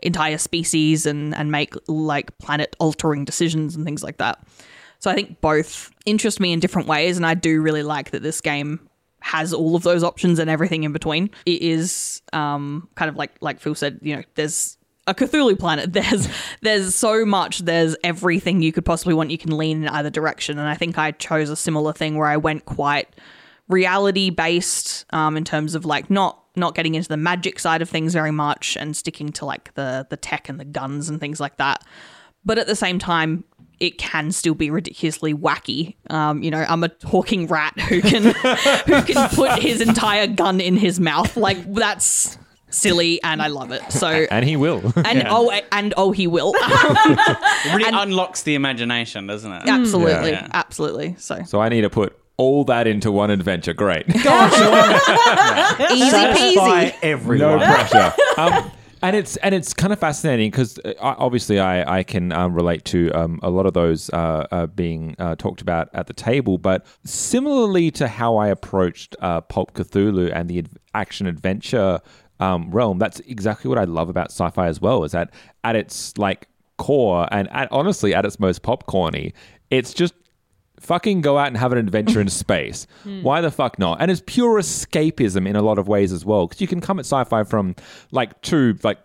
entire 0.00 0.38
species 0.38 1.06
and 1.06 1.34
and 1.34 1.50
make 1.50 1.74
like 1.88 2.36
planet 2.38 2.76
altering 2.78 3.24
decisions 3.24 3.74
and 3.74 3.84
things 3.84 4.02
like 4.04 4.18
that. 4.18 4.38
So 5.00 5.10
I 5.10 5.14
think 5.14 5.40
both 5.40 5.90
interest 6.06 6.38
me 6.40 6.52
in 6.52 6.60
different 6.60 6.86
ways, 6.88 7.16
and 7.16 7.26
I 7.26 7.34
do 7.34 7.60
really 7.60 7.82
like 7.82 8.12
that 8.12 8.22
this 8.22 8.40
game 8.40 8.88
has 9.20 9.52
all 9.52 9.74
of 9.74 9.82
those 9.82 10.04
options 10.04 10.38
and 10.38 10.48
everything 10.48 10.84
in 10.84 10.92
between. 10.92 11.28
It 11.44 11.60
is 11.60 12.22
um, 12.32 12.88
kind 12.94 13.08
of 13.08 13.16
like 13.16 13.32
like 13.40 13.58
Phil 13.60 13.74
said, 13.74 13.98
you 14.02 14.14
know, 14.16 14.22
there's 14.36 14.76
a 15.08 15.14
Cthulhu 15.14 15.58
planet. 15.58 15.92
There's 15.98 16.28
there's 16.60 16.94
so 16.94 17.24
much. 17.24 17.60
There's 17.60 17.96
everything 18.04 18.62
you 18.62 18.72
could 18.72 18.84
possibly 18.84 19.14
want. 19.14 19.30
You 19.30 19.38
can 19.38 19.56
lean 19.56 19.82
in 19.84 19.88
either 19.88 20.10
direction, 20.10 20.58
and 20.58 20.68
I 20.68 20.74
think 20.74 20.98
I 20.98 21.12
chose 21.12 21.50
a 21.50 21.56
similar 21.56 21.92
thing 21.92 22.16
where 22.16 22.28
I 22.28 22.36
went 22.36 22.66
quite 22.66 23.08
reality 23.68 24.30
based 24.30 25.04
um, 25.12 25.36
in 25.36 25.44
terms 25.44 25.74
of 25.74 25.84
like 25.84 26.10
not 26.10 26.42
not 26.56 26.74
getting 26.74 26.94
into 26.94 27.08
the 27.08 27.16
magic 27.16 27.58
side 27.58 27.82
of 27.82 27.88
things 27.88 28.12
very 28.12 28.30
much 28.30 28.76
and 28.76 28.96
sticking 28.96 29.30
to 29.32 29.44
like 29.44 29.74
the 29.74 30.06
the 30.10 30.16
tech 30.16 30.48
and 30.48 30.60
the 30.60 30.64
guns 30.64 31.08
and 31.08 31.20
things 31.20 31.40
like 31.40 31.56
that. 31.56 31.84
But 32.44 32.58
at 32.58 32.66
the 32.66 32.76
same 32.76 32.98
time, 32.98 33.44
it 33.80 33.98
can 33.98 34.32
still 34.32 34.54
be 34.54 34.70
ridiculously 34.70 35.34
wacky. 35.34 35.96
Um, 36.10 36.42
you 36.42 36.50
know, 36.50 36.64
I'm 36.68 36.82
a 36.84 36.88
talking 36.88 37.46
rat 37.46 37.78
who 37.80 38.00
can 38.00 38.22
who 38.86 39.02
can 39.02 39.28
put 39.30 39.62
his 39.62 39.80
entire 39.80 40.26
gun 40.26 40.60
in 40.60 40.76
his 40.76 40.98
mouth. 41.00 41.36
Like 41.36 41.72
that's 41.74 42.38
silly, 42.70 43.22
and 43.22 43.40
I 43.42 43.46
love 43.48 43.70
it. 43.72 43.82
So 43.92 44.06
And 44.30 44.44
he 44.44 44.56
will. 44.56 44.92
and 45.04 45.24
oh 45.28 45.50
and 45.72 45.94
oh 45.96 46.12
he 46.12 46.26
will 46.26 46.52
It 46.60 47.74
really 47.76 47.90
unlocks 47.98 48.42
the 48.42 48.54
imagination, 48.54 49.26
doesn't 49.26 49.52
it? 49.52 49.62
absolutely 49.66 50.30
Yeah. 50.32 50.48
absolutely. 50.52 51.16
So 51.18 51.42
so 51.44 51.60
I 51.60 51.68
need 51.68 51.82
to 51.82 51.90
put 51.90 52.16
all 52.36 52.64
that 52.64 52.86
into 52.86 53.10
one 53.10 53.30
adventure. 53.30 53.72
Great. 53.74 54.06
easy 54.08 54.18
Satisfy 56.10 56.90
peasy. 56.90 56.94
everyone. 57.02 57.58
No 57.58 57.64
pressure. 57.66 58.12
Um, 58.36 58.70
and 59.00 59.14
it's 59.14 59.36
and 59.38 59.54
it's 59.54 59.72
kind 59.74 59.92
of 59.92 59.98
fascinating 60.00 60.50
because 60.50 60.78
obviously 61.00 61.60
I 61.60 61.98
I 61.98 62.02
can 62.02 62.32
um, 62.32 62.52
relate 62.54 62.84
to 62.86 63.10
um, 63.12 63.38
a 63.42 63.50
lot 63.50 63.66
of 63.66 63.72
those 63.72 64.10
uh, 64.10 64.46
uh, 64.50 64.66
being 64.66 65.14
uh, 65.18 65.36
talked 65.36 65.60
about 65.60 65.88
at 65.94 66.06
the 66.08 66.12
table, 66.14 66.58
but 66.58 66.84
similarly 67.04 67.90
to 67.92 68.08
how 68.08 68.36
I 68.36 68.48
approached 68.48 69.14
uh, 69.20 69.40
Pulp 69.42 69.74
Cthulhu 69.74 70.32
and 70.34 70.48
the 70.48 70.58
ad- 70.60 70.70
action 70.94 71.26
adventure 71.28 72.00
um, 72.40 72.70
realm, 72.70 72.98
that's 72.98 73.20
exactly 73.20 73.68
what 73.68 73.78
I 73.78 73.84
love 73.84 74.08
about 74.08 74.30
sci-fi 74.30 74.66
as 74.68 74.80
well. 74.80 75.04
Is 75.04 75.12
that 75.12 75.30
at 75.64 75.76
its 75.76 76.16
like 76.18 76.48
core 76.76 77.26
and 77.32 77.48
at, 77.50 77.70
honestly 77.72 78.14
at 78.14 78.24
its 78.24 78.38
most 78.38 78.62
popcorny, 78.62 79.32
it's 79.70 79.92
just 79.92 80.14
fucking 80.80 81.20
go 81.20 81.36
out 81.36 81.48
and 81.48 81.56
have 81.56 81.72
an 81.72 81.78
adventure 81.78 82.20
in 82.20 82.28
space. 82.44 82.86
Why 83.22 83.40
the 83.40 83.50
fuck 83.50 83.78
not? 83.78 84.00
And 84.00 84.10
it's 84.10 84.22
pure 84.26 84.60
escapism 84.60 85.48
in 85.48 85.56
a 85.56 85.62
lot 85.62 85.78
of 85.78 85.88
ways 85.88 86.12
as 86.12 86.24
well, 86.24 86.46
because 86.46 86.60
you 86.60 86.68
can 86.68 86.80
come 86.80 86.98
at 86.98 87.04
sci-fi 87.06 87.44
from 87.44 87.74
like 88.12 88.40
two 88.42 88.76
like. 88.82 88.98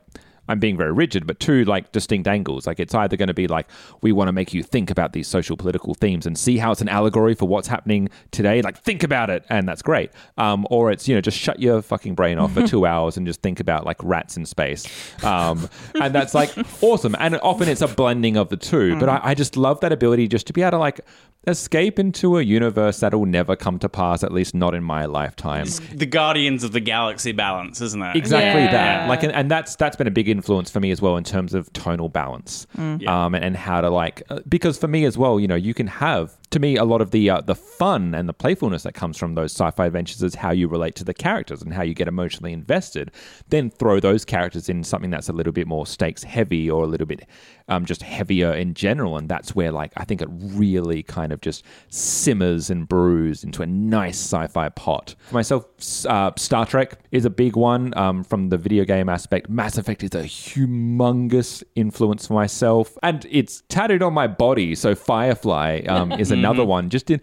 I'm 0.49 0.59
being 0.59 0.75
very 0.75 0.91
rigid, 0.91 1.25
but 1.25 1.39
two 1.39 1.63
like 1.65 1.91
distinct 1.93 2.27
angles. 2.27 2.67
Like 2.67 2.79
it's 2.79 2.93
either 2.93 3.15
going 3.15 3.27
to 3.27 3.33
be 3.33 3.47
like 3.47 3.67
we 4.01 4.11
want 4.11 4.27
to 4.27 4.33
make 4.33 4.53
you 4.53 4.61
think 4.61 4.91
about 4.91 5.13
these 5.13 5.27
social 5.27 5.55
political 5.55 5.93
themes 5.93 6.25
and 6.25 6.37
see 6.37 6.57
how 6.57 6.71
it's 6.73 6.81
an 6.81 6.89
allegory 6.89 7.33
for 7.33 7.47
what's 7.47 7.67
happening 7.69 8.09
today. 8.31 8.61
Like 8.61 8.77
think 8.77 9.03
about 9.03 9.29
it, 9.29 9.45
and 9.49 9.67
that's 9.67 9.81
great. 9.81 10.11
Um, 10.37 10.67
or 10.69 10.91
it's 10.91 11.07
you 11.07 11.15
know 11.15 11.21
just 11.21 11.37
shut 11.37 11.59
your 11.59 11.81
fucking 11.81 12.15
brain 12.15 12.37
off 12.39 12.53
for 12.53 12.67
two 12.67 12.85
hours 12.85 13.15
and 13.15 13.25
just 13.25 13.41
think 13.41 13.59
about 13.61 13.85
like 13.85 14.03
rats 14.03 14.35
in 14.35 14.45
space. 14.45 14.85
Um, 15.23 15.69
and 15.99 16.13
that's 16.13 16.33
like 16.33 16.51
awesome. 16.81 17.15
And 17.19 17.35
often 17.41 17.69
it's 17.69 17.81
a 17.81 17.87
blending 17.87 18.35
of 18.35 18.49
the 18.49 18.57
two. 18.57 18.99
But 18.99 19.07
I, 19.09 19.19
I 19.23 19.33
just 19.35 19.55
love 19.55 19.79
that 19.79 19.91
ability 19.93 20.27
just 20.27 20.47
to 20.47 20.53
be 20.53 20.61
able 20.61 20.71
to 20.71 20.77
like 20.79 20.99
escape 21.45 21.99
into 21.99 22.37
a 22.37 22.41
universe 22.41 23.01
that'll 23.01 23.25
never 23.25 23.53
come 23.55 23.77
to 23.77 23.89
pass, 23.89 24.23
at 24.23 24.31
least 24.31 24.55
not 24.55 24.73
in 24.73 24.81
my 24.81 25.05
lifetime. 25.05 25.67
The 25.93 26.05
Guardians 26.05 26.63
of 26.63 26.71
the 26.71 26.79
Galaxy 26.79 27.33
balance, 27.33 27.81
isn't 27.81 28.01
it? 28.01 28.15
Exactly 28.15 28.61
Yeah. 28.63 28.71
that. 28.71 29.09
Like, 29.09 29.23
and, 29.23 29.33
and 29.33 29.51
that's 29.51 29.75
that's 29.75 29.97
been 29.97 30.07
a 30.07 30.11
big 30.11 30.29
influence 30.33 30.69
for 30.69 30.79
me 30.79 30.91
as 30.91 31.01
well 31.01 31.15
in 31.15 31.23
terms 31.23 31.53
of 31.53 31.71
tonal 31.73 32.09
balance, 32.09 32.67
um, 33.07 33.35
and, 33.35 33.43
and 33.43 33.55
how 33.55 33.79
to 33.81 33.89
like 33.89 34.23
uh, 34.29 34.39
because 34.49 34.77
for 34.77 34.87
me 34.87 35.05
as 35.05 35.17
well, 35.17 35.39
you 35.39 35.47
know, 35.47 35.55
you 35.55 35.73
can 35.73 35.87
have 35.87 36.37
to 36.49 36.59
me 36.59 36.75
a 36.77 36.83
lot 36.83 37.01
of 37.01 37.11
the 37.11 37.29
uh, 37.29 37.41
the 37.41 37.55
fun 37.55 38.13
and 38.13 38.27
the 38.29 38.33
playfulness 38.33 38.83
that 38.83 38.93
comes 38.93 39.17
from 39.17 39.35
those 39.35 39.51
sci-fi 39.51 39.85
adventures 39.85 40.21
is 40.21 40.35
how 40.35 40.51
you 40.51 40.67
relate 40.67 40.95
to 40.95 41.03
the 41.03 41.13
characters 41.13 41.61
and 41.61 41.73
how 41.73 41.81
you 41.81 41.93
get 41.93 42.07
emotionally 42.07 42.53
invested. 42.53 43.11
Then 43.49 43.69
throw 43.69 43.99
those 43.99 44.23
characters 44.25 44.69
in 44.69 44.83
something 44.83 45.09
that's 45.09 45.29
a 45.29 45.33
little 45.33 45.53
bit 45.53 45.67
more 45.67 45.85
stakes 45.87 46.23
heavy 46.23 46.69
or 46.69 46.83
a 46.83 46.87
little 46.87 47.07
bit 47.07 47.27
um, 47.67 47.85
just 47.85 48.03
heavier 48.03 48.53
in 48.53 48.73
general, 48.73 49.17
and 49.17 49.29
that's 49.29 49.55
where 49.55 49.71
like 49.71 49.93
I 49.97 50.05
think 50.05 50.21
it 50.21 50.29
really 50.31 51.03
kind 51.03 51.31
of 51.31 51.41
just 51.41 51.63
simmers 51.89 52.69
and 52.69 52.87
brews 52.87 53.43
into 53.43 53.63
a 53.63 53.65
nice 53.65 54.19
sci-fi 54.19 54.69
pot. 54.69 55.15
For 55.29 55.35
myself, 55.35 55.65
uh, 56.05 56.31
Star 56.37 56.65
Trek 56.65 56.99
is 57.11 57.25
a 57.25 57.29
big 57.29 57.55
one 57.55 57.97
um, 57.97 58.23
from 58.23 58.49
the 58.49 58.57
video 58.57 58.85
game 58.85 59.09
aspect. 59.09 59.49
Mass 59.49 59.77
Effect 59.77 60.03
is 60.03 60.13
a 60.15 60.22
humongous 60.23 61.63
influence 61.75 62.27
for 62.27 62.33
myself, 62.33 62.97
and 63.03 63.25
it's 63.29 63.63
tattooed 63.69 64.01
on 64.01 64.13
my 64.13 64.27
body. 64.27 64.75
So 64.75 64.95
Firefly 64.95 65.81
um, 65.87 66.11
is 66.13 66.31
another 66.39 66.65
one. 66.65 66.89
Just 66.89 67.09
in, 67.09 67.21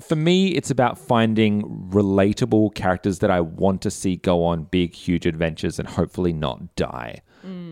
for 0.00 0.16
me, 0.16 0.48
it's 0.48 0.70
about 0.70 0.98
finding 0.98 1.62
relatable 1.90 2.74
characters 2.74 3.20
that 3.20 3.30
I 3.30 3.40
want 3.40 3.82
to 3.82 3.90
see 3.90 4.16
go 4.16 4.44
on 4.44 4.64
big, 4.64 4.94
huge 4.94 5.26
adventures 5.26 5.78
and 5.78 5.88
hopefully 5.88 6.32
not 6.32 6.74
die. 6.76 7.22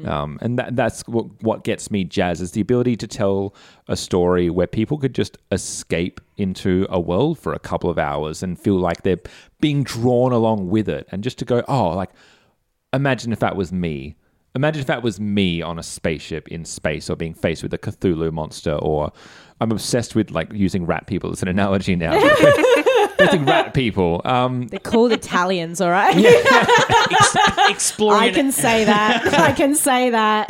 Um, 0.09 0.39
and 0.43 0.59
that, 0.59 0.75
that's 0.75 1.07
what, 1.07 1.27
what 1.43 1.63
gets 1.63 1.91
me 1.91 2.03
jazz 2.05 2.41
is 2.41 2.53
the 2.53 2.61
ability 2.61 2.97
to 2.97 3.07
tell 3.07 3.55
a 3.87 3.97
story 3.97 4.51
where 4.51 4.67
people 4.67 4.99
could 4.99 5.15
just 5.15 5.39
escape 5.53 6.21
into 6.37 6.87
a 6.91 6.99
world 6.99 7.39
for 7.39 7.53
a 7.53 7.59
couple 7.59 7.89
of 7.89 7.99
hours 7.99 8.43
and 8.43 8.59
feel 8.59 8.77
like 8.77 9.03
they're 9.03 9.21
being 9.61 9.85
drawn 9.85 10.33
along 10.33 10.69
with 10.71 10.89
it. 10.89 11.07
And 11.13 11.23
just 11.23 11.39
to 11.39 11.45
go, 11.45 11.63
oh, 11.69 11.91
like, 11.91 12.11
imagine 12.93 13.33
if 13.33 13.39
that 13.41 13.57
was 13.57 13.73
me. 13.73 14.17
Imagine 14.55 14.81
if 14.81 14.87
that 14.89 15.03
was 15.03 15.21
me 15.21 15.63
on 15.63 15.79
a 15.79 15.83
spaceship 15.83 16.49
in 16.49 16.65
space 16.65 17.09
or 17.09 17.17
being 17.17 17.35
faced 17.35 17.63
with 17.63 17.73
a 17.73 17.79
Cthulhu 17.79 18.33
monster 18.33 18.73
or 18.75 19.13
I'm 19.61 19.71
obsessed 19.71 20.15
with 20.15 20.31
like 20.33 20.53
using 20.53 20.87
rat 20.87 21.07
people 21.07 21.31
as 21.31 21.43
an 21.43 21.49
analogy 21.49 21.95
now. 21.95 22.13
Facing 23.19 23.45
rat 23.45 23.75
people. 23.75 24.23
Um, 24.25 24.69
They're 24.69 24.81
called 24.81 25.13
Italians, 25.13 25.83
all 25.83 25.91
right? 25.91 26.17
Ex- 26.17 27.37
exploring 27.69 28.23
I 28.23 28.27
an- 28.29 28.35
can 28.35 28.53
say 28.53 28.85
that. 28.85 29.35
I 29.39 29.53
can 29.53 29.75
say 29.75 30.09
that. 30.11 30.49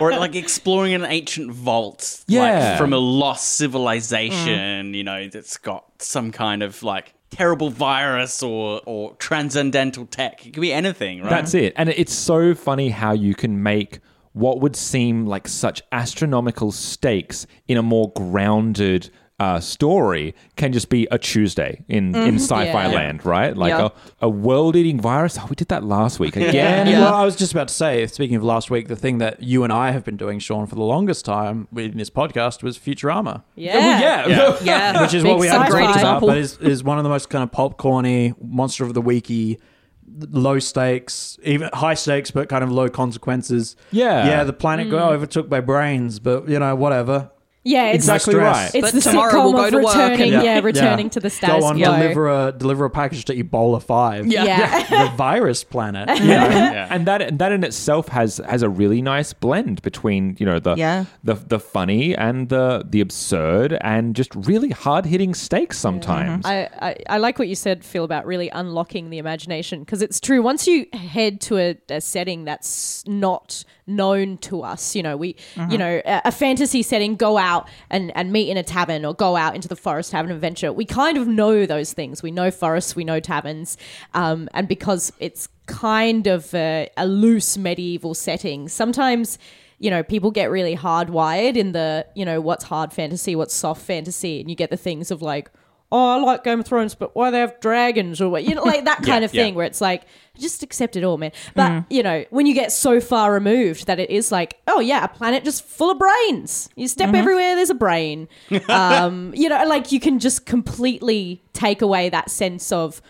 or 0.00 0.12
like 0.12 0.36
exploring 0.36 0.94
an 0.94 1.04
ancient 1.04 1.50
vault, 1.50 2.22
Yeah. 2.28 2.42
like 2.70 2.78
from 2.78 2.92
a 2.92 2.98
lost 2.98 3.48
civilization, 3.54 4.94
you 4.94 5.02
know, 5.04 5.28
that's 5.28 5.56
got 5.56 5.84
some 6.00 6.30
kind 6.30 6.62
of 6.62 6.82
like 6.84 7.12
terrible 7.32 7.70
virus 7.70 8.42
or 8.42 8.80
or 8.86 9.14
transcendental 9.16 10.06
tech. 10.06 10.46
It 10.46 10.52
could 10.52 10.60
be 10.60 10.72
anything, 10.72 11.22
right? 11.22 11.30
That's 11.30 11.54
it. 11.54 11.72
And 11.76 11.88
it's 11.88 12.14
so 12.14 12.54
funny 12.54 12.90
how 12.90 13.12
you 13.12 13.34
can 13.34 13.62
make 13.62 14.00
what 14.32 14.60
would 14.60 14.76
seem 14.76 15.26
like 15.26 15.48
such 15.48 15.82
astronomical 15.92 16.72
stakes 16.72 17.46
in 17.68 17.76
a 17.76 17.82
more 17.82 18.12
grounded 18.12 19.10
uh, 19.42 19.58
story 19.58 20.36
can 20.54 20.72
just 20.72 20.88
be 20.88 21.08
a 21.10 21.18
Tuesday 21.18 21.84
in, 21.88 22.14
in 22.14 22.14
mm-hmm. 22.14 22.36
sci-fi 22.36 22.86
Yeah. 22.86 22.94
land, 22.94 23.26
right? 23.26 23.56
Like 23.56 23.70
Yeah. 23.70 23.88
a, 24.20 24.26
a 24.26 24.28
world-eating 24.28 25.00
virus. 25.00 25.36
Oh, 25.36 25.46
we 25.50 25.56
did 25.56 25.66
that 25.68 25.82
last 25.82 26.20
week 26.20 26.36
again. 26.36 26.86
And 26.86 27.00
well, 27.00 27.12
I 27.12 27.24
was 27.24 27.34
just 27.34 27.50
about 27.50 27.66
to 27.66 27.74
say, 27.74 28.06
speaking 28.06 28.36
of 28.36 28.44
last 28.44 28.70
week, 28.70 28.86
the 28.86 28.94
thing 28.94 29.18
that 29.18 29.42
you 29.42 29.64
and 29.64 29.72
I 29.72 29.90
have 29.90 30.04
been 30.04 30.16
doing, 30.16 30.38
Sean, 30.38 30.68
for 30.68 30.76
the 30.76 30.84
longest 30.84 31.24
time 31.24 31.66
in 31.76 31.96
this 31.96 32.08
podcast 32.08 32.62
was 32.62 32.78
Futurama. 32.78 33.42
Yeah. 33.56 33.72
Uh, 33.72 34.28
well, 34.28 34.58
yeah. 34.62 34.62
Yeah. 34.72 35.02
Which 35.02 35.12
is 35.12 35.24
Big 35.24 35.32
what 35.32 35.40
we 35.40 35.48
had 35.48 35.66
sci-fi. 35.66 35.70
talked 35.70 35.80
about, 35.82 35.96
example. 35.96 36.28
but 36.28 36.38
is, 36.38 36.58
is 36.58 36.84
one 36.84 36.98
of 36.98 37.04
the 37.04 37.10
most 37.10 37.28
kind 37.28 37.42
of 37.42 37.50
popcorny, 37.50 38.40
monster 38.40 38.84
of 38.84 38.94
the 38.94 39.02
weeky, 39.02 39.58
low 40.06 40.60
stakes, 40.60 41.36
even 41.42 41.68
high 41.72 41.94
stakes, 41.94 42.30
but 42.30 42.48
kind 42.48 42.62
of 42.62 42.70
low 42.70 42.88
consequences. 42.88 43.74
Yeah. 43.90 44.24
Yeah, 44.24 44.44
the 44.44 44.52
planet 44.52 44.88
got 44.88 45.10
mm. 45.10 45.14
overtook 45.14 45.48
by 45.48 45.60
brains, 45.60 46.20
but, 46.20 46.48
you 46.48 46.60
know, 46.60 46.76
whatever. 46.76 47.32
Yeah, 47.64 47.86
it's 47.88 48.04
Exactly 48.04 48.34
stress. 48.34 48.56
right. 48.56 48.74
It's 48.74 48.80
But 48.80 48.94
the 48.94 49.00
tomorrow 49.00 49.32
sitcom 49.32 49.44
we'll 49.44 49.52
go 49.52 49.64
of 49.64 49.70
to 49.70 49.78
returning, 49.78 50.34
and- 50.34 50.42
yeah, 50.42 50.60
returning 50.60 51.06
Yeah. 51.06 51.10
to 51.10 51.20
the 51.20 51.30
status 51.30 51.60
Go 51.60 51.66
on, 51.66 51.78
quo. 51.80 51.92
deliver 51.92 52.28
a 52.28 52.52
deliver 52.52 52.84
a 52.86 52.90
package 52.90 53.24
to 53.26 53.36
Ebola 53.36 53.80
Five. 53.82 54.26
Yeah. 54.26 54.82
the 54.88 55.16
virus 55.16 55.64
planet. 55.64 56.08
Yeah. 56.22 56.88
and 56.90 57.06
that 57.06 57.38
that 57.38 57.52
in 57.52 57.62
itself 57.64 58.08
has 58.08 58.40
has 58.48 58.62
a 58.62 58.68
really 58.68 59.02
nice 59.02 59.32
blend 59.32 59.82
between 59.82 60.36
you 60.38 60.46
know 60.46 60.58
the 60.58 60.74
Yeah. 60.74 61.04
the 61.22 61.34
the 61.34 61.60
funny 61.60 62.16
and 62.16 62.48
the 62.48 62.84
the 62.88 63.00
absurd 63.00 63.78
and 63.80 64.16
just 64.16 64.34
really 64.34 64.70
hard 64.70 65.06
hitting 65.06 65.34
stakes 65.34 65.76
mm-hmm. 65.76 65.82
sometimes. 65.82 66.46
I, 66.46 66.68
I, 66.80 66.96
I 67.08 67.18
like 67.18 67.38
what 67.38 67.48
you 67.48 67.54
said, 67.54 67.84
Phil, 67.84 68.04
about 68.04 68.26
really 68.26 68.48
unlocking 68.48 69.10
the 69.10 69.18
imagination 69.18 69.80
because 69.80 70.02
it's 70.02 70.18
true. 70.20 70.42
Once 70.42 70.66
you 70.66 70.86
head 70.92 71.40
to 71.42 71.58
a, 71.58 71.76
a 71.90 72.00
setting 72.00 72.44
that's 72.44 73.04
not 73.06 73.64
known 73.86 74.38
to 74.38 74.62
us, 74.62 74.94
you 74.96 75.02
know, 75.02 75.16
we, 75.16 75.28
you 75.28 75.62
uh-huh. 75.62 75.76
know, 75.76 76.02
a, 76.04 76.22
a 76.26 76.32
fantasy 76.32 76.82
setting, 76.82 77.16
go 77.16 77.36
out 77.36 77.51
and, 77.90 78.12
and 78.16 78.32
meet 78.32 78.48
in 78.48 78.56
a 78.56 78.62
tavern 78.62 79.04
or 79.04 79.14
go 79.14 79.36
out 79.36 79.54
into 79.54 79.68
the 79.68 79.76
forest, 79.76 80.12
have 80.12 80.24
an 80.24 80.32
adventure. 80.32 80.72
We 80.72 80.84
kind 80.84 81.16
of 81.16 81.26
know 81.26 81.66
those 81.66 81.92
things. 81.92 82.22
We 82.22 82.30
know 82.30 82.50
forests, 82.50 82.96
we 82.96 83.04
know 83.04 83.20
taverns. 83.20 83.76
Um, 84.14 84.48
and 84.54 84.68
because 84.68 85.12
it's 85.18 85.48
kind 85.66 86.26
of 86.26 86.54
a, 86.54 86.88
a 86.96 87.06
loose 87.06 87.56
medieval 87.56 88.14
setting, 88.14 88.68
sometimes 88.68 89.38
you 89.78 89.90
know, 89.90 90.04
people 90.04 90.30
get 90.30 90.48
really 90.48 90.76
hardwired 90.76 91.56
in 91.56 91.72
the, 91.72 92.06
you 92.14 92.24
know, 92.24 92.40
what's 92.40 92.62
hard 92.62 92.92
fantasy, 92.92 93.34
what's 93.34 93.52
soft 93.52 93.82
fantasy, 93.82 94.40
and 94.40 94.48
you 94.48 94.54
get 94.54 94.70
the 94.70 94.76
things 94.76 95.10
of 95.10 95.22
like, 95.22 95.50
oh, 95.92 96.08
I 96.08 96.16
like 96.16 96.42
Game 96.42 96.58
of 96.58 96.66
Thrones, 96.66 96.94
but 96.94 97.14
why 97.14 97.30
they 97.30 97.38
have 97.38 97.60
dragons 97.60 98.20
or 98.20 98.30
what, 98.30 98.44
you 98.44 98.54
know, 98.54 98.62
like 98.62 98.86
that 98.86 98.96
kind 99.02 99.20
Yeah, 99.20 99.26
of 99.26 99.30
thing 99.30 99.52
yeah. 99.52 99.56
where 99.56 99.66
it's 99.66 99.80
like, 99.82 100.04
just 100.38 100.62
accept 100.62 100.96
it 100.96 101.04
all, 101.04 101.18
man. 101.18 101.32
But, 101.54 101.70
mm. 101.70 101.86
you 101.90 102.02
know, 102.02 102.24
when 102.30 102.46
you 102.46 102.54
get 102.54 102.72
so 102.72 102.98
far 102.98 103.30
removed 103.30 103.86
that 103.86 104.00
it 104.00 104.08
is 104.08 104.32
like, 104.32 104.58
oh, 104.66 104.80
yeah, 104.80 105.04
a 105.04 105.08
planet 105.08 105.44
just 105.44 105.62
full 105.64 105.90
of 105.90 105.98
brains. 105.98 106.70
You 106.76 106.88
step 106.88 107.08
mm-hmm. 107.08 107.16
everywhere, 107.16 107.54
there's 107.54 107.68
a 107.68 107.74
brain. 107.74 108.26
um, 108.70 109.34
you 109.36 109.50
know, 109.50 109.64
like 109.66 109.92
you 109.92 110.00
can 110.00 110.18
just 110.18 110.46
completely 110.46 111.42
take 111.52 111.82
away 111.82 112.08
that 112.08 112.30
sense 112.30 112.72
of, 112.72 113.02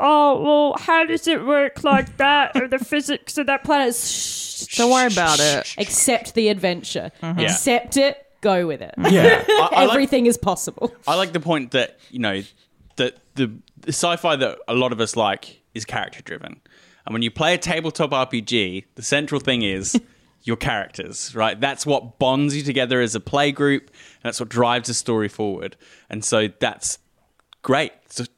oh, 0.00 0.40
well, 0.40 0.76
how 0.78 1.04
does 1.04 1.26
it 1.26 1.44
work 1.44 1.82
like 1.82 2.18
that? 2.18 2.54
Or 2.54 2.68
the 2.68 2.78
physics 2.84 3.36
of 3.36 3.46
that 3.48 3.64
planet? 3.64 3.96
Shh, 3.96 4.76
Don't 4.76 4.92
worry 4.92 5.12
about 5.12 5.40
it. 5.40 5.74
accept 5.76 6.34
the 6.34 6.48
adventure. 6.50 7.10
Mm-hmm. 7.20 7.40
Yeah. 7.40 7.46
Accept 7.46 7.96
it. 7.96 8.24
Go 8.40 8.66
with 8.66 8.80
it. 8.82 8.94
yeah. 9.10 9.44
I, 9.48 9.68
I 9.72 9.84
like, 9.84 9.94
Everything 9.94 10.26
is 10.26 10.36
possible. 10.36 10.92
I 11.06 11.14
like 11.14 11.32
the 11.32 11.40
point 11.40 11.72
that 11.72 11.98
you 12.10 12.18
know 12.18 12.42
that 12.96 13.18
the, 13.34 13.52
the 13.80 13.88
sci-fi 13.92 14.36
that 14.36 14.58
a 14.68 14.74
lot 14.74 14.92
of 14.92 15.00
us 15.00 15.16
like 15.16 15.62
is 15.74 15.84
character 15.84 16.22
driven, 16.22 16.60
and 17.06 17.12
when 17.12 17.22
you 17.22 17.30
play 17.30 17.54
a 17.54 17.58
tabletop 17.58 18.10
RPG, 18.10 18.84
the 18.94 19.02
central 19.02 19.40
thing 19.40 19.62
is. 19.62 20.00
Your 20.44 20.56
characters, 20.56 21.34
right? 21.34 21.60
That's 21.60 21.84
what 21.84 22.20
bonds 22.20 22.56
you 22.56 22.62
together 22.62 23.00
as 23.00 23.16
a 23.16 23.20
play 23.20 23.50
group. 23.50 23.88
And 23.90 24.22
that's 24.22 24.38
what 24.38 24.48
drives 24.48 24.86
the 24.86 24.94
story 24.94 25.28
forward. 25.28 25.76
And 26.08 26.24
so 26.24 26.48
that's 26.60 27.00
great 27.60 27.92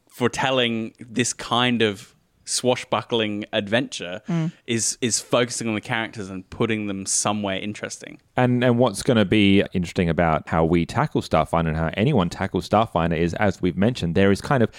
for 0.09 0.27
telling 0.27 0.93
this 0.99 1.31
kind 1.31 1.81
of 1.83 2.13
swashbuckling 2.51 3.45
adventure 3.53 4.21
mm. 4.27 4.51
is 4.67 4.97
is 5.01 5.19
focusing 5.19 5.67
on 5.67 5.75
the 5.75 5.81
characters 5.81 6.29
and 6.29 6.49
putting 6.49 6.87
them 6.87 7.05
somewhere 7.05 7.57
interesting. 7.57 8.19
And 8.35 8.63
and 8.63 8.77
what's 8.77 9.01
going 9.03 9.17
to 9.17 9.25
be 9.25 9.63
interesting 9.73 10.09
about 10.09 10.47
how 10.47 10.65
we 10.65 10.85
tackle 10.85 11.21
Starfinder 11.21 11.69
and 11.69 11.77
how 11.77 11.91
anyone 11.95 12.29
tackles 12.29 12.67
Starfinder 12.67 13.17
is, 13.17 13.33
as 13.35 13.61
we've 13.61 13.77
mentioned, 13.77 14.15
there 14.15 14.31
is 14.31 14.41
kind 14.41 14.63
of 14.63 14.69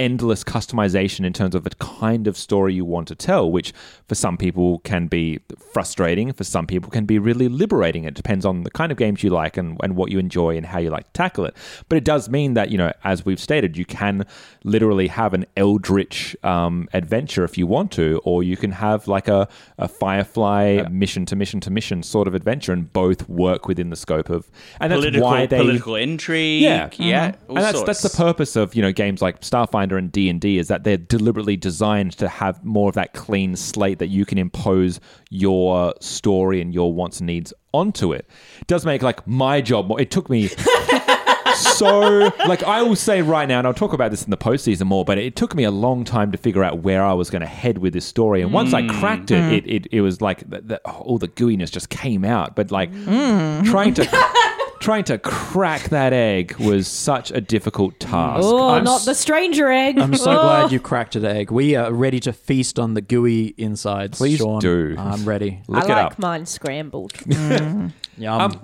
endless 0.00 0.42
customization 0.42 1.24
in 1.24 1.32
terms 1.32 1.54
of 1.54 1.62
the 1.62 1.70
kind 1.76 2.26
of 2.26 2.36
story 2.36 2.74
you 2.74 2.84
want 2.84 3.06
to 3.06 3.14
tell, 3.14 3.50
which 3.50 3.72
for 4.08 4.16
some 4.16 4.36
people 4.36 4.80
can 4.80 5.06
be 5.06 5.38
frustrating, 5.72 6.32
for 6.32 6.42
some 6.42 6.66
people 6.66 6.90
can 6.90 7.06
be 7.06 7.18
really 7.18 7.48
liberating. 7.48 8.04
It 8.04 8.14
depends 8.14 8.44
on 8.44 8.64
the 8.64 8.70
kind 8.70 8.90
of 8.90 8.98
games 8.98 9.22
you 9.22 9.30
like 9.30 9.56
and, 9.56 9.78
and 9.82 9.94
what 9.94 10.10
you 10.10 10.18
enjoy 10.18 10.56
and 10.56 10.66
how 10.66 10.78
you 10.78 10.90
like 10.90 11.06
to 11.06 11.12
tackle 11.12 11.44
it. 11.44 11.56
But 11.88 11.96
it 11.96 12.04
does 12.04 12.28
mean 12.28 12.54
that, 12.54 12.70
you 12.70 12.78
know, 12.78 12.92
as 13.04 13.24
we've 13.24 13.38
stated, 13.38 13.76
you 13.76 13.84
can 13.84 14.26
literally 14.64 15.06
have 15.06 15.32
an 15.32 15.46
eldritch 15.56 16.36
um, 16.42 16.88
adventure 16.92 17.44
if 17.44 17.56
you 17.56 17.66
want 17.68 17.92
to, 17.92 18.20
or 18.24 18.42
you 18.42 18.56
can 18.56 18.72
have 18.72 19.06
like 19.06 19.28
a, 19.28 19.48
a 19.78 19.86
Firefly 19.86 20.86
mission 20.90 21.24
to 21.26 21.36
mission 21.36 21.60
to 21.60 21.70
mission 21.70 22.02
sort 22.02 22.26
of 22.26 22.34
adventure 22.34 22.72
and 22.72 22.92
both 22.92 23.28
work 23.28 23.68
within 23.68 23.90
the 23.90 23.96
scope 23.96 24.28
of. 24.28 24.50
And 24.80 24.90
that's 24.90 25.00
political, 25.00 25.22
why 25.22 25.46
they. 25.46 25.58
political 25.58 25.94
intrigue. 25.94 26.62
Yeah, 26.62 26.90
yeah. 26.98 27.34
all 27.48 27.56
and 27.56 27.64
that's 27.64 27.82
that's 27.84 28.02
the 28.02 28.10
purpose 28.10 28.56
of 28.56 28.74
you 28.74 28.82
know 28.82 28.92
games 28.92 29.22
like 29.22 29.40
Starfinder 29.40 29.83
and 29.92 30.10
D 30.10 30.28
and 30.28 30.40
D 30.40 30.58
is 30.58 30.68
that 30.68 30.84
they're 30.84 30.96
deliberately 30.96 31.56
designed 31.56 32.12
to 32.18 32.28
have 32.28 32.64
more 32.64 32.88
of 32.88 32.94
that 32.94 33.12
clean 33.12 33.56
slate 33.56 33.98
that 33.98 34.08
you 34.08 34.24
can 34.24 34.38
impose 34.38 35.00
your 35.30 35.94
story 36.00 36.60
and 36.60 36.72
your 36.72 36.92
wants 36.92 37.20
and 37.20 37.26
needs 37.26 37.52
onto 37.72 38.12
it. 38.12 38.28
It 38.60 38.66
does 38.66 38.86
make 38.86 39.02
like 39.02 39.26
my 39.26 39.60
job 39.60 39.88
more. 39.88 40.00
It 40.00 40.10
took 40.10 40.30
me. 40.30 40.48
so 41.54 42.30
like 42.46 42.62
I 42.62 42.82
will 42.82 42.96
say 42.96 43.22
right 43.22 43.48
now, 43.48 43.58
and 43.58 43.66
I'll 43.66 43.74
talk 43.74 43.92
about 43.92 44.10
this 44.10 44.24
in 44.24 44.30
the 44.30 44.36
postseason 44.36 44.86
more, 44.86 45.04
but 45.04 45.18
it 45.18 45.36
took 45.36 45.54
me 45.54 45.64
a 45.64 45.70
long 45.70 46.04
time 46.04 46.32
to 46.32 46.38
figure 46.38 46.64
out 46.64 46.80
where 46.80 47.04
I 47.04 47.12
was 47.12 47.30
going 47.30 47.40
to 47.40 47.46
head 47.46 47.78
with 47.78 47.92
this 47.92 48.04
story. 48.04 48.42
And 48.42 48.52
once 48.52 48.72
I 48.72 48.82
mm. 48.82 49.00
cracked 49.00 49.30
it, 49.30 49.42
mm. 49.42 49.52
it, 49.52 49.66
it, 49.66 49.86
it 49.90 50.00
was 50.00 50.20
like 50.20 50.48
the, 50.48 50.60
the, 50.60 50.88
all 50.88 51.18
the 51.18 51.28
gooiness 51.28 51.70
just 51.70 51.90
came 51.90 52.24
out. 52.24 52.56
But 52.56 52.70
like 52.70 52.92
mm. 52.92 53.64
trying 53.64 53.94
to 53.94 54.04
trying 54.84 55.02
to 55.04 55.16
crack 55.18 55.88
that 55.88 56.12
egg 56.12 56.54
was 56.58 56.86
such 56.86 57.30
a 57.30 57.40
difficult 57.40 57.98
task. 57.98 58.40
Oh, 58.44 58.68
I'm 58.68 58.84
not 58.84 58.96
s- 59.00 59.06
the 59.06 59.14
stranger 59.14 59.72
egg. 59.72 59.98
I'm 59.98 60.14
so 60.14 60.32
Oh. 60.32 60.42
glad 60.42 60.72
you 60.72 60.78
cracked 60.78 61.16
an 61.16 61.24
egg. 61.24 61.50
We 61.50 61.74
are 61.74 61.90
ready 61.90 62.20
to 62.20 62.32
feast 62.34 62.78
on 62.78 62.92
the 62.92 63.00
gooey 63.00 63.54
insides. 63.56 64.18
Please 64.18 64.38
Sean. 64.38 64.60
do. 64.60 64.94
I'm 64.98 65.24
ready. 65.24 65.62
Look 65.68 65.84
I 65.84 65.86
it 65.86 65.88
like 65.88 66.06
up. 66.12 66.18
mine 66.18 66.44
scrambled. 66.44 67.12
Yum. 67.26 67.92
Um, 68.18 68.60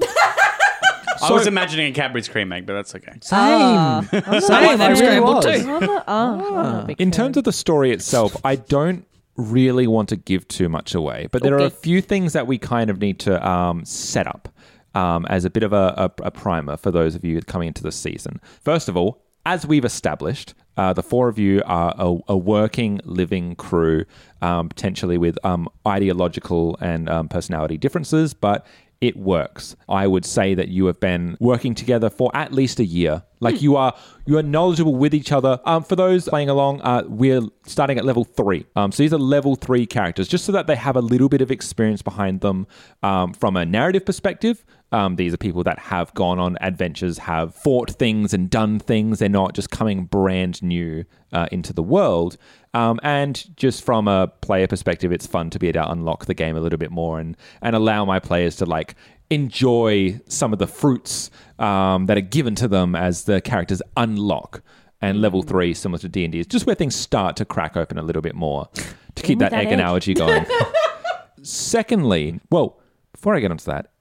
I 1.22 1.32
was 1.32 1.46
imagining 1.46 1.90
a 1.90 1.94
Cadbury's 1.94 2.28
cream 2.28 2.52
egg, 2.52 2.66
but 2.66 2.74
that's 2.74 2.94
okay. 2.94 3.12
Same. 3.22 3.38
Ah. 3.40 4.06
I 4.12 4.38
Same. 4.40 4.50
like 4.50 4.68
I 4.68 4.76
them 4.76 4.92
really 4.92 4.96
scrambled 4.96 5.34
was. 5.36 5.44
too. 5.44 5.50
I'm 5.70 5.80
not- 5.80 6.04
oh, 6.06 6.32
I'm 6.32 6.38
not 6.38 6.64
a 6.66 6.78
ah. 6.80 6.82
big 6.82 6.96
ah. 6.98 7.02
In 7.02 7.12
fan. 7.12 7.24
terms 7.24 7.36
of 7.38 7.44
the 7.44 7.52
story 7.52 7.92
itself, 7.92 8.36
I 8.44 8.56
don't 8.56 9.06
really 9.36 9.86
want 9.86 10.10
to 10.10 10.16
give 10.16 10.46
too 10.48 10.68
much 10.68 10.94
away, 10.94 11.28
but 11.32 11.42
there 11.42 11.54
are 11.54 11.58
a 11.60 11.62
Okay. 11.64 11.76
few 11.80 12.02
things 12.02 12.34
that 12.34 12.46
we 12.46 12.58
kind 12.58 12.90
of 12.90 13.00
need 13.00 13.18
to 13.20 13.48
um, 13.48 13.84
set 13.86 14.26
up 14.26 14.48
um, 14.94 15.26
as 15.26 15.44
a 15.44 15.50
bit 15.50 15.62
of 15.62 15.72
a, 15.72 15.94
a, 15.96 16.24
a 16.24 16.30
primer 16.30 16.76
for 16.76 16.90
those 16.90 17.14
of 17.14 17.24
you 17.24 17.40
coming 17.42 17.68
into 17.68 17.82
the 17.82 17.92
season. 17.92 18.40
First 18.60 18.88
of 18.88 18.96
all, 18.96 19.22
as 19.46 19.66
we've 19.66 19.84
established, 19.84 20.54
uh, 20.76 20.92
the 20.92 21.02
four 21.02 21.28
of 21.28 21.38
you 21.38 21.62
are 21.66 21.94
a, 21.98 22.16
a 22.28 22.36
working, 22.36 23.00
living 23.04 23.56
crew, 23.56 24.04
um, 24.42 24.68
potentially 24.68 25.18
with 25.18 25.38
um, 25.44 25.68
ideological 25.86 26.76
and 26.80 27.08
um, 27.08 27.28
personality 27.28 27.76
differences, 27.76 28.34
but 28.34 28.66
it 29.00 29.16
works. 29.16 29.76
I 29.88 30.06
would 30.06 30.24
say 30.24 30.54
that 30.54 30.68
you 30.68 30.86
have 30.86 31.00
been 31.00 31.36
working 31.40 31.74
together 31.74 32.10
for 32.10 32.30
at 32.34 32.52
least 32.52 32.80
a 32.80 32.84
year. 32.84 33.22
Like 33.42 33.62
you 33.62 33.76
are, 33.76 33.96
you 34.26 34.36
are 34.36 34.42
knowledgeable 34.42 34.94
with 34.94 35.14
each 35.14 35.32
other. 35.32 35.58
Um, 35.64 35.82
for 35.82 35.96
those 35.96 36.28
playing 36.28 36.50
along, 36.50 36.82
uh, 36.82 37.04
we're 37.06 37.40
starting 37.64 37.96
at 37.96 38.04
level 38.04 38.24
three. 38.24 38.66
Um, 38.76 38.92
so 38.92 39.02
these 39.02 39.14
are 39.14 39.18
level 39.18 39.56
three 39.56 39.86
characters, 39.86 40.28
just 40.28 40.44
so 40.44 40.52
that 40.52 40.66
they 40.66 40.76
have 40.76 40.96
a 40.96 41.00
little 41.00 41.30
bit 41.30 41.40
of 41.40 41.50
experience 41.50 42.02
behind 42.02 42.42
them 42.42 42.66
um, 43.02 43.32
from 43.32 43.56
a 43.56 43.64
narrative 43.64 44.04
perspective. 44.04 44.62
Um, 44.92 45.16
these 45.16 45.32
are 45.32 45.38
people 45.38 45.62
that 45.64 45.78
have 45.78 46.12
gone 46.14 46.38
on 46.38 46.58
adventures, 46.60 47.16
have 47.18 47.54
fought 47.54 47.92
things 47.92 48.34
and 48.34 48.50
done 48.50 48.78
things. 48.78 49.20
They're 49.20 49.28
not 49.30 49.54
just 49.54 49.70
coming 49.70 50.04
brand 50.04 50.62
new 50.62 51.04
uh, 51.32 51.46
into 51.50 51.72
the 51.72 51.82
world. 51.82 52.36
Um, 52.72 53.00
and 53.02 53.56
just 53.56 53.84
from 53.84 54.06
a 54.06 54.28
player 54.28 54.66
perspective, 54.66 55.10
it's 55.12 55.26
fun 55.26 55.50
to 55.50 55.58
be 55.58 55.68
able 55.68 55.82
to 55.82 55.90
unlock 55.90 56.26
the 56.26 56.34
game 56.34 56.56
a 56.56 56.60
little 56.60 56.78
bit 56.78 56.90
more 56.90 57.18
and 57.18 57.36
and 57.62 57.74
allow 57.74 58.04
my 58.04 58.20
players 58.20 58.56
to 58.56 58.66
like 58.66 58.94
enjoy 59.30 60.20
some 60.28 60.52
of 60.52 60.58
the 60.58 60.66
fruits 60.66 61.30
um, 61.58 62.06
that 62.06 62.16
are 62.16 62.22
given 62.22 62.54
to 62.56 62.68
them 62.68 62.94
as 62.94 63.24
the 63.24 63.40
characters 63.40 63.80
unlock. 63.96 64.62
And 65.02 65.22
level 65.22 65.42
three, 65.42 65.72
similar 65.72 65.98
to 66.00 66.08
D 66.10 66.24
and 66.24 66.32
D, 66.32 66.40
is 66.40 66.46
just 66.46 66.66
where 66.66 66.74
things 66.74 66.94
start 66.94 67.34
to 67.36 67.46
crack 67.46 67.74
open 67.76 67.96
a 67.96 68.02
little 68.02 68.20
bit 68.20 68.34
more 68.34 68.68
to 69.14 69.22
keep 69.22 69.38
that, 69.38 69.50
that 69.50 69.60
egg, 69.60 69.68
egg. 69.68 69.72
analogy 69.72 70.12
going. 70.12 70.44
Secondly, 71.42 72.38
well, 72.50 72.78
before 73.12 73.34
I 73.34 73.40
get 73.40 73.50
onto 73.50 73.64
that, 73.64 73.92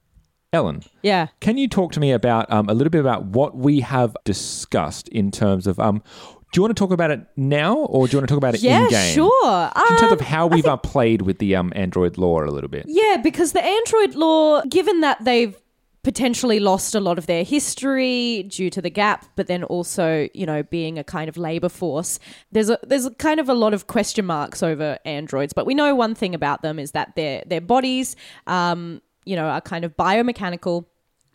Ellen, 0.52 0.84
yeah. 1.04 1.28
can 1.40 1.58
you 1.58 1.68
talk 1.68 1.94
to 1.94 2.00
me 2.00 2.12
about 2.12 2.52
um, 2.52 2.68
a 2.70 2.74
little 2.74 2.90
bit 2.90 3.00
about 3.00 3.26
what 3.26 3.56
we 3.56 3.82
have 3.82 4.18
discussed 4.26 5.08
in 5.10 5.32
terms 5.32 5.68
of 5.68 5.80
um, 5.80 6.04
do 6.52 6.58
you 6.58 6.62
want 6.64 6.76
to 6.76 6.80
talk 6.80 6.92
about 6.92 7.12
it 7.12 7.22
now 7.36 7.76
or 7.78 8.08
do 8.08 8.14
you 8.14 8.18
want 8.20 8.28
to 8.28 8.32
talk 8.34 8.38
about 8.38 8.56
it 8.56 8.62
Yeah, 8.62 8.84
in 8.84 8.90
game? 8.90 9.14
sure. 9.14 9.72
In 9.90 9.98
terms 9.98 10.12
of 10.14 10.20
Um, 10.20 10.26
how 10.26 10.48
we've 10.48 10.66
uh, 10.66 10.78
played 10.78 11.22
with 11.22 11.38
the 11.40 11.56
um, 11.56 11.72
Android 11.76 12.18
lore 12.18 12.44
a 12.46 12.52
little 12.52 12.70
bit. 12.70 12.86
Yeah, 12.88 13.18
because 13.24 13.52
the 13.52 13.64
Android 13.64 14.16
lore, 14.16 14.64
given 14.68 15.02
that 15.02 15.24
they've 15.24 15.56
potentially 16.02 16.60
lost 16.62 16.96
a 16.96 17.00
lot 17.00 17.18
of 17.18 17.26
their 17.28 17.44
history 17.44 18.44
due 18.44 18.70
to 18.70 18.82
the 18.82 18.90
gap, 18.90 19.26
but 19.36 19.48
then 19.48 19.64
also, 19.66 20.28
you 20.34 20.46
know, 20.46 20.64
being 20.64 20.98
a 20.98 21.04
kind 21.04 21.28
of 21.30 21.38
labor 21.38 21.70
force, 21.70 22.20
there's 22.52 22.70
a 22.70 22.80
there's 22.84 23.06
a 23.06 23.12
kind 23.16 23.40
of 23.40 23.50
a 23.50 23.54
lot 23.54 23.74
of 23.74 23.88
question 23.88 24.26
marks 24.26 24.64
over 24.64 24.98
androids. 25.06 25.54
But 25.54 25.66
we 25.66 25.74
know 25.76 25.94
one 25.94 26.16
thing 26.16 26.34
about 26.34 26.62
them 26.62 26.80
is 26.80 26.92
that 26.94 27.16
their 27.16 27.44
their 27.46 27.62
bodies, 27.62 28.16
um, 28.48 29.02
you 29.26 29.36
know, 29.36 29.46
are 29.48 29.62
kind 29.62 29.84
of 29.86 29.96
biomechanical, 29.98 30.86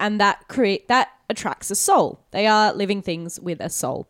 and 0.00 0.18
that 0.20 0.48
create 0.48 0.88
that 0.88 1.08
attracts 1.28 1.70
a 1.70 1.74
soul. 1.74 2.24
They 2.32 2.46
are 2.46 2.72
living 2.72 3.02
things 3.02 3.38
with 3.38 3.60
a 3.60 3.68
soul. 3.68 4.08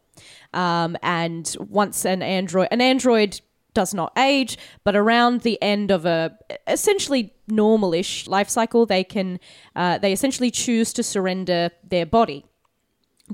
Um, 0.54 0.96
and 1.02 1.54
once 1.68 2.04
an 2.04 2.22
android, 2.22 2.68
an 2.70 2.80
android 2.80 3.40
does 3.74 3.92
not 3.92 4.12
age, 4.16 4.56
but 4.84 4.94
around 4.94 5.40
the 5.40 5.60
end 5.60 5.90
of 5.90 6.06
a 6.06 6.36
essentially 6.68 7.34
normal-ish 7.48 8.26
life 8.28 8.48
cycle, 8.48 8.86
they 8.86 9.02
can 9.04 9.40
uh, 9.74 9.98
they 9.98 10.12
essentially 10.12 10.50
choose 10.50 10.92
to 10.92 11.02
surrender 11.02 11.70
their 11.82 12.06
body 12.06 12.44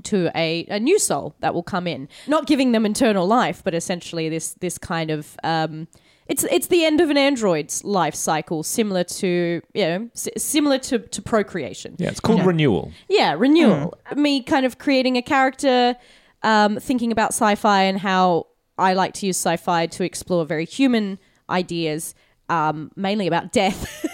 to 0.03 0.31
a, 0.35 0.65
a 0.69 0.79
new 0.79 0.97
soul 0.97 1.35
that 1.41 1.53
will 1.53 1.63
come 1.63 1.85
in, 1.85 2.07
not 2.27 2.47
giving 2.47 2.71
them 2.71 2.85
eternal 2.85 3.27
life, 3.27 3.61
but 3.63 3.73
essentially 3.75 4.29
this 4.29 4.53
this 4.55 4.77
kind 4.77 5.11
of 5.11 5.37
um, 5.43 5.87
it's 6.27 6.43
it's 6.45 6.67
the 6.67 6.85
end 6.85 7.01
of 7.01 7.09
an 7.09 7.17
android's 7.17 7.83
life 7.83 8.15
cycle, 8.15 8.63
similar 8.63 9.03
to 9.03 9.61
you 9.73 9.83
know 9.85 10.09
s- 10.15 10.29
similar 10.37 10.79
to, 10.79 10.99
to 10.99 11.21
procreation. 11.21 11.95
Yeah, 11.99 12.09
it's 12.09 12.19
called 12.21 12.43
renewal. 12.45 12.91
Yeah, 13.09 13.35
renewal. 13.37 13.93
Me 14.15 14.41
kind 14.41 14.65
of 14.65 14.77
creating 14.79 15.17
a 15.17 15.21
character, 15.21 15.95
um, 16.43 16.79
thinking 16.79 17.11
about 17.11 17.29
sci 17.29 17.55
fi 17.55 17.83
and 17.83 17.99
how 17.99 18.47
I 18.77 18.93
like 18.93 19.13
to 19.15 19.27
use 19.27 19.37
sci 19.37 19.57
fi 19.57 19.85
to 19.87 20.03
explore 20.03 20.45
very 20.45 20.65
human 20.65 21.19
ideas, 21.49 22.15
um, 22.49 22.91
mainly 22.95 23.27
about 23.27 23.51
death. 23.51 24.05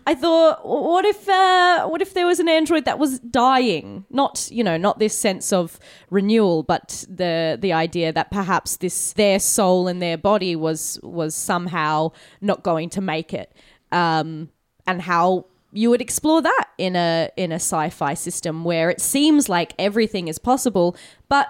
I 0.06 0.14
thought, 0.14 0.66
what 0.66 1.04
if, 1.04 1.28
uh, 1.28 1.86
what 1.86 2.00
if 2.02 2.14
there 2.14 2.26
was 2.26 2.40
an 2.40 2.48
android 2.48 2.84
that 2.86 2.98
was 2.98 3.20
dying? 3.20 4.04
Not, 4.10 4.48
you 4.50 4.64
know, 4.64 4.76
not 4.76 4.98
this 4.98 5.16
sense 5.16 5.52
of 5.52 5.78
renewal, 6.10 6.62
but 6.62 7.04
the 7.08 7.58
the 7.60 7.72
idea 7.72 8.12
that 8.12 8.30
perhaps 8.30 8.76
this 8.76 9.12
their 9.12 9.38
soul 9.38 9.86
and 9.88 10.02
their 10.02 10.18
body 10.18 10.56
was 10.56 10.98
was 11.02 11.34
somehow 11.34 12.12
not 12.40 12.62
going 12.62 12.90
to 12.90 13.00
make 13.00 13.32
it, 13.32 13.54
um, 13.92 14.48
and 14.86 15.02
how 15.02 15.46
you 15.72 15.90
would 15.90 16.00
explore 16.00 16.40
that 16.42 16.64
in 16.78 16.96
a 16.96 17.30
in 17.36 17.52
a 17.52 17.56
sci-fi 17.56 18.14
system 18.14 18.64
where 18.64 18.90
it 18.90 19.00
seems 19.00 19.48
like 19.48 19.74
everything 19.78 20.28
is 20.28 20.38
possible, 20.38 20.96
but 21.28 21.48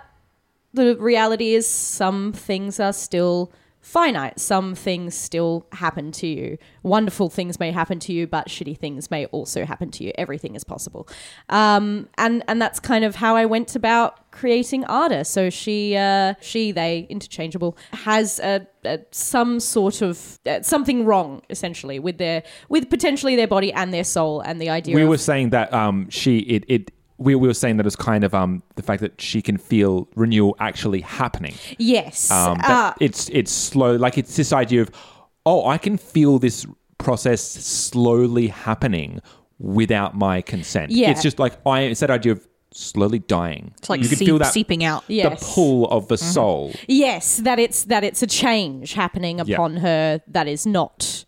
the 0.85 0.97
reality 0.97 1.55
is 1.55 1.69
some 1.69 2.33
things 2.33 2.81
are 2.81 2.93
still 2.93 3.53
finite. 3.81 4.39
Some 4.39 4.75
things 4.75 5.15
still 5.15 5.67
happen 5.73 6.13
to 6.13 6.27
you. 6.27 6.59
Wonderful 6.83 7.31
things 7.31 7.59
may 7.59 7.73
happen 7.73 7.99
to 8.01 8.13
you, 8.13 8.27
but 8.27 8.49
shitty 8.49 8.77
things 8.77 9.11
may 9.11 9.25
also 9.27 9.65
happen 9.65 9.91
to 9.93 10.05
you. 10.05 10.13
Everything 10.17 10.55
is 10.55 10.65
possible, 10.65 11.09
um, 11.49 12.09
and 12.19 12.43
and 12.49 12.61
that's 12.61 12.81
kind 12.81 13.05
of 13.05 13.17
how 13.17 13.35
I 13.35 13.47
went 13.47 13.75
about 13.75 14.31
creating 14.31 14.85
Ada. 14.85 15.25
So 15.25 15.49
she, 15.49 15.97
uh, 15.97 16.35
she, 16.41 16.71
they, 16.71 17.07
interchangeable, 17.09 17.77
has 17.93 18.39
a, 18.41 18.67
a 18.85 19.01
some 19.11 19.59
sort 19.59 20.03
of 20.03 20.39
uh, 20.47 20.61
something 20.63 21.05
wrong 21.07 21.43
essentially 21.49 21.99
with 21.99 22.19
their 22.19 22.43
with 22.69 22.91
potentially 22.91 23.37
their 23.37 23.49
body 23.49 23.73
and 23.73 23.93
their 23.93 24.05
soul, 24.05 24.41
and 24.41 24.61
the 24.61 24.69
idea 24.69 24.95
We 24.95 25.03
of 25.03 25.09
were 25.09 25.19
saying 25.19 25.51
that 25.51 25.73
um, 25.73 26.11
she 26.11 26.39
it, 26.41 26.65
it 26.69 26.91
we, 27.19 27.35
we 27.35 27.49
were 27.49 27.55
saying 27.55 27.77
that 27.79 27.87
it's 27.87 27.97
kind 27.97 28.25
of 28.25 28.33
um, 28.35 28.63
the 28.77 28.83
fact 28.83 29.01
that 29.03 29.21
she 29.21 29.43
can 29.43 29.59
feel 29.59 30.09
renewal 30.15 30.57
actually 30.61 31.01
happening. 31.01 31.55
yes, 31.79 32.31
Um, 32.31 32.61
uh, 32.65 32.93
it's 33.01 33.29
it's 33.31 33.51
slow. 33.53 33.97
Like 33.97 34.17
it's 34.19 34.37
this 34.37 34.53
idea 34.53 34.83
of 34.83 34.91
oh, 35.45 35.67
I 35.67 35.79
can 35.79 35.97
feel 35.97 36.39
this 36.39 36.67
process 36.99 37.41
slowly 37.43 38.49
happening 38.49 39.21
without 39.59 40.17
my 40.17 40.43
consent. 40.43 40.91
Yeah. 40.93 41.11
It's 41.11 41.23
just 41.23 41.39
like 41.39 41.59
I 41.67 41.81
it's 41.83 42.01
that 42.01 42.11
idea 42.11 42.33
of 42.33 42.47
slowly 42.71 43.19
dying. 43.19 43.73
It's 43.79 43.89
like 43.91 44.03
you 44.03 44.09
can 44.09 44.19
seep- 44.19 44.29
feel 44.29 44.39
that 44.39 44.53
seeping 44.53 44.85
out. 44.85 45.07
the 45.09 45.37
pull 45.41 45.89
of 45.91 46.09
the 46.09 46.19
soul. 46.19 46.73
Yes, 46.87 47.39
that 47.39 47.59
it's 47.59 47.85
that 47.85 48.05
it's 48.05 48.23
a 48.23 48.27
change 48.27 48.93
happening 48.93 49.41
upon 49.41 49.79
her 49.79 50.21
that 50.29 50.47
is 50.47 50.67
not 50.67 51.25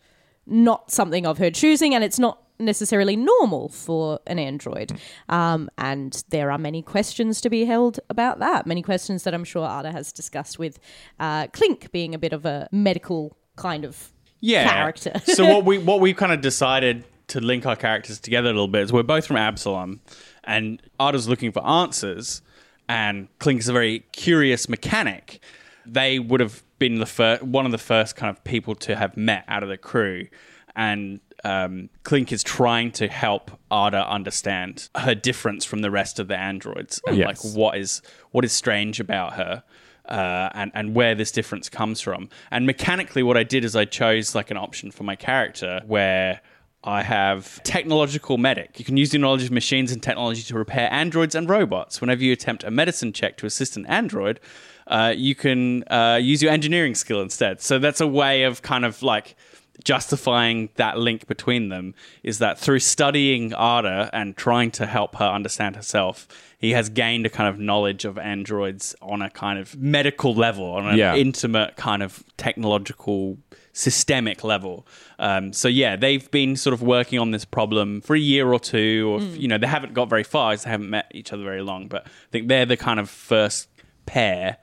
not 0.47 0.91
something 0.91 1.27
of 1.27 1.39
her 1.39 1.51
choosing, 1.51 1.95
and 1.95 2.03
it's 2.05 2.19
not 2.19 2.43
necessarily 2.61 3.17
normal 3.17 3.69
for 3.69 4.21
an 4.27 4.39
android. 4.39 4.93
Um, 5.29 5.71
and 5.79 6.23
there 6.29 6.51
are 6.51 6.59
many 6.59 6.83
questions 6.83 7.41
to 7.41 7.51
be 7.51 7.65
held 7.65 8.01
about 8.09 8.39
that. 8.39 8.67
Many 8.67 8.83
questions 8.83 9.25
that 9.25 9.35
I'm 9.35 9.45
sure 9.45 9.65
Ada 9.65 9.93
has 9.93 10.13
discussed 10.13 10.59
with 10.59 10.79
uh, 11.19 11.49
Clink 11.49 11.91
being 11.93 12.15
a 12.15 12.19
bit 12.19 12.33
of 12.33 12.45
a 12.45 12.69
medical 12.71 13.37
kind 13.57 13.85
of 13.85 14.13
yeah. 14.41 14.69
character. 14.69 15.21
so 15.25 15.47
what 15.47 15.65
we 15.65 15.79
what 15.91 16.01
we 16.01 16.15
kind 16.15 16.33
of 16.33 16.41
decided 16.41 17.05
to 17.29 17.41
link 17.41 17.65
our 17.65 17.77
characters 17.77 18.19
together 18.19 18.49
a 18.49 18.53
little 18.53 18.69
bit 18.69 18.83
is 18.83 18.93
we're 18.93 19.03
both 19.03 19.27
from 19.27 19.37
Absalom, 19.37 20.01
and 20.45 20.83
Ada's 20.99 21.29
looking 21.29 21.53
for 21.53 21.65
answers, 21.67 22.43
and 22.89 23.29
Clink's 23.39 23.69
a 23.69 23.73
very 23.73 24.01
curious 24.13 24.69
mechanic. 24.69 25.41
They 25.87 26.19
would 26.19 26.41
have 26.41 26.63
been 26.79 26.99
the 26.99 27.07
first, 27.07 27.43
one 27.43 27.67
of 27.67 27.73
the 27.73 27.79
first 27.79 28.17
kind 28.17 28.37
of 28.37 28.43
people 28.45 28.75
to 28.75 28.97
have 28.97 29.17
met 29.17 29.45
out 29.49 29.63
of 29.63 29.69
the 29.69 29.77
crew, 29.77 30.27
and 30.75 31.21
um, 31.45 31.89
Clink 32.03 32.33
is 32.33 32.43
trying 32.43 32.93
to 32.93 33.09
help 33.09 33.51
Ada 33.73 34.09
understand 34.11 34.89
her 34.97 35.15
difference 35.15 35.65
from 35.65 35.81
the 35.83 35.91
rest 35.91 36.19
of 36.19 36.29
the 36.29 36.37
androids 36.37 37.01
and 37.07 37.17
Yes. 37.17 37.27
like 37.45 37.55
what 37.55 37.77
is 37.79 38.03
what 38.31 38.45
is 38.45 38.53
strange 38.53 39.01
about 39.01 39.35
her. 39.35 39.63
Uh, 40.07 40.49
and 40.55 40.73
and 40.75 40.95
where 40.95 41.15
this 41.15 41.31
difference 41.31 41.69
comes 41.69 42.01
from, 42.01 42.29
and 42.51 42.67
mechanically, 42.67 43.23
what 43.23 43.37
I 43.37 43.45
did 43.45 43.65
is 43.65 43.77
I 43.77 43.85
chose 43.85 44.35
like 44.35 44.51
an 44.51 44.57
option 44.57 44.91
for 44.91 45.05
my 45.05 45.15
character 45.15 45.83
where 45.87 46.41
I 46.83 47.03
have 47.03 47.63
technological 47.63 48.37
medic. 48.37 48.79
You 48.81 48.85
can 48.85 48.97
use 48.97 49.11
the 49.11 49.19
knowledge 49.19 49.45
of 49.45 49.53
machines 49.53 49.93
and 49.93 50.03
technology 50.03 50.43
to 50.43 50.55
repair 50.57 50.93
androids 50.93 51.37
and 51.37 51.49
robots. 51.49 52.01
Whenever 52.01 52.25
you 52.25 52.33
attempt 52.33 52.65
a 52.65 52.73
medicine 52.73 53.13
check 53.13 53.37
to 53.37 53.47
assist 53.47 53.77
an 53.77 53.87
android, 53.87 54.41
uh, 54.89 55.15
you 55.17 55.37
can 55.37 55.85
uh, 55.85 56.19
use 56.21 56.43
your 56.43 56.51
engineering 56.51 56.97
skill 56.97 57.21
instead. 57.21 57.61
So 57.61 57.79
that's 57.79 58.01
a 58.01 58.07
way 58.09 58.43
of 58.43 58.63
kind 58.63 58.85
of 58.85 59.03
like 59.05 59.37
justifying 59.85 60.69
that 60.77 60.99
link 60.99 61.27
between 61.27 61.69
them 61.69 61.95
is 62.23 62.39
that 62.39 62.59
through 62.59 62.79
studying 62.81 63.53
Ada 63.53 64.11
and 64.13 64.37
trying 64.37 64.71
to 64.73 64.87
help 64.87 65.17
her 65.17 65.25
understand 65.27 65.77
herself, 65.77 66.27
he 66.59 66.71
has 66.73 66.89
gained 66.89 67.27
a 67.27 67.31
kind 67.31 67.49
of 67.49 67.59
knowledge 67.59 68.05
of 68.05 68.19
androids 68.19 68.95
on 69.01 69.23
a 69.23 69.31
kind 69.31 69.59
of 69.59 69.77
medical 69.77 70.35
level, 70.35 70.71
on 70.73 70.87
an 70.87 70.99
Yeah. 70.99 71.15
intimate 71.15 71.77
kind 71.77 72.03
of 72.03 72.23
technological 72.37 73.39
systemic 73.73 74.43
level. 74.45 74.87
Um, 75.19 75.53
so 75.53 75.69
yeah, 75.69 75.97
they've 75.97 76.29
been 76.31 76.57
sort 76.57 76.75
of 76.75 76.83
working 76.83 77.19
on 77.19 77.31
this 77.31 77.45
problem 77.45 78.01
for 78.01 78.15
a 78.17 78.19
year 78.19 78.53
or 78.53 78.59
two, 78.61 79.09
or 79.15 79.21
you 79.21 79.49
know, 79.49 79.59
they 79.59 79.67
haven't 79.67 79.95
got 79.95 80.09
very 80.11 80.25
far. 80.25 80.53
'cause 80.53 80.65
They 80.65 80.71
haven't 80.71 80.91
met 80.91 81.07
each 81.15 81.33
other 81.33 81.45
very 81.45 81.63
long, 81.63 81.87
but 81.89 82.05
I 82.07 82.11
think 82.33 82.49
they're 82.49 82.67
the 82.67 82.77
kind 82.77 83.01
of 83.01 83.09
first 83.09 83.69
pair. 84.07 84.59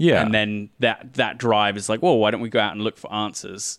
Yeah. 0.00 0.22
and 0.22 0.32
then 0.32 0.70
that 0.78 1.14
that 1.14 1.38
drive 1.38 1.76
is 1.76 1.88
like, 1.88 2.00
well, 2.02 2.18
why 2.18 2.30
don't 2.30 2.40
we 2.40 2.48
go 2.50 2.60
out 2.60 2.70
and 2.70 2.82
look 2.84 2.96
for 2.96 3.12
answers 3.12 3.78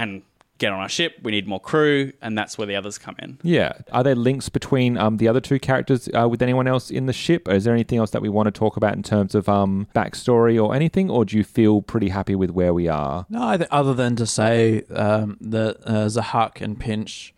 and 0.00 0.22
get 0.58 0.72
on 0.72 0.80
our 0.80 0.88
ship? 0.88 1.16
We 1.22 1.32
need 1.32 1.46
more 1.46 1.60
crew, 1.60 2.12
and 2.22 2.36
that's 2.36 2.56
where 2.56 2.66
the 2.66 2.76
others 2.76 2.98
come 2.98 3.16
in. 3.18 3.38
Yeah. 3.42 3.72
Are 3.92 4.02
there 4.02 4.14
links 4.14 4.48
between 4.48 4.96
um, 4.96 5.16
the 5.16 5.28
other 5.28 5.40
two 5.40 5.58
characters 5.58 6.08
uh, 6.18 6.28
with 6.28 6.42
anyone 6.42 6.66
else 6.68 6.90
in 6.90 7.06
the 7.06 7.12
ship? 7.12 7.48
Or 7.48 7.54
is 7.54 7.64
there 7.64 7.74
anything 7.74 7.98
else 7.98 8.10
that 8.10 8.22
we 8.22 8.28
want 8.28 8.46
to 8.46 8.50
talk 8.52 8.76
about 8.76 8.94
in 8.94 9.02
terms 9.02 9.34
of 9.34 9.48
um, 9.48 9.88
backstory 9.94 10.62
or 10.62 10.74
anything? 10.74 11.10
Or 11.10 11.24
do 11.24 11.36
you 11.36 11.44
feel 11.44 11.82
pretty 11.82 12.10
happy 12.10 12.34
with 12.34 12.50
where 12.50 12.72
we 12.74 12.88
are? 12.88 13.26
No, 13.28 13.46
I 13.48 13.56
th- 13.56 13.70
other 13.70 13.94
than 13.94 14.16
to 14.16 14.26
say 14.26 14.82
um, 14.94 15.36
that 15.40 15.78
uh, 15.84 16.06
Zahak 16.06 16.60
and 16.60 16.78
Pinch 16.78 17.34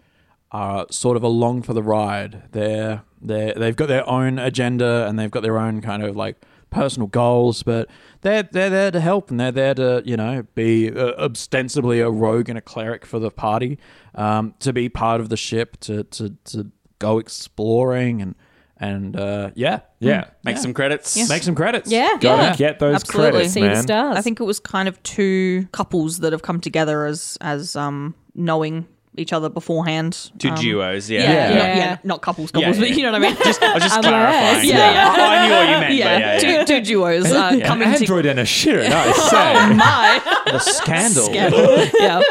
are 0.50 0.86
sort 0.90 1.16
of 1.16 1.22
along 1.22 1.62
for 1.62 1.72
the 1.72 1.82
ride. 1.82 2.42
They're 2.52 3.02
they 3.20 3.54
they've 3.56 3.76
got 3.76 3.88
their 3.88 4.06
own 4.08 4.38
agenda 4.38 5.06
and 5.06 5.18
they've 5.18 5.30
got 5.30 5.42
their 5.42 5.58
own 5.58 5.80
kind 5.80 6.02
of 6.02 6.16
like 6.16 6.36
personal 6.72 7.06
goals, 7.06 7.62
but 7.62 7.88
they're 8.22 8.42
they're 8.42 8.70
there 8.70 8.90
to 8.90 9.00
help 9.00 9.30
and 9.30 9.38
they're 9.38 9.52
there 9.52 9.74
to 9.74 10.02
you 10.04 10.16
know 10.16 10.44
be 10.56 10.90
uh, 10.90 11.12
ostensibly 11.24 12.00
a 12.00 12.10
rogue 12.10 12.48
and 12.48 12.58
a 12.58 12.62
cleric 12.62 13.06
for 13.06 13.20
the 13.20 13.30
party, 13.30 13.78
um, 14.16 14.54
to 14.58 14.72
be 14.72 14.88
part 14.88 15.20
of 15.20 15.28
the 15.28 15.36
ship, 15.36 15.76
to 15.80 16.02
to 16.04 16.30
to 16.46 16.70
go 16.98 17.18
exploring 17.18 18.20
and 18.22 18.34
and 18.78 19.16
uh, 19.16 19.50
yeah 19.54 19.80
Yeah. 20.00 20.24
Make 20.42 20.56
some 20.58 20.74
credits. 20.74 21.16
make 21.28 21.42
some 21.44 21.54
credits. 21.54 21.88
Yeah. 21.90 22.16
Gotta 22.20 22.42
Yeah, 22.42 22.56
get 22.56 22.78
those 22.80 22.96
absolutely. 22.96 23.30
credits, 23.30 23.54
See 23.54 23.60
the 23.60 23.80
stars. 23.82 24.16
I 24.16 24.22
think 24.22 24.40
it 24.40 24.44
was 24.44 24.58
kind 24.58 24.88
of 24.88 25.00
two 25.04 25.68
couples 25.72 26.18
that 26.18 26.32
have 26.32 26.42
come 26.42 26.60
together 26.60 27.04
as 27.06 27.38
as 27.40 27.76
um 27.76 28.14
knowing 28.34 28.88
each 29.16 29.32
other 29.32 29.48
beforehand. 29.50 30.30
Two 30.38 30.48
Um, 30.50 30.54
duos, 30.54 31.10
yeah. 31.10 31.20
Yeah, 31.20 31.28
Yeah. 31.32 31.48
Not, 31.48 31.54
Yeah. 31.66 31.76
yeah, 31.76 31.96
not 32.04 32.22
couples, 32.22 32.50
couples, 32.50 32.76
Yeah, 32.78 32.80
but 32.88 32.96
you 32.96 33.02
know 33.02 33.12
what 33.12 33.22
I 33.22 33.28
mean. 33.28 33.36
Just, 33.44 33.62
I 33.62 33.74
was 33.74 33.82
just 33.82 33.96
Unless- 33.98 34.10
clarifying. 34.10 34.68
Yeah, 34.68 34.92
yeah. 34.92 35.14
Oh, 35.16 35.22
I 35.22 35.46
knew 35.46 35.54
what 35.54 35.64
you 35.68 35.80
meant. 35.80 35.94
yeah, 35.94 36.14
but 36.14 36.20
yeah, 36.42 36.50
yeah. 36.52 36.64
Two, 36.64 36.80
two 36.80 36.80
duos 36.84 37.30
uh, 37.30 37.60
coming 37.64 37.92
to 37.92 37.98
Android 37.98 38.26
and 38.26 38.40
a 38.40 38.44
Shirren, 38.44 38.90
I 38.90 39.12
say. 39.30 39.74
my 39.74 40.52
The 40.52 40.58
scandal. 40.58 41.28
yeah. 42.00 42.22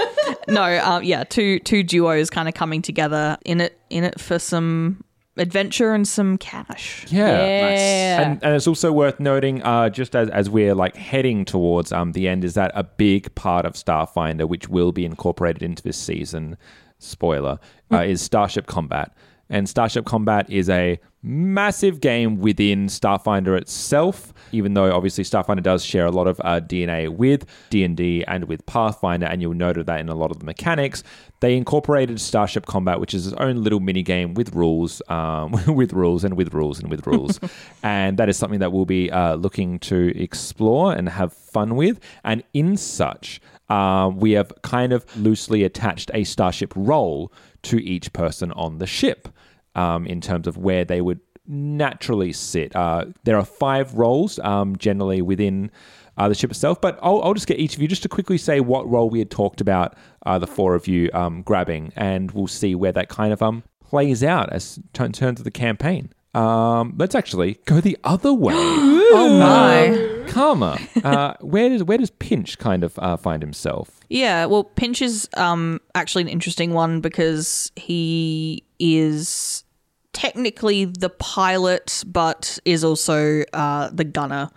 No, 0.47 0.63
um, 0.83 1.03
yeah, 1.03 1.23
two 1.23 1.59
two 1.59 1.83
duos 1.83 2.29
kind 2.29 2.47
of 2.47 2.53
coming 2.55 2.81
together 2.81 3.37
in 3.45 3.61
it 3.61 3.77
in 3.89 4.03
it 4.03 4.19
for 4.19 4.39
some 4.39 5.03
adventure 5.37 5.93
and 5.93 6.07
some 6.07 6.37
cash. 6.37 7.05
Yeah. 7.09 7.27
Yeah. 7.27 8.21
And, 8.21 8.43
and 8.43 8.55
it's 8.55 8.67
also 8.67 8.91
worth 8.91 9.19
noting, 9.19 9.61
uh, 9.63 9.89
just 9.89 10.15
as, 10.15 10.29
as 10.29 10.49
we're 10.49 10.75
like 10.75 10.95
heading 10.95 11.45
towards 11.45 11.91
um, 11.91 12.11
the 12.11 12.27
end, 12.27 12.43
is 12.43 12.53
that 12.55 12.71
a 12.75 12.83
big 12.83 13.33
part 13.35 13.65
of 13.65 13.73
Starfinder, 13.73 14.47
which 14.47 14.67
will 14.67 14.91
be 14.91 15.05
incorporated 15.05 15.63
into 15.63 15.81
this 15.83 15.97
season, 15.97 16.57
spoiler, 16.99 17.59
uh, 17.91 18.01
is 18.01 18.21
Starship 18.21 18.67
Combat. 18.67 19.15
And 19.51 19.67
Starship 19.67 20.05
Combat 20.05 20.49
is 20.49 20.69
a 20.69 20.97
massive 21.23 21.99
game 21.99 22.39
within 22.39 22.87
Starfinder 22.87 23.55
itself, 23.57 24.33
even 24.53 24.73
though 24.73 24.91
obviously 24.91 25.25
Starfinder 25.25 25.61
does 25.61 25.83
share 25.83 26.05
a 26.05 26.11
lot 26.11 26.25
of 26.25 26.39
uh, 26.39 26.61
DNA 26.61 27.09
with 27.09 27.45
D&D 27.69 28.23
and 28.27 28.45
with 28.45 28.65
Pathfinder, 28.65 29.27
and 29.27 29.41
you'll 29.41 29.53
note 29.53 29.85
that 29.85 29.99
in 29.99 30.07
a 30.07 30.15
lot 30.15 30.31
of 30.31 30.39
the 30.39 30.45
mechanics. 30.45 31.03
They 31.41 31.57
incorporated 31.57 32.19
Starship 32.21 32.65
Combat, 32.65 32.99
which 33.01 33.13
is 33.13 33.27
its 33.27 33.35
own 33.39 33.61
little 33.61 33.81
mini 33.81 34.03
game 34.03 34.35
with 34.35 34.55
rules, 34.55 35.01
um, 35.09 35.51
with 35.67 35.91
rules 35.91 36.23
and 36.23 36.35
with 36.35 36.53
rules 36.53 36.79
and 36.79 36.89
with 36.89 37.05
rules, 37.05 37.39
and 37.83 38.17
that 38.17 38.29
is 38.29 38.37
something 38.37 38.59
that 38.59 38.71
we'll 38.71 38.85
be 38.85 39.11
uh, 39.11 39.35
looking 39.35 39.79
to 39.79 40.17
explore 40.17 40.93
and 40.93 41.09
have 41.09 41.33
fun 41.33 41.75
with. 41.75 41.99
And 42.23 42.41
in 42.53 42.77
such, 42.77 43.41
uh, 43.69 44.11
we 44.13 44.31
have 44.31 44.51
kind 44.63 44.91
of 44.93 45.05
loosely 45.17 45.63
attached 45.63 46.09
a 46.13 46.23
Starship 46.23 46.73
role 46.75 47.31
to 47.63 47.77
each 47.83 48.11
person 48.13 48.51
on 48.53 48.77
the 48.77 48.87
ship, 48.87 49.27
um, 49.75 50.05
in 50.05 50.21
terms 50.21 50.47
of 50.47 50.57
where 50.57 50.85
they 50.85 51.01
would 51.01 51.19
naturally 51.47 52.33
sit. 52.33 52.75
Uh, 52.75 53.05
there 53.23 53.37
are 53.37 53.45
five 53.45 53.93
roles 53.95 54.39
um, 54.39 54.75
generally 54.77 55.21
within 55.21 55.71
uh, 56.17 56.27
the 56.29 56.35
ship 56.35 56.51
itself, 56.51 56.79
but 56.81 56.99
I'll, 57.01 57.21
I'll 57.23 57.33
just 57.33 57.47
get 57.47 57.59
each 57.59 57.75
of 57.75 57.81
you 57.81 57.87
just 57.87 58.03
to 58.03 58.09
quickly 58.09 58.37
say 58.37 58.59
what 58.59 58.89
role 58.89 59.09
we 59.09 59.19
had 59.19 59.31
talked 59.31 59.61
about, 59.61 59.95
uh, 60.25 60.37
the 60.37 60.47
four 60.47 60.75
of 60.75 60.87
you 60.87 61.09
um, 61.13 61.41
grabbing, 61.41 61.93
and 61.95 62.31
we'll 62.31 62.47
see 62.47 62.75
where 62.75 62.91
that 62.91 63.09
kind 63.09 63.33
of 63.33 63.41
um, 63.41 63.63
plays 63.79 64.23
out 64.23 64.51
as 64.51 64.79
t- 64.93 65.03
in 65.03 65.11
terms 65.11 65.39
of 65.39 65.43
the 65.43 65.51
campaign. 65.51 66.11
Um, 66.33 66.95
let's 66.97 67.15
actually 67.15 67.59
go 67.65 67.81
the 67.81 67.97
other 68.03 68.33
way. 68.33 68.53
Oh 69.13 69.37
my. 69.37 70.23
Karma, 70.31 70.79
uh, 71.03 71.33
where 71.41 71.67
does 71.67 71.83
where 71.83 71.97
does 71.97 72.11
Pinch 72.11 72.57
kind 72.57 72.85
of 72.85 72.97
uh, 72.99 73.17
find 73.17 73.43
himself? 73.43 73.99
Yeah, 74.07 74.45
well, 74.45 74.63
Pinch 74.63 75.01
is 75.01 75.27
um, 75.35 75.81
actually 75.95 76.21
an 76.21 76.29
interesting 76.29 76.73
one 76.73 77.01
because 77.01 77.73
he 77.75 78.63
is 78.79 79.65
technically 80.13 80.85
the 80.85 81.09
pilot, 81.09 82.05
but 82.07 82.57
is 82.63 82.85
also 82.85 83.43
uh, 83.51 83.89
the 83.91 84.05
gunner. 84.05 84.49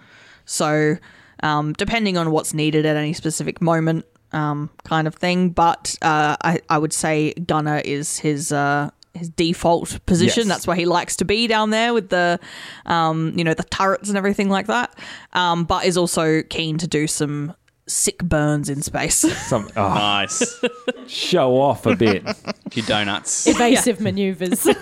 So, 0.45 0.97
um, 1.43 1.73
depending 1.73 2.17
on 2.17 2.31
what's 2.31 2.55
needed 2.55 2.87
at 2.87 2.97
any 2.97 3.13
specific 3.13 3.61
moment, 3.61 4.05
um, 4.31 4.71
kind 4.85 5.09
of 5.09 5.17
thing. 5.17 5.51
But 5.51 5.97
uh, 6.01 6.37
I, 6.45 6.61
I 6.69 6.79
would 6.79 6.93
say 6.93 7.35
gunner 7.35 7.83
is 7.85 8.19
his. 8.19 8.53
Uh, 8.53 8.91
his 9.15 9.29
default 9.31 10.05
position. 10.07 10.43
Yes. 10.43 10.49
That's 10.49 10.67
where 10.67 10.77
he 10.77 10.87
likes 10.87 11.17
to 11.17 11.25
be 11.25 11.47
down 11.47 11.71
there 11.71 11.95
with 11.95 12.09
the, 12.11 12.39
um, 12.87 13.33
you 13.37 13.45
know, 13.45 13.55
the 13.55 13.63
turrets 13.65 14.09
and 14.09 14.19
everything 14.19 14.49
like 14.49 14.67
that. 14.67 14.97
Um, 15.33 15.65
but 15.65 15.85
is 15.85 15.97
also 15.97 16.43
keen 16.43 16.79
to 16.79 16.87
do 16.89 17.07
some 17.07 17.55
sick 17.87 18.19
burns 18.25 18.69
in 18.71 18.81
space. 18.83 19.17
Some 19.47 19.69
oh, 19.77 19.89
Nice. 19.95 20.59
show 21.07 21.61
off 21.61 21.85
a 21.87 21.95
bit. 21.95 22.25
Few 22.71 22.83
donuts. 22.83 23.47
Evasive 23.47 24.01
maneuvers. 24.01 24.67
uh, 24.67 24.75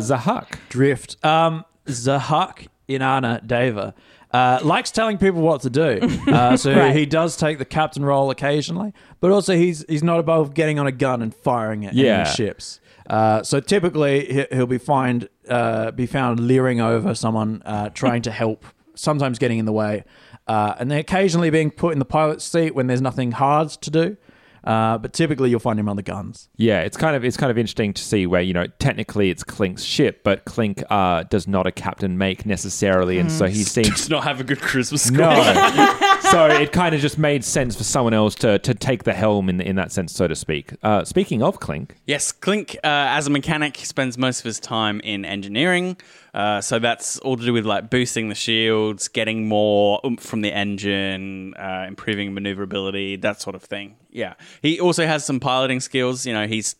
Zahak. 0.00 0.56
Drift. 0.68 1.22
Um, 1.24 1.64
Zahak 1.86 2.68
Inanna 2.88 3.44
Deva 3.46 3.94
uh, 4.32 4.58
likes 4.62 4.90
telling 4.90 5.18
people 5.18 5.40
what 5.42 5.60
to 5.62 5.70
do. 5.70 6.00
Uh, 6.28 6.56
so 6.56 6.74
Right. 6.74 6.94
he 6.94 7.04
does 7.06 7.36
take 7.36 7.58
the 7.58 7.64
captain 7.64 8.04
role 8.04 8.30
occasionally, 8.30 8.92
but 9.20 9.30
also 9.30 9.54
he's 9.56 9.84
he's 9.88 10.02
not 10.02 10.18
above 10.20 10.54
getting 10.54 10.78
on 10.78 10.86
a 10.86 10.92
gun 10.92 11.20
and 11.22 11.34
firing 11.34 11.84
at 11.86 11.94
Yeah. 11.94 12.24
ships. 12.24 12.80
Uh, 13.08 13.42
so 13.42 13.60
typically 13.60 14.24
he- 14.32 14.46
he'll 14.52 14.66
be 14.66 14.78
find 14.78 15.28
uh, 15.48 15.90
be 15.90 16.06
found 16.06 16.40
leering 16.40 16.80
over 16.80 17.14
someone 17.14 17.62
uh, 17.66 17.90
trying 17.90 18.22
to 18.22 18.30
help, 18.30 18.64
sometimes 18.94 19.38
getting 19.38 19.58
in 19.58 19.66
the 19.66 19.72
way, 19.72 20.04
uh, 20.46 20.74
and 20.78 20.90
then 20.90 20.98
occasionally 20.98 21.50
being 21.50 21.70
put 21.70 21.92
in 21.92 21.98
the 21.98 22.04
pilot's 22.04 22.44
seat 22.44 22.74
when 22.74 22.86
there's 22.86 23.02
nothing 23.02 23.32
hard 23.32 23.68
to 23.70 23.90
do. 23.90 24.16
Uh, 24.62 24.96
but 24.96 25.12
typically 25.12 25.50
you'll 25.50 25.60
find 25.60 25.78
him 25.78 25.90
on 25.90 25.96
the 25.96 26.02
guns. 26.02 26.48
Yeah, 26.56 26.80
it's 26.80 26.96
kind 26.96 27.14
of 27.14 27.22
it's 27.22 27.36
kind 27.36 27.50
of 27.50 27.58
interesting 27.58 27.92
to 27.92 28.02
see 28.02 28.26
where 28.26 28.40
you 28.40 28.54
know 28.54 28.66
technically 28.78 29.28
it's 29.28 29.44
Clink's 29.44 29.82
ship, 29.82 30.22
but 30.24 30.46
Clink 30.46 30.82
uh, 30.88 31.24
does 31.24 31.46
not 31.46 31.66
a 31.66 31.70
captain 31.70 32.16
make 32.16 32.46
necessarily, 32.46 33.18
and 33.18 33.30
so 33.30 33.44
he 33.44 33.62
seems 33.62 33.88
Does 33.90 34.08
not 34.08 34.24
have 34.24 34.40
a 34.40 34.44
good 34.44 34.60
charisma 34.60 34.98
score. 34.98 35.18
no. 35.18 36.10
so 36.34 36.46
it 36.46 36.72
kind 36.72 36.96
of 36.96 37.00
just 37.00 37.16
made 37.16 37.44
sense 37.44 37.76
for 37.76 37.84
someone 37.84 38.12
else 38.12 38.34
to 38.34 38.58
to 38.58 38.74
take 38.74 39.04
the 39.04 39.12
helm 39.12 39.48
in 39.48 39.60
in 39.60 39.76
that 39.76 39.92
sense, 39.92 40.12
so 40.12 40.26
to 40.26 40.34
speak. 40.34 40.72
Uh, 40.82 41.04
speaking 41.04 41.42
of 41.44 41.60
Clink, 41.60 41.94
Yes, 42.06 42.32
Clink, 42.32 42.74
uh, 42.82 42.88
as 43.16 43.28
a 43.28 43.30
mechanic, 43.30 43.76
spends 43.76 44.18
most 44.18 44.40
of 44.40 44.44
his 44.44 44.58
time 44.58 45.00
in 45.00 45.24
engineering. 45.24 45.96
Uh, 46.32 46.60
so 46.60 46.80
that's 46.80 47.20
all 47.20 47.36
to 47.36 47.44
do 47.44 47.52
with 47.52 47.64
like 47.64 47.88
boosting 47.88 48.28
the 48.30 48.34
shields, 48.34 49.06
getting 49.06 49.46
more 49.46 50.00
oomph 50.04 50.20
from 50.20 50.40
the 50.40 50.52
engine, 50.52 51.54
uh, 51.54 51.84
improving 51.86 52.34
maneuverability, 52.34 53.14
that 53.14 53.40
sort 53.40 53.54
of 53.54 53.62
thing. 53.62 53.94
Yeah, 54.10 54.34
he 54.60 54.80
also 54.80 55.06
has 55.06 55.24
some 55.24 55.38
piloting 55.38 55.78
skills. 55.78 56.26
You 56.26 56.32
know, 56.32 56.48
he's 56.48 56.74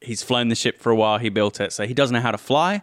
he's 0.00 0.22
flown 0.22 0.48
the 0.48 0.54
ship 0.54 0.80
for 0.80 0.90
a 0.90 0.96
while. 0.96 1.18
He 1.18 1.28
built 1.28 1.60
it, 1.60 1.74
so 1.74 1.86
he 1.86 1.92
does 1.92 2.10
know 2.10 2.20
how 2.20 2.30
to 2.30 2.38
fly. 2.38 2.82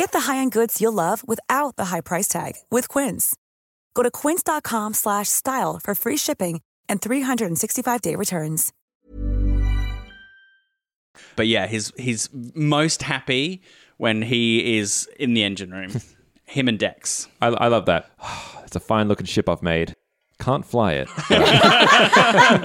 Get 0.00 0.12
the 0.12 0.32
high-end 0.32 0.52
goods 0.52 0.80
you'll 0.80 0.94
love 0.94 1.22
without 1.28 1.76
the 1.76 1.84
high 1.86 2.00
price 2.00 2.26
tag 2.26 2.54
with 2.70 2.88
Quince. 2.88 3.36
Go 3.92 4.02
to 4.02 4.10
quince.com 4.10 4.94
slash 4.94 5.28
style 5.28 5.78
for 5.78 5.94
free 5.94 6.16
shipping 6.16 6.62
and 6.88 7.02
365-day 7.02 8.14
returns. 8.14 8.72
But 11.36 11.48
yeah, 11.48 11.66
he's 11.66 11.92
he's 11.98 12.30
most 12.32 13.02
happy 13.02 13.60
when 13.98 14.22
he 14.22 14.78
is 14.78 15.06
in 15.18 15.34
the 15.34 15.44
engine 15.44 15.70
room. 15.70 15.92
Him 16.46 16.68
and 16.68 16.78
Dex. 16.78 17.28
I, 17.42 17.48
I 17.48 17.68
love 17.68 17.84
that. 17.84 18.10
It's 18.64 18.76
a 18.76 18.80
fine 18.80 19.08
looking 19.08 19.26
ship 19.26 19.48
I've 19.48 19.64
made. 19.64 19.96
Can't 20.38 20.64
fly 20.64 20.92
it. 20.92 21.08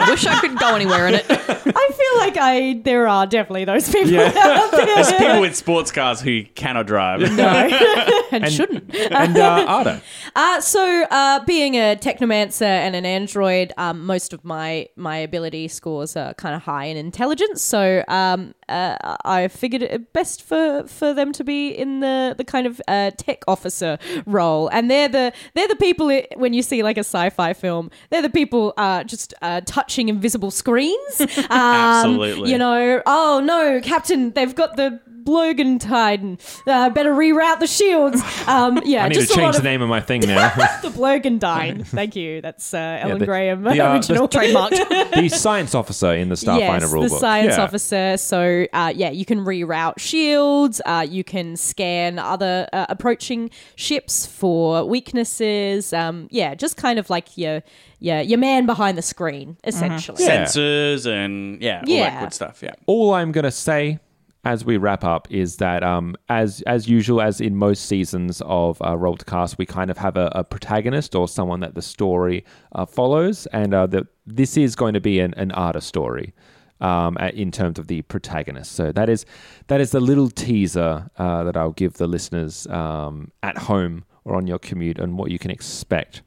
Wish 0.08 0.26
I 0.28 0.38
could 0.40 0.56
go 0.60 0.76
anywhere 0.76 1.08
in 1.08 1.16
it. 1.16 1.26
I 1.30 1.90
feel 2.16 2.26
like 2.26 2.38
I 2.38 2.82
there 2.84 3.08
are 3.08 3.26
definitely 3.28 3.66
those 3.66 3.90
people 3.90 4.12
Yeah. 4.12 4.32
out 4.36 4.72
there. 4.72 4.86
There's 4.86 5.12
people 5.14 5.42
with 5.42 5.56
sports 5.56 5.92
cars 5.92 6.22
who 6.22 6.44
cannot 6.56 6.88
drive. 6.88 7.22
and, 8.32 8.52
shouldn't. 8.52 8.94
and 8.96 9.38
uh, 9.38 9.82
Ada. 9.82 10.02
Uh, 10.38 10.60
so, 10.60 11.06
uh, 11.12 11.44
being 11.46 11.76
a 11.76 11.96
technomancer 11.96 12.64
and 12.66 12.94
an 12.94 13.06
android, 13.06 13.72
um, 13.78 14.06
most 14.06 14.34
of 14.34 14.44
my 14.44 14.86
my 14.98 15.16
ability 15.18 15.68
scores 15.70 16.18
are 16.18 16.34
kind 16.34 16.54
of 16.54 16.62
high 16.64 16.86
in 16.86 16.98
intelligence. 16.98 17.62
So, 17.62 18.04
um, 18.10 18.54
uh, 18.68 18.98
I 19.24 19.48
figured 19.48 19.82
it 19.84 20.12
best 20.12 20.42
for, 20.44 20.84
for 20.88 21.14
them 21.14 21.32
to 21.34 21.44
be 21.46 21.70
in 21.70 22.02
the, 22.02 22.36
the 22.38 22.44
kind 22.44 22.68
of 22.68 22.82
uh, 22.90 23.12
tech 23.18 23.44
officer 23.48 23.98
role, 24.26 24.68
and 24.70 24.92
they're 24.92 25.08
the 25.08 25.32
they're 25.54 25.70
the 25.70 25.76
people 25.78 26.10
i 26.10 26.28
when 26.36 26.54
you 26.54 26.62
see 26.62 26.84
like 26.84 26.98
a 26.98 27.06
sci-fi 27.06 27.54
film, 27.54 27.90
they're 28.10 28.22
the 28.22 28.30
people 28.30 28.74
uh, 28.76 29.06
just 29.06 29.34
uh, 29.42 29.62
touching 29.66 30.10
invisible 30.10 30.52
screens. 30.52 31.22
Um, 31.50 32.05
Um, 32.06 32.12
Absolutely. 32.22 32.52
You 32.52 32.58
know, 32.58 33.02
oh 33.06 33.42
no, 33.44 33.82
Captain, 33.82 34.32
they've 34.32 34.56
got 34.56 34.76
the 34.78 35.00
Blogan 35.26 35.80
and 35.92 36.40
uh, 36.68 36.90
better 36.92 37.12
reroute 37.14 37.60
the 37.60 37.68
shields. 37.68 38.22
Um, 38.48 38.80
yeah, 38.86 39.04
I 39.06 39.10
need 39.10 39.16
just 39.16 39.34
to 39.34 39.40
a 39.40 39.42
lot 39.42 39.46
change 39.46 39.54
the 39.56 39.60
of- 39.60 39.64
name 39.64 39.82
of 39.82 39.90
my 39.90 40.00
thing 40.00 40.22
now. 40.28 40.50
the 40.82 40.90
Blogendine. 40.90 41.86
Thank 41.86 42.16
you. 42.16 42.42
That's 42.42 42.74
uh, 42.74 43.00
Ellen 43.02 43.20
the- 43.20 43.26
Graham 43.26 43.64
the, 43.64 43.80
uh, 43.82 43.94
original. 43.94 44.28
the- 44.28 44.38
Trademarked. 44.38 45.16
the 45.16 45.30
science 45.30 45.74
officer 45.76 46.14
in 46.14 46.30
the 46.30 46.36
Starfinder 46.36 46.60
yes, 46.82 46.94
rulebook. 46.94 47.10
the 47.10 47.20
science 47.20 47.58
Yeah. 47.58 47.64
officer. 47.64 48.18
So 48.18 48.68
uh, 48.72 48.94
yeah, 48.96 49.10
you 49.10 49.26
can 49.26 49.40
reroute 49.40 50.00
shields. 50.00 50.82
Uh, 50.86 51.06
you 51.10 51.24
can 51.24 51.58
scan 51.58 52.20
other 52.20 52.68
uh, 52.72 52.86
approaching 52.90 53.50
ships 53.76 54.26
for 54.26 54.86
weaknesses. 54.86 55.92
Um, 55.94 56.28
yeah, 56.32 56.56
just 56.56 56.78
kind 56.78 57.00
of 57.00 57.10
like 57.10 57.38
your 57.38 57.64
your 58.00 58.20
your 58.22 58.38
man 58.38 58.66
behind 58.66 58.98
the 58.98 59.02
screen, 59.02 59.58
essentially. 59.64 60.24
Yeah. 60.24 60.44
Sensors 60.46 61.06
and 61.12 61.62
yeah, 61.62 61.78
all 61.80 61.86
that 61.86 61.90
Yeah. 61.90 62.20
good 62.22 62.34
stuff. 62.34 62.62
Yeah. 62.62 62.74
all 62.86 63.14
I'm 63.14 63.32
going 63.32 63.46
to 63.46 63.52
say 63.52 64.00
as 64.46 64.64
we 64.64 64.78
wrap 64.78 65.04
up 65.04 65.28
is 65.32 65.58
that 65.58 65.84
um, 65.84 66.16
as 66.30 66.62
as 66.62 66.88
usual 66.88 67.20
as 67.20 67.42
in 67.42 67.56
most 67.56 67.88
seasons 67.88 68.42
of 68.46 68.82
uh, 68.82 68.96
Roll 68.96 69.18
to 69.18 69.26
Cast 69.26 69.58
we 69.58 69.66
kind 69.66 69.90
of 69.90 69.98
have 69.98 70.16
a, 70.16 70.32
a 70.34 70.44
protagonist 70.44 71.16
or 71.16 71.28
someone 71.28 71.60
that 71.62 71.74
the 71.74 71.82
story 71.82 72.46
uh, 72.74 72.86
follows 72.86 73.48
and 73.48 73.74
uh, 73.74 73.88
that 73.88 74.06
this 74.26 74.56
is 74.56 74.76
going 74.76 74.94
to 74.94 75.02
be 75.02 75.20
an, 75.20 75.34
an 75.34 75.52
Ada 75.52 75.82
story 75.82 76.34
um, 76.80 77.18
in 77.18 77.52
terms 77.52 77.80
of 77.80 77.88
the 77.88 78.04
protagonist. 78.04 78.74
So 78.74 78.92
that 78.92 79.10
is 79.10 79.26
that 79.68 79.82
is 79.82 79.92
the 79.92 80.00
little 80.00 80.30
teaser 80.30 81.10
uh, 81.18 81.44
that 81.44 81.58
I'll 81.58 81.72
give 81.72 81.94
the 81.94 82.08
listeners 82.08 82.68
um, 82.68 83.32
at 83.42 83.58
home 83.58 84.06
or 84.24 84.36
on 84.36 84.48
your 84.48 84.60
commute 84.60 85.00
and 85.00 85.18
what 85.18 85.32
you 85.32 85.40
can 85.40 85.52
expect 85.52 86.22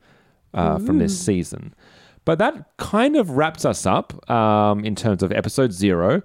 uh, 0.55 0.79
from 0.79 0.99
this 0.99 1.19
season. 1.19 1.75
But 2.25 2.39
that 2.39 2.77
kind 2.77 3.17
of 3.17 3.31
wraps 3.31 3.65
us 3.65 3.87
up 3.87 4.29
um, 4.31 4.85
in 4.85 4.95
terms 4.95 5.23
of 5.23 5.33
episode 5.33 5.73
zero. 5.73 6.23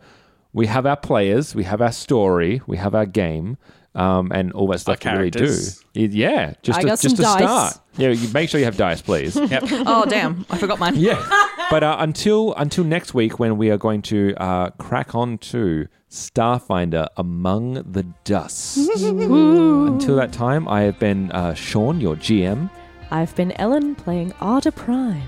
We 0.54 0.68
have 0.68 0.86
our 0.86 0.96
players, 0.98 1.56
we 1.56 1.64
have 1.64 1.82
our 1.82 1.92
story, 1.92 2.62
we 2.68 2.78
have 2.78 2.94
our 2.94 3.06
game, 3.08 3.58
um, 3.96 4.32
and 4.32 4.52
all 4.54 4.68
that 4.68 4.80
stuff 4.80 5.00
to 5.00 5.10
really 5.12 5.30
do. 5.32 5.56
Yeah, 5.94 6.54
just 6.62 6.78
I 6.80 6.82
to, 6.84 6.88
got 6.88 7.00
just 7.00 7.16
some 7.16 7.16
to 7.18 7.22
dice. 7.24 7.38
start. 7.42 7.80
Yeah, 7.98 8.10
you 8.10 8.30
make 8.34 8.50
sure 8.50 8.60
you 8.60 8.66
have 8.66 8.78
dice, 8.78 9.02
please. 9.02 9.36
Yep. 9.36 9.64
Oh 9.86 10.06
damn, 10.08 10.46
I 10.50 10.58
forgot 10.58 10.80
mine. 10.80 10.96
yeah, 10.96 11.24
but 11.70 11.84
uh, 11.84 11.98
until 12.00 12.54
until 12.56 12.84
next 12.84 13.14
week 13.14 13.40
when 13.40 13.58
we 13.58 13.70
are 13.72 13.78
going 13.78 14.02
to 14.04 14.34
uh, 14.38 14.70
crack 14.72 15.14
on 15.16 15.38
to 15.40 15.88
Starfinder 16.10 17.08
Among 17.18 17.74
the 17.92 18.04
Dust. 18.24 18.78
until 18.78 20.16
that 20.16 20.32
time, 20.32 20.68
I 20.68 20.82
have 20.84 21.00
been 21.00 21.32
uh, 21.32 21.54
Sean, 21.56 22.00
your 22.00 22.16
GM. 22.16 22.70
I've 23.12 23.36
been 23.36 23.52
Ellen 23.54 23.96
playing 23.96 24.34
Ada 24.42 24.72
Prime. 24.72 25.24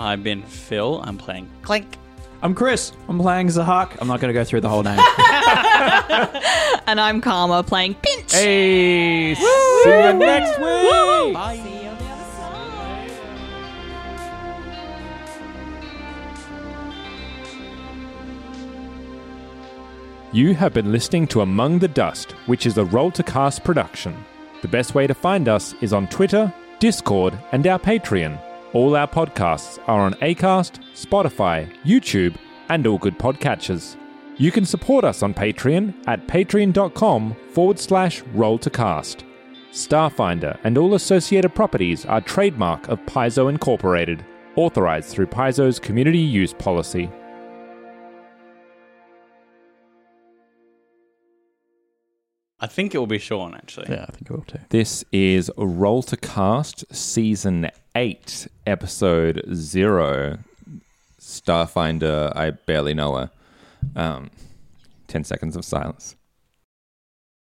I've 0.00 0.22
been 0.22 0.42
Phil. 0.42 1.00
I'm 1.04 1.18
playing 1.18 1.48
Clink. 1.62 1.98
I'm 2.42 2.54
Chris. 2.54 2.92
I'm 3.08 3.18
playing 3.18 3.48
Zahak. 3.48 3.96
I'm 4.00 4.06
not 4.08 4.20
going 4.20 4.32
to 4.32 4.38
go 4.38 4.44
through 4.44 4.60
the 4.60 4.68
whole 4.68 4.82
name. 4.82 4.98
And 6.88 6.98
I'm 6.98 7.20
Karma 7.20 7.62
playing 7.62 7.96
Pinch. 7.96 8.32
Hey, 8.32 9.34
see 9.34 9.42
you 9.42 10.12
next 10.14 10.58
week. 10.58 11.36
You 20.32 20.54
have 20.54 20.72
been 20.72 20.92
listening 20.92 21.26
to 21.28 21.42
Among 21.42 21.78
the 21.78 21.88
Dust, 21.88 22.32
which 22.46 22.64
is 22.64 22.78
a 22.78 22.84
Roll 22.86 23.10
to 23.12 23.22
Cast 23.22 23.64
production. 23.64 24.16
The 24.62 24.68
best 24.68 24.94
way 24.94 25.06
to 25.06 25.14
find 25.14 25.46
us 25.46 25.74
is 25.82 25.92
on 25.92 26.08
Twitter, 26.08 26.52
Discord, 26.78 27.38
and 27.52 27.66
our 27.66 27.78
Patreon. 27.78 28.38
All 28.74 28.96
our 28.96 29.08
podcasts 29.08 29.78
are 29.86 30.00
on 30.00 30.12
Acast, 30.14 30.80
Spotify, 30.94 31.72
YouTube, 31.84 32.36
and 32.68 32.86
all 32.86 32.98
good 32.98 33.18
podcatchers. 33.18 33.96
You 34.36 34.52
can 34.52 34.66
support 34.66 35.04
us 35.04 35.22
on 35.22 35.32
Patreon 35.32 35.94
at 36.06 36.26
patreon.com 36.26 37.34
forward 37.50 37.78
slash 37.78 38.22
roll 38.34 38.58
to 38.58 38.68
cast. 38.68 39.24
Starfinder 39.72 40.58
and 40.64 40.76
all 40.76 40.94
associated 40.94 41.54
properties 41.54 42.04
are 42.04 42.20
trademark 42.20 42.88
of 42.88 43.00
Paizo 43.06 43.48
Incorporated, 43.48 44.24
authorized 44.54 45.08
through 45.08 45.28
Paizo's 45.28 45.78
community 45.78 46.18
use 46.18 46.52
policy. 46.52 47.10
I 52.60 52.66
think 52.66 52.94
it 52.94 52.98
will 52.98 53.06
be 53.06 53.18
Sean, 53.18 53.54
actually. 53.54 53.86
Yeah, 53.88 54.06
I 54.08 54.12
think 54.12 54.22
it 54.28 54.30
will 54.30 54.42
too. 54.42 54.58
This 54.70 55.04
is 55.12 55.50
Roll 55.56 56.02
to 56.02 56.16
Cast 56.16 56.84
Season 56.94 57.70
8, 57.94 58.48
Episode 58.66 59.44
0. 59.54 60.38
Starfinder, 61.20 62.34
I 62.34 62.50
barely 62.50 62.94
know 62.94 63.14
her. 63.14 63.30
Um, 63.94 64.30
10 65.06 65.22
seconds 65.24 65.54
of 65.56 65.64
silence. 65.64 66.16